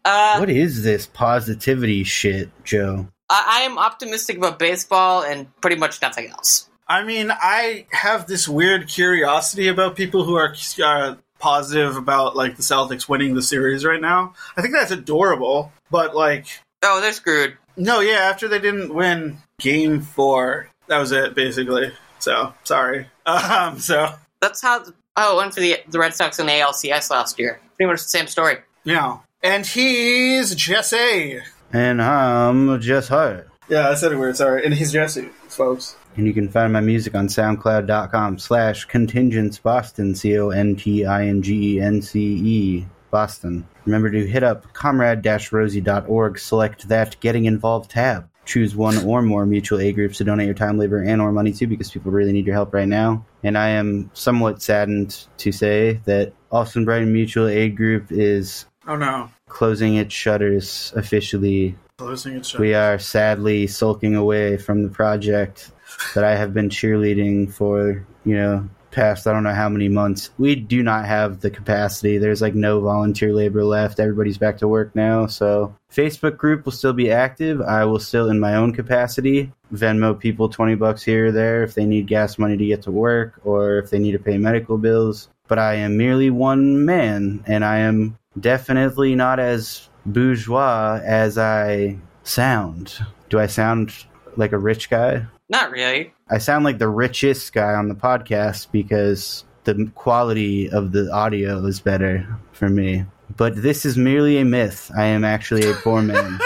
Uh, 0.04 0.38
What 0.38 0.50
is 0.50 0.82
this 0.82 1.06
positivity 1.06 2.04
shit, 2.04 2.50
Joe? 2.64 3.08
I, 3.28 3.60
I 3.60 3.62
am 3.62 3.78
optimistic 3.78 4.36
about 4.36 4.58
baseball 4.58 5.22
and 5.22 5.48
pretty 5.60 5.76
much 5.76 6.00
nothing 6.02 6.28
else. 6.28 6.68
I 6.86 7.02
mean, 7.02 7.30
I 7.32 7.86
have 7.92 8.26
this 8.26 8.46
weird 8.46 8.88
curiosity 8.88 9.68
about 9.68 9.96
people 9.96 10.24
who 10.24 10.34
are 10.34 10.54
uh, 10.82 11.14
positive 11.44 11.96
about 11.98 12.34
like 12.34 12.56
the 12.56 12.62
Celtics 12.62 13.06
winning 13.06 13.34
the 13.34 13.42
series 13.42 13.84
right 13.84 14.00
now. 14.00 14.32
I 14.56 14.62
think 14.62 14.72
that's 14.74 14.90
adorable, 14.90 15.70
but 15.90 16.16
like, 16.16 16.46
Oh, 16.82 17.00
they're 17.02 17.12
screwed. 17.12 17.56
no, 17.76 18.00
yeah, 18.00 18.20
after 18.30 18.48
they 18.48 18.58
didn't 18.58 18.94
win 18.94 19.38
Game 19.60 20.00
Four, 20.00 20.70
that 20.88 20.98
was 20.98 21.12
it 21.12 21.34
basically. 21.34 21.92
So 22.18 22.54
sorry. 22.64 23.06
Um, 23.26 23.78
so 23.78 24.14
That's 24.40 24.60
how. 24.62 24.84
Oh, 25.16 25.34
it 25.34 25.36
went 25.36 25.54
for 25.54 25.60
the 25.60 25.78
the 25.88 25.98
Red 25.98 26.14
Sox 26.14 26.38
in 26.38 26.46
the 26.46 26.52
ALCS 26.52 27.10
last 27.10 27.38
year. 27.38 27.60
Pretty 27.76 27.90
much 27.90 28.02
the 28.02 28.08
same 28.08 28.26
story. 28.26 28.56
yeah, 28.84 29.18
and 29.42 29.64
he's 29.66 30.54
Jesse. 30.54 31.40
And 31.72 32.00
I'm 32.02 32.80
Jess 32.80 33.08
Hart. 33.08 33.48
Yeah, 33.68 33.88
I 33.90 33.94
said 33.94 34.12
it 34.12 34.16
weird. 34.16 34.36
Sorry, 34.36 34.64
and 34.64 34.72
he's 34.74 34.92
Jesse, 34.92 35.28
folks. 35.48 35.96
And 36.16 36.26
you 36.26 36.32
can 36.32 36.48
find 36.48 36.72
my 36.72 36.80
music 36.80 37.14
on 37.14 37.28
soundcloud.com 37.28 38.38
slash 38.38 38.84
contingence 38.84 39.58
Boston, 39.58 40.14
C 40.14 40.38
O 40.38 40.50
N 40.50 40.76
T 40.76 41.04
I 41.04 41.26
N 41.26 41.42
G 41.42 41.76
E 41.76 41.80
N 41.80 42.02
C 42.02 42.20
E, 42.20 42.86
Boston. 43.10 43.66
Remember 43.84 44.10
to 44.10 44.26
hit 44.26 44.42
up 44.42 44.72
comrade-rosie.org, 44.72 46.38
select 46.38 46.88
that 46.88 47.18
Getting 47.20 47.44
Involved 47.44 47.90
tab. 47.90 48.28
Choose 48.44 48.76
one 48.76 48.98
or 48.98 49.22
more 49.22 49.46
mutual 49.46 49.80
aid 49.80 49.94
groups 49.94 50.18
to 50.18 50.24
donate 50.24 50.46
your 50.46 50.54
time, 50.54 50.76
labor, 50.76 51.02
and 51.02 51.22
or 51.22 51.32
money 51.32 51.52
to 51.52 51.66
because 51.66 51.90
people 51.90 52.12
really 52.12 52.32
need 52.32 52.44
your 52.46 52.54
help 52.54 52.74
right 52.74 52.88
now. 52.88 53.24
And 53.42 53.56
I 53.56 53.70
am 53.70 54.10
somewhat 54.12 54.62
saddened 54.62 55.26
to 55.38 55.50
say 55.50 56.00
that 56.04 56.34
Allston 56.50 56.84
Brighton 56.84 57.12
Mutual 57.12 57.48
Aid 57.48 57.76
Group 57.76 58.12
is 58.12 58.66
Oh 58.86 58.96
no, 58.96 59.30
closing 59.48 59.96
its 59.96 60.14
shutters 60.14 60.92
officially 60.94 61.74
closing 61.96 62.34
it 62.34 62.44
shut. 62.44 62.60
we 62.60 62.74
are 62.74 62.98
sadly 62.98 63.66
sulking 63.66 64.14
away 64.14 64.56
from 64.56 64.82
the 64.82 64.88
project 64.88 65.70
that 66.14 66.24
I 66.24 66.36
have 66.36 66.54
been 66.54 66.68
cheerleading 66.68 67.52
for, 67.52 68.06
you 68.24 68.36
know, 68.36 68.68
past 68.94 69.26
I 69.26 69.32
don't 69.32 69.42
know 69.42 69.52
how 69.52 69.68
many 69.68 69.88
months. 69.88 70.30
We 70.38 70.54
do 70.54 70.82
not 70.82 71.04
have 71.04 71.40
the 71.40 71.50
capacity. 71.50 72.16
There's 72.16 72.40
like 72.40 72.54
no 72.54 72.80
volunteer 72.80 73.32
labor 73.32 73.64
left. 73.64 73.98
Everybody's 73.98 74.38
back 74.38 74.56
to 74.58 74.68
work 74.68 74.94
now. 74.94 75.26
So, 75.26 75.74
Facebook 75.92 76.36
group 76.36 76.64
will 76.64 76.72
still 76.72 76.92
be 76.92 77.10
active. 77.10 77.60
I 77.60 77.84
will 77.84 77.98
still 77.98 78.30
in 78.30 78.40
my 78.40 78.54
own 78.54 78.72
capacity 78.72 79.52
Venmo 79.72 80.18
people 80.18 80.48
20 80.48 80.76
bucks 80.76 81.02
here 81.02 81.26
or 81.26 81.32
there 81.32 81.62
if 81.62 81.74
they 81.74 81.84
need 81.84 82.06
gas 82.06 82.38
money 82.38 82.56
to 82.56 82.66
get 82.66 82.82
to 82.82 82.90
work 82.90 83.40
or 83.44 83.78
if 83.78 83.90
they 83.90 83.98
need 83.98 84.12
to 84.12 84.18
pay 84.18 84.38
medical 84.38 84.78
bills. 84.78 85.28
But 85.48 85.58
I 85.58 85.74
am 85.74 85.96
merely 85.96 86.30
one 86.30 86.84
man 86.84 87.42
and 87.46 87.64
I 87.64 87.78
am 87.78 88.16
definitely 88.40 89.14
not 89.14 89.38
as 89.38 89.88
bourgeois 90.06 91.00
as 91.04 91.36
I 91.36 91.96
sound. 92.22 92.98
Do 93.28 93.38
I 93.38 93.46
sound 93.46 93.92
like 94.36 94.52
a 94.52 94.58
rich 94.58 94.88
guy? 94.88 95.26
Not 95.48 95.70
really. 95.70 96.12
I 96.30 96.38
sound 96.38 96.64
like 96.64 96.78
the 96.78 96.88
richest 96.88 97.52
guy 97.52 97.74
on 97.74 97.88
the 97.88 97.94
podcast 97.94 98.68
because 98.72 99.44
the 99.64 99.90
quality 99.94 100.70
of 100.70 100.92
the 100.92 101.10
audio 101.12 101.64
is 101.66 101.80
better 101.80 102.26
for 102.52 102.68
me. 102.68 103.04
But 103.36 103.60
this 103.62 103.84
is 103.84 103.96
merely 103.96 104.38
a 104.38 104.44
myth. 104.44 104.90
I 104.96 105.04
am 105.06 105.24
actually 105.24 105.68
a 105.70 105.74
poor 105.74 106.02
man. 106.02 106.38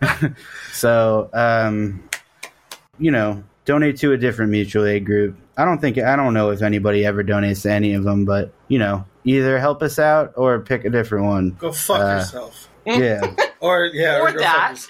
so, 0.72 1.28
um, 1.32 2.02
you 2.98 3.10
know, 3.10 3.42
donate 3.64 3.96
to 3.98 4.12
a 4.12 4.16
different 4.16 4.50
mutual 4.50 4.84
aid 4.86 5.04
group. 5.06 5.36
I 5.56 5.64
don't 5.64 5.80
think, 5.80 5.98
I 5.98 6.16
don't 6.16 6.32
know 6.34 6.50
if 6.50 6.62
anybody 6.62 7.04
ever 7.04 7.22
donates 7.22 7.62
to 7.62 7.72
any 7.72 7.94
of 7.94 8.04
them, 8.04 8.24
but, 8.24 8.52
you 8.68 8.78
know, 8.78 9.04
either 9.24 9.58
help 9.58 9.82
us 9.82 9.98
out 9.98 10.32
or 10.36 10.60
pick 10.60 10.84
a 10.84 10.90
different 10.90 11.26
one. 11.26 11.50
Go 11.58 11.72
fuck 11.72 12.00
Uh, 12.00 12.16
yourself. 12.18 12.68
Yeah. 12.86 13.34
Or 13.62 13.90
yeah, 13.92 14.20
Or 14.20 14.32
go 14.32 14.38
that. 14.38 14.80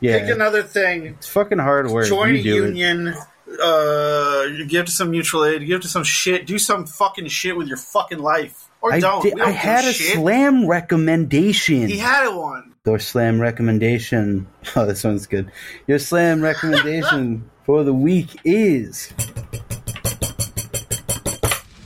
Yeah. 0.00 0.20
Pick 0.20 0.30
another 0.34 0.62
thing. 0.62 1.06
It's 1.06 1.28
fucking 1.28 1.58
hard 1.58 1.88
work. 1.90 2.06
Join 2.06 2.34
you 2.34 2.40
a 2.40 2.42
do 2.42 2.64
it. 2.64 2.66
union. 2.68 3.14
Uh, 3.62 4.46
give 4.66 4.86
to 4.86 4.92
some 4.92 5.10
mutual 5.10 5.44
aid. 5.44 5.64
Give 5.66 5.80
to 5.80 5.88
some 5.88 6.02
shit. 6.04 6.46
Do 6.46 6.58
some 6.58 6.86
fucking 6.86 7.28
shit 7.28 7.56
with 7.56 7.68
your 7.68 7.76
fucking 7.76 8.18
life, 8.18 8.68
or 8.80 8.92
I, 8.92 9.00
don't. 9.00 9.22
did- 9.22 9.36
don't 9.36 9.46
I 9.46 9.50
had 9.50 9.84
a 9.84 9.92
shit. 9.92 10.14
slam 10.16 10.66
recommendation. 10.66 11.88
He 11.88 11.98
had 11.98 12.28
one. 12.34 12.74
Your 12.86 12.98
slam 12.98 13.40
recommendation. 13.40 14.46
Oh, 14.76 14.86
this 14.86 15.04
one's 15.04 15.26
good. 15.26 15.52
Your 15.86 15.98
slam 15.98 16.40
recommendation 16.42 17.48
for 17.64 17.84
the 17.84 17.94
week 17.94 18.40
is 18.44 19.12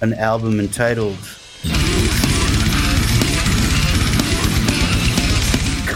an 0.00 0.14
album 0.14 0.60
entitled 0.60 1.16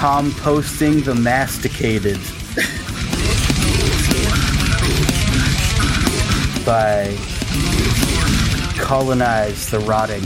Composting 0.02 1.04
the 1.04 1.14
Masticated 1.14 2.18
by 6.66 7.14
Colonize 8.82 9.70
the 9.70 9.78
Rotting. 9.78 10.24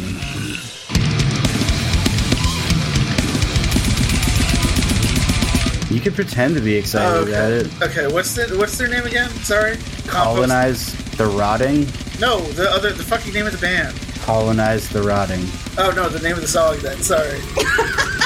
You 5.95 6.01
could 6.01 6.15
pretend 6.15 6.55
to 6.55 6.63
be 6.63 6.75
excited 6.75 7.15
Oh, 7.15 7.29
about 7.29 7.53
it. 7.53 7.83
Okay, 7.83 8.07
what's 8.07 8.35
the 8.35 8.57
what's 8.57 8.79
their 8.79 8.89
name 8.89 9.05
again? 9.05 9.29
Sorry. 9.45 9.77
Compost- 10.07 10.09
Colonize 10.09 10.95
the 11.19 11.27
Rotting. 11.27 11.81
No, 12.19 12.41
the 12.53 12.71
other 12.71 12.93
the 12.95 13.05
fucking 13.05 13.35
name 13.35 13.47
of 13.47 13.53
the 13.53 13.59
band. 13.59 13.95
Colonize 14.23 14.89
the 14.89 15.03
Rotting. 15.03 15.45
Oh 15.77 15.93
no, 15.95 16.09
the 16.09 16.21
name 16.21 16.35
of 16.35 16.41
the 16.41 16.49
song. 16.49 16.79
Then 16.79 17.03
sorry. 17.03 17.41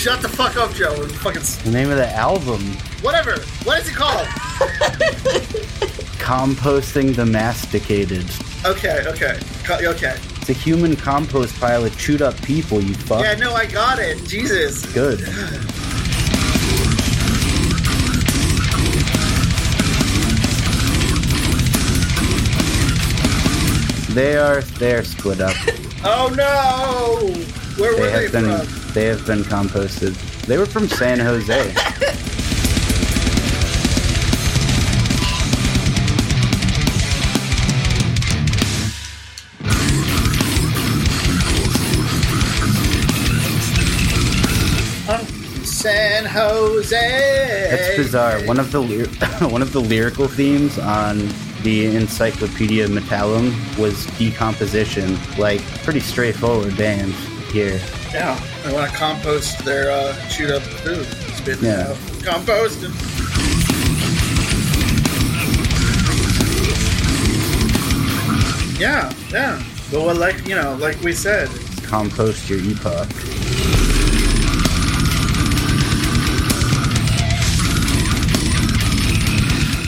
Shut 0.00 0.22
the 0.22 0.28
fuck 0.30 0.56
up, 0.56 0.72
Joe. 0.72 0.94
Fucking 1.06 1.42
The 1.64 1.70
name 1.70 1.90
of 1.90 1.98
the 1.98 2.08
album, 2.14 2.62
whatever. 3.02 3.32
What 3.64 3.82
is 3.82 3.88
it 3.90 3.94
called? 3.94 4.26
Composting 6.16 7.14
the 7.14 7.26
Masticated. 7.26 8.24
Okay, 8.64 9.02
okay, 9.06 9.38
Co- 9.62 9.74
okay. 9.90 10.16
It's 10.40 10.48
a 10.48 10.54
human 10.54 10.96
compost 10.96 11.60
pile 11.60 11.84
of 11.84 11.98
chewed 11.98 12.22
up 12.22 12.34
people, 12.42 12.80
you 12.82 12.94
fuck. 12.94 13.22
Yeah, 13.22 13.34
no, 13.34 13.52
I 13.52 13.66
got 13.66 13.98
it. 13.98 14.24
Jesus. 14.26 14.86
Good. 14.94 15.18
They 24.10 24.36
are 24.36 24.62
they're 24.78 25.04
split 25.04 25.40
up. 25.40 25.54
Oh 26.02 26.32
no! 26.34 27.28
Where 27.76 27.94
They 27.94 28.00
were 28.00 28.10
they, 28.10 28.30
been 28.30 28.66
from? 28.66 28.79
They 28.94 29.06
have 29.06 29.26
been 29.26 29.40
composted. 29.42 30.14
They 30.46 30.58
were 30.58 30.66
from 30.66 30.88
San 30.88 31.18
Jose. 31.20 31.74
San 45.64 46.26
Jose. 46.26 47.68
That's 47.70 47.96
bizarre. 47.96 48.40
One 48.46 48.58
of 48.58 48.70
the 48.70 48.82
ly- 48.82 49.48
one 49.48 49.62
of 49.62 49.72
the 49.72 49.80
lyrical 49.80 50.28
themes 50.28 50.78
on 50.78 51.28
the 51.62 51.86
Encyclopedia 51.96 52.86
Metallum 52.86 53.52
was 53.78 54.06
decomposition. 54.18 55.18
Like 55.38 55.60
pretty 55.82 56.00
straightforward 56.00 56.76
band 56.76 57.12
here. 57.52 57.80
Yeah, 58.12 58.38
they 58.64 58.72
want 58.72 58.90
to 58.90 58.96
compost 58.96 59.64
their 59.64 59.90
uh, 59.90 60.14
chewed 60.28 60.50
up 60.50 60.62
food. 60.62 61.06
Spit 61.36 61.58
it 61.58 61.62
Yeah. 61.62 61.90
out. 61.90 61.96
Compost 62.24 62.82
it. 62.82 64.00
Yeah, 68.78 69.12
yeah. 69.30 69.62
But 69.90 70.00
what, 70.04 70.16
like 70.16 70.46
you 70.48 70.54
know, 70.54 70.74
like 70.80 71.00
we 71.02 71.12
said, 71.12 71.48
Compost 71.84 72.48
your 72.48 72.60
epoch. 72.60 73.08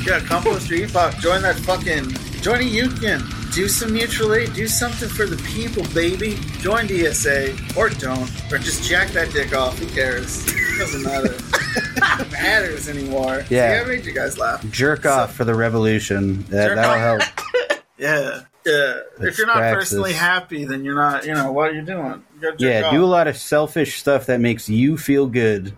yeah, 0.06 0.20
compost 0.26 0.68
your 0.68 0.80
epoch. 0.84 1.16
Join 1.18 1.42
that 1.42 1.56
fucking, 1.56 2.10
join 2.42 2.60
a 2.60 2.64
union. 2.64 3.22
Do 3.52 3.68
some 3.68 3.92
mutual 3.92 4.34
aid. 4.34 4.54
Do 4.54 4.66
something 4.66 5.08
for 5.10 5.26
the 5.26 5.36
people, 5.42 5.82
baby. 5.92 6.36
Join 6.60 6.86
DSA 6.88 7.76
or 7.76 7.90
don't, 7.90 8.30
or 8.50 8.56
just 8.56 8.88
jack 8.88 9.08
that 9.08 9.30
dick 9.32 9.54
off. 9.54 9.78
Who 9.78 9.86
cares? 9.88 10.46
Doesn't 10.78 11.02
matter. 11.02 11.34
It 11.34 12.30
matters 12.32 12.88
anymore. 12.88 13.44
Yeah. 13.50 13.78
See, 13.78 13.84
I 13.84 13.84
made 13.96 14.06
you 14.06 14.12
guys 14.12 14.38
laugh. 14.38 14.64
Jerk 14.70 15.04
off 15.04 15.34
for 15.34 15.44
the 15.44 15.54
revolution. 15.54 16.42
That, 16.44 16.74
that'll 16.76 16.98
help. 16.98 17.22
Yeah. 17.98 18.40
Yeah. 18.66 19.00
If 19.20 19.38
you're 19.38 19.46
not 19.46 19.58
personally 19.74 20.12
happy, 20.12 20.64
then 20.64 20.82
you're 20.84 20.96
not, 20.96 21.24
you 21.24 21.34
know, 21.34 21.52
what 21.52 21.70
are 21.70 21.74
you 21.74 21.82
doing? 21.82 22.24
You 22.40 22.52
Yeah, 22.58 22.86
off. 22.86 22.92
do 22.92 23.04
a 23.04 23.06
lot 23.06 23.28
of 23.28 23.36
selfish 23.36 24.00
stuff 24.00 24.26
that 24.26 24.40
makes 24.40 24.68
you 24.68 24.96
feel 24.98 25.28
good 25.28 25.72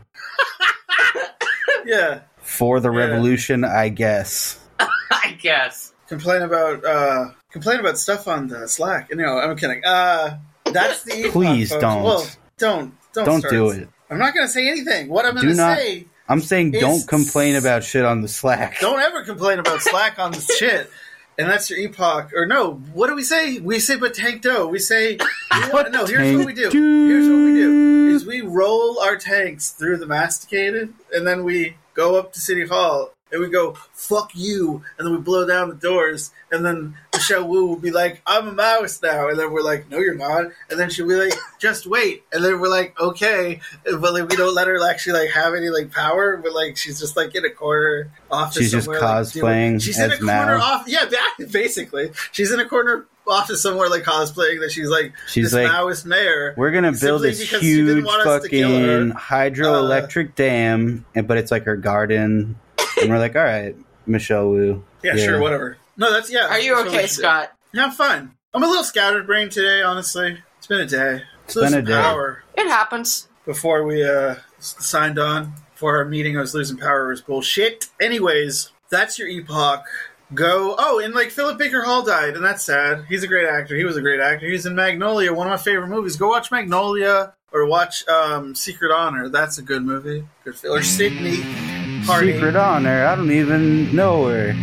Yeah. 1.84 2.20
for 2.38 2.80
the 2.80 2.90
Yeah. 2.90 2.98
revolution, 2.98 3.62
I 3.64 3.90
guess. 3.90 4.58
I 4.78 5.36
guess. 5.42 5.92
Complain 6.08 6.40
about, 6.42 6.82
uh, 6.82 7.26
complain 7.54 7.78
about 7.78 7.96
stuff 7.96 8.26
on 8.26 8.48
the 8.48 8.66
Slack. 8.68 9.14
No, 9.14 9.38
I'm 9.38 9.56
kidding. 9.56 9.80
Uh, 9.84 10.38
that's 10.66 11.04
the. 11.04 11.30
Please 11.30 11.70
folks. 11.70 11.80
don't. 11.80 12.02
Well, 12.02 12.26
don't. 12.58 12.94
Don't, 13.14 13.24
Don't 13.26 13.38
start. 13.40 13.52
do 13.52 13.70
it. 13.70 13.88
I'm 14.10 14.18
not 14.18 14.34
going 14.34 14.44
to 14.44 14.52
say 14.52 14.68
anything. 14.68 15.08
What 15.08 15.24
I'm 15.24 15.34
going 15.36 15.46
to 15.46 15.54
say 15.54 16.06
I'm 16.28 16.40
saying 16.40 16.72
don't 16.72 17.06
complain 17.06 17.54
about 17.54 17.84
shit 17.84 18.04
on 18.04 18.22
the 18.22 18.28
Slack. 18.28 18.80
Don't 18.80 18.98
ever 18.98 19.22
complain 19.22 19.60
about 19.60 19.80
Slack 19.82 20.18
on 20.18 20.32
the 20.32 20.40
shit. 20.58 20.90
And 21.38 21.48
that's 21.48 21.70
your 21.70 21.78
epoch. 21.78 22.32
Or 22.34 22.44
no, 22.44 22.74
what 22.92 23.06
do 23.06 23.14
we 23.14 23.22
say? 23.22 23.60
We 23.60 23.78
say 23.78 23.96
but 23.96 24.14
tankdo. 24.14 24.68
We 24.68 24.80
say 24.80 25.16
want- 25.72 25.92
no. 25.92 26.06
Here's 26.06 26.36
what 26.36 26.46
we 26.46 26.54
do. 26.54 26.70
Here's 26.70 27.28
what 27.28 27.36
we 27.36 27.54
do: 27.54 28.08
is 28.08 28.26
we 28.26 28.40
roll 28.40 28.98
our 29.00 29.16
tanks 29.16 29.70
through 29.70 29.98
the 29.98 30.06
masticated, 30.06 30.92
and 31.12 31.24
then 31.24 31.44
we 31.44 31.76
go 31.94 32.16
up 32.16 32.32
to 32.32 32.40
City 32.40 32.66
Hall 32.66 33.13
and 33.32 33.40
we 33.40 33.48
go 33.48 33.72
"fuck 33.92 34.30
you," 34.34 34.82
and 34.98 35.06
then 35.06 35.14
we 35.14 35.20
blow 35.20 35.46
down 35.46 35.68
the 35.68 35.74
doors, 35.74 36.30
and 36.52 36.64
then 36.64 36.94
Michelle 37.12 37.46
Wu 37.48 37.66
will 37.66 37.76
be 37.76 37.90
like, 37.90 38.22
"I'm 38.26 38.48
a 38.48 38.52
mouse 38.52 39.00
now," 39.02 39.28
and 39.28 39.38
then 39.38 39.50
we're 39.52 39.62
like, 39.62 39.90
"No, 39.90 39.98
you're 39.98 40.14
not," 40.14 40.46
and 40.70 40.78
then 40.78 40.90
she'll 40.90 41.08
be 41.08 41.14
like, 41.16 41.34
"Just 41.58 41.86
wait," 41.86 42.22
and 42.32 42.44
then 42.44 42.60
we're 42.60 42.68
like, 42.68 42.98
"Okay," 43.00 43.60
but 43.84 44.12
like 44.14 44.28
we 44.28 44.36
don't 44.36 44.54
let 44.54 44.68
her 44.68 44.78
actually 44.88 45.20
like 45.20 45.30
have 45.30 45.54
any 45.54 45.68
like 45.68 45.90
power, 45.92 46.36
but 46.36 46.52
like 46.52 46.76
she's 46.76 47.00
just 47.00 47.16
like 47.16 47.34
in 47.34 47.44
a 47.44 47.50
corner 47.50 48.10
office. 48.30 48.58
She's 48.62 48.72
just 48.72 48.84
somewhere, 48.84 49.00
like, 49.00 49.32
doing- 49.32 49.44
cosplaying 49.44 49.82
she's 49.82 49.98
in 49.98 50.12
a 50.12 50.18
corner 50.18 50.56
off. 50.56 50.84
Yeah, 50.86 51.06
basically, 51.50 52.10
she's 52.32 52.50
in 52.52 52.60
a 52.60 52.68
corner 52.68 53.06
office 53.26 53.62
somewhere 53.62 53.88
like 53.88 54.02
cosplaying 54.02 54.60
that 54.60 54.70
she's 54.70 54.90
like 54.90 55.12
She's 55.28 55.50
this 55.50 55.54
like, 55.54 55.66
Maoist 55.72 56.04
mayor. 56.04 56.52
We're 56.58 56.72
gonna 56.72 56.92
build 56.92 57.22
this 57.22 57.40
because 57.40 57.62
she 57.62 57.76
didn't 57.76 57.96
huge 57.96 58.04
want 58.04 58.26
us 58.26 58.42
to 58.42 58.48
kill 58.50 58.68
her. 58.68 59.10
fucking 59.10 59.12
hydroelectric 59.12 60.28
uh, 60.28 60.32
dam, 60.36 61.06
but 61.14 61.38
it's 61.38 61.50
like 61.50 61.64
her 61.64 61.76
garden, 61.76 62.56
and 63.04 63.12
we're 63.12 63.18
like, 63.18 63.36
all 63.36 63.42
right, 63.42 63.76
Michelle 64.06 64.48
Wu. 64.48 64.84
Yeah, 65.02 65.16
sure, 65.16 65.40
whatever. 65.40 65.78
No, 65.96 66.12
that's 66.12 66.30
yeah. 66.30 66.48
Are 66.48 66.58
you 66.58 66.74
that's 66.74 66.84
what 66.84 66.92
we 66.92 66.98
okay, 66.98 67.06
should 67.06 67.16
do. 67.16 67.22
Scott? 67.22 67.52
Yeah, 67.72 67.84
I'm 67.84 67.92
fine. 67.92 68.32
I'm 68.52 68.62
a 68.62 68.66
little 68.66 68.84
scattered 68.84 69.26
brain 69.26 69.48
today, 69.48 69.82
honestly. 69.82 70.38
It's 70.58 70.66
been 70.66 70.80
a 70.80 70.86
day. 70.86 71.22
It's 71.44 71.54
been 71.54 71.74
a 71.74 71.82
day. 71.82 71.92
Power. 71.92 72.42
It 72.56 72.68
happens. 72.68 73.28
Before 73.44 73.84
we 73.84 74.02
uh, 74.08 74.36
signed 74.58 75.18
on 75.18 75.52
for 75.74 75.98
our 75.98 76.04
meeting, 76.04 76.36
I 76.36 76.40
was 76.40 76.54
losing 76.54 76.76
power. 76.76 77.08
It 77.08 77.10
was 77.10 77.20
bullshit. 77.20 77.90
Anyways, 78.00 78.72
that's 78.90 79.18
your 79.18 79.28
epoch. 79.28 79.84
Go. 80.32 80.74
Oh, 80.78 81.00
and 81.00 81.14
like 81.14 81.30
Philip 81.30 81.58
Baker 81.58 81.82
Hall 81.82 82.02
died, 82.02 82.34
and 82.34 82.44
that's 82.44 82.64
sad. 82.64 83.04
He's 83.08 83.22
a 83.22 83.28
great 83.28 83.46
actor. 83.46 83.76
He 83.76 83.84
was 83.84 83.96
a 83.96 84.00
great 84.00 84.20
actor. 84.20 84.46
He's 84.46 84.66
in 84.66 84.74
Magnolia, 84.74 85.34
one 85.34 85.46
of 85.46 85.50
my 85.50 85.62
favorite 85.62 85.88
movies. 85.88 86.16
Go 86.16 86.28
watch 86.28 86.50
Magnolia 86.50 87.34
or 87.52 87.66
watch 87.66 88.06
um, 88.08 88.54
Secret 88.54 88.90
Honor. 88.90 89.28
That's 89.28 89.58
a 89.58 89.62
good 89.62 89.84
movie. 89.84 90.26
Good 90.44 90.56
film. 90.56 90.78
Or 90.78 90.82
Sydney. 90.82 91.83
Party. 92.06 92.32
Secret 92.32 92.56
honor. 92.56 93.06
I 93.06 93.16
don't 93.16 93.30
even 93.30 93.94
know 93.94 94.26
her. 94.26 94.54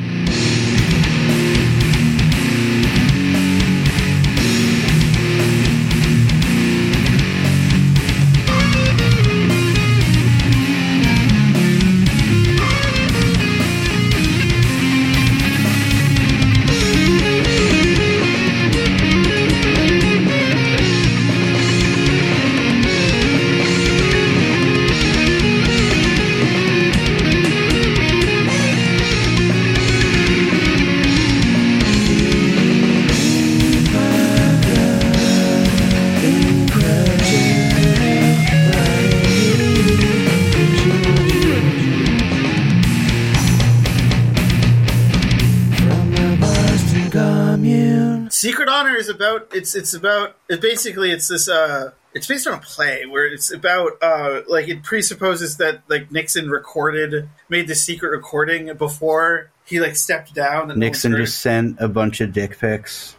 Secret 48.30 48.70
Honor 48.70 48.96
is 48.96 49.10
about 49.10 49.50
it's 49.54 49.76
it's 49.76 49.94
about 49.94 50.36
it 50.50 50.62
basically 50.62 51.12
it's 51.12 51.28
this 51.28 51.48
uh 51.50 51.92
it's 52.14 52.28
based 52.28 52.48
on 52.48 52.54
a 52.54 52.62
play 52.62 53.06
where 53.06 53.26
it's 53.26 53.52
about 53.54 54.02
uh 54.02 54.42
like 54.48 54.68
it 54.68 54.84
presupposes 54.84 55.58
that 55.58 55.82
like 55.88 56.12
Nixon 56.12 56.50
recorded 56.50 57.30
made 57.50 57.68
the 57.68 57.76
secret 57.76 58.10
recording 58.10 58.76
before 58.78 59.50
he 59.66 59.80
like 59.80 59.96
stepped 59.96 60.34
down 60.34 60.72
and 60.72 60.80
Nixon 60.80 61.16
just 61.16 61.40
sent 61.40 61.78
a 61.80 61.88
bunch 61.88 62.22
of 62.22 62.34
dick 62.34 62.58
pics. 62.58 63.16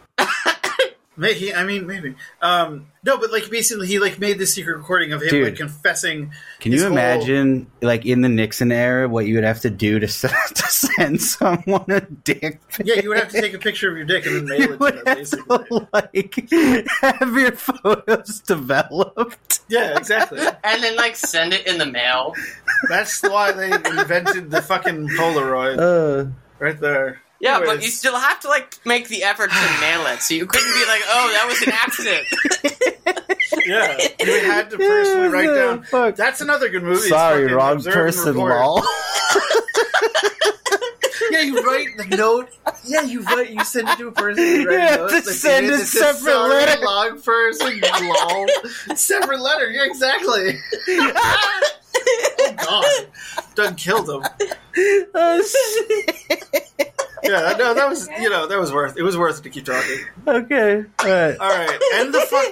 Maybe, 1.15 1.53
I 1.53 1.63
mean, 1.63 1.85
maybe. 1.85 2.15
Um, 2.41 2.87
no, 3.03 3.19
but 3.19 3.31
like 3.31 3.49
basically, 3.51 3.85
he 3.87 3.99
like 3.99 4.17
made 4.17 4.39
this 4.39 4.55
secret 4.55 4.75
recording 4.77 5.13
of 5.13 5.21
him 5.21 5.29
Dude. 5.29 5.43
like 5.45 5.55
confessing. 5.57 6.31
Can 6.59 6.71
his 6.71 6.81
you 6.81 6.87
whole- 6.87 6.97
imagine, 6.97 7.67
like 7.83 8.05
in 8.05 8.21
the 8.21 8.29
Nixon 8.29 8.71
era, 8.71 9.07
what 9.07 9.27
you 9.27 9.35
would 9.35 9.43
have 9.43 9.59
to 9.61 9.69
do 9.69 9.99
to, 9.99 10.07
send, 10.07 10.33
to 10.55 10.63
send 10.63 11.21
someone 11.21 11.85
a 11.89 12.01
dick 12.01 12.61
pic? 12.69 12.87
Yeah, 12.87 12.95
you 13.01 13.09
would 13.09 13.19
have 13.19 13.29
to 13.29 13.39
take 13.41 13.53
a 13.53 13.59
picture 13.59 13.91
of 13.91 13.95
your 13.97 14.05
dick 14.05 14.25
and 14.25 14.35
then 14.37 14.45
mail 14.45 14.59
You 14.59 14.65
it 14.65 14.69
to 14.69 14.77
would 14.79 14.95
them. 15.05 15.15
Basically, 15.15 15.65
to 15.67 15.87
like 15.93 16.89
have 17.01 17.33
your 17.37 17.51
photos 17.51 18.39
developed. 18.41 19.59
yeah, 19.69 19.97
exactly. 19.97 20.39
And 20.63 20.81
then 20.83 20.95
like 20.95 21.15
send 21.15 21.53
it 21.53 21.67
in 21.67 21.77
the 21.77 21.85
mail. 21.85 22.33
That's 22.89 23.21
why 23.21 23.51
they 23.51 23.71
invented 23.71 24.49
the 24.51 24.61
fucking 24.61 25.09
Polaroid 25.09 25.77
Uh, 25.77 26.31
right 26.59 26.79
there. 26.79 27.21
Yeah, 27.43 27.59
but 27.59 27.83
you 27.83 27.89
still 27.89 28.17
have 28.17 28.39
to 28.39 28.47
like 28.47 28.73
make 28.85 29.09
the 29.09 29.23
effort 29.23 29.51
to 29.51 29.81
mail 29.81 30.05
it. 30.07 30.21
So 30.21 30.33
you 30.33 30.45
couldn't 30.45 30.73
be 30.73 30.85
like, 30.87 31.01
"Oh, 31.07 31.29
that 31.33 31.45
was 31.47 31.61
an 31.61 31.73
accident." 31.73 32.25
Yeah, 33.65 33.97
you 34.19 34.39
had 34.51 34.71
to 34.71 34.77
personally 34.77 35.27
write 35.27 35.45
Yeah, 35.45 35.53
down. 35.55 35.83
fuck. 35.83 36.15
That's 36.15 36.41
another 36.41 36.69
good 36.69 36.81
movie. 36.83 37.07
Sorry, 37.07 37.45
wrong 37.53 37.81
person. 37.83 38.33
Report. 38.33 38.51
Lol. 38.59 38.83
Yeah, 41.31 41.41
you 41.41 41.61
write 41.63 41.87
the 41.97 42.15
note. 42.15 42.49
Yeah, 42.85 43.01
you 43.01 43.21
write. 43.23 43.49
You 43.51 43.63
send 43.63 43.87
it 43.89 43.97
to 43.97 44.07
a 44.07 44.11
person. 44.11 44.43
You 44.43 44.67
write 44.69 44.73
You 44.75 44.79
a 44.79 44.81
have 44.81 45.09
to 45.09 45.15
like, 45.15 45.23
send 45.23 45.65
a 45.67 45.77
separate 45.79 46.19
sorry, 46.19 46.49
letter. 46.49 46.81
Long 46.85 47.21
person. 47.21 47.81
Lol. 47.81 48.47
separate 48.95 49.39
letter. 49.41 49.71
Yeah, 49.71 49.85
exactly. 49.85 50.59
Oh 52.07 52.53
God, 52.57 53.55
done 53.55 53.75
killed 53.75 54.09
him. 54.09 54.23
Oh, 55.15 55.43
yeah, 57.23 57.55
no, 57.57 57.73
that 57.73 57.87
was 57.87 58.09
you 58.19 58.29
know 58.29 58.47
that 58.47 58.59
was 58.59 58.71
worth. 58.73 58.97
It 58.97 59.03
was 59.03 59.17
worth 59.17 59.39
it 59.39 59.43
to 59.43 59.49
keep 59.49 59.65
talking. 59.65 59.99
okay. 60.27 60.83
All 60.99 61.07
right. 61.07 61.37
All 61.39 61.49
right, 61.49 61.79
end 61.95 62.13
the 62.13 62.21
fuck. 62.21 62.45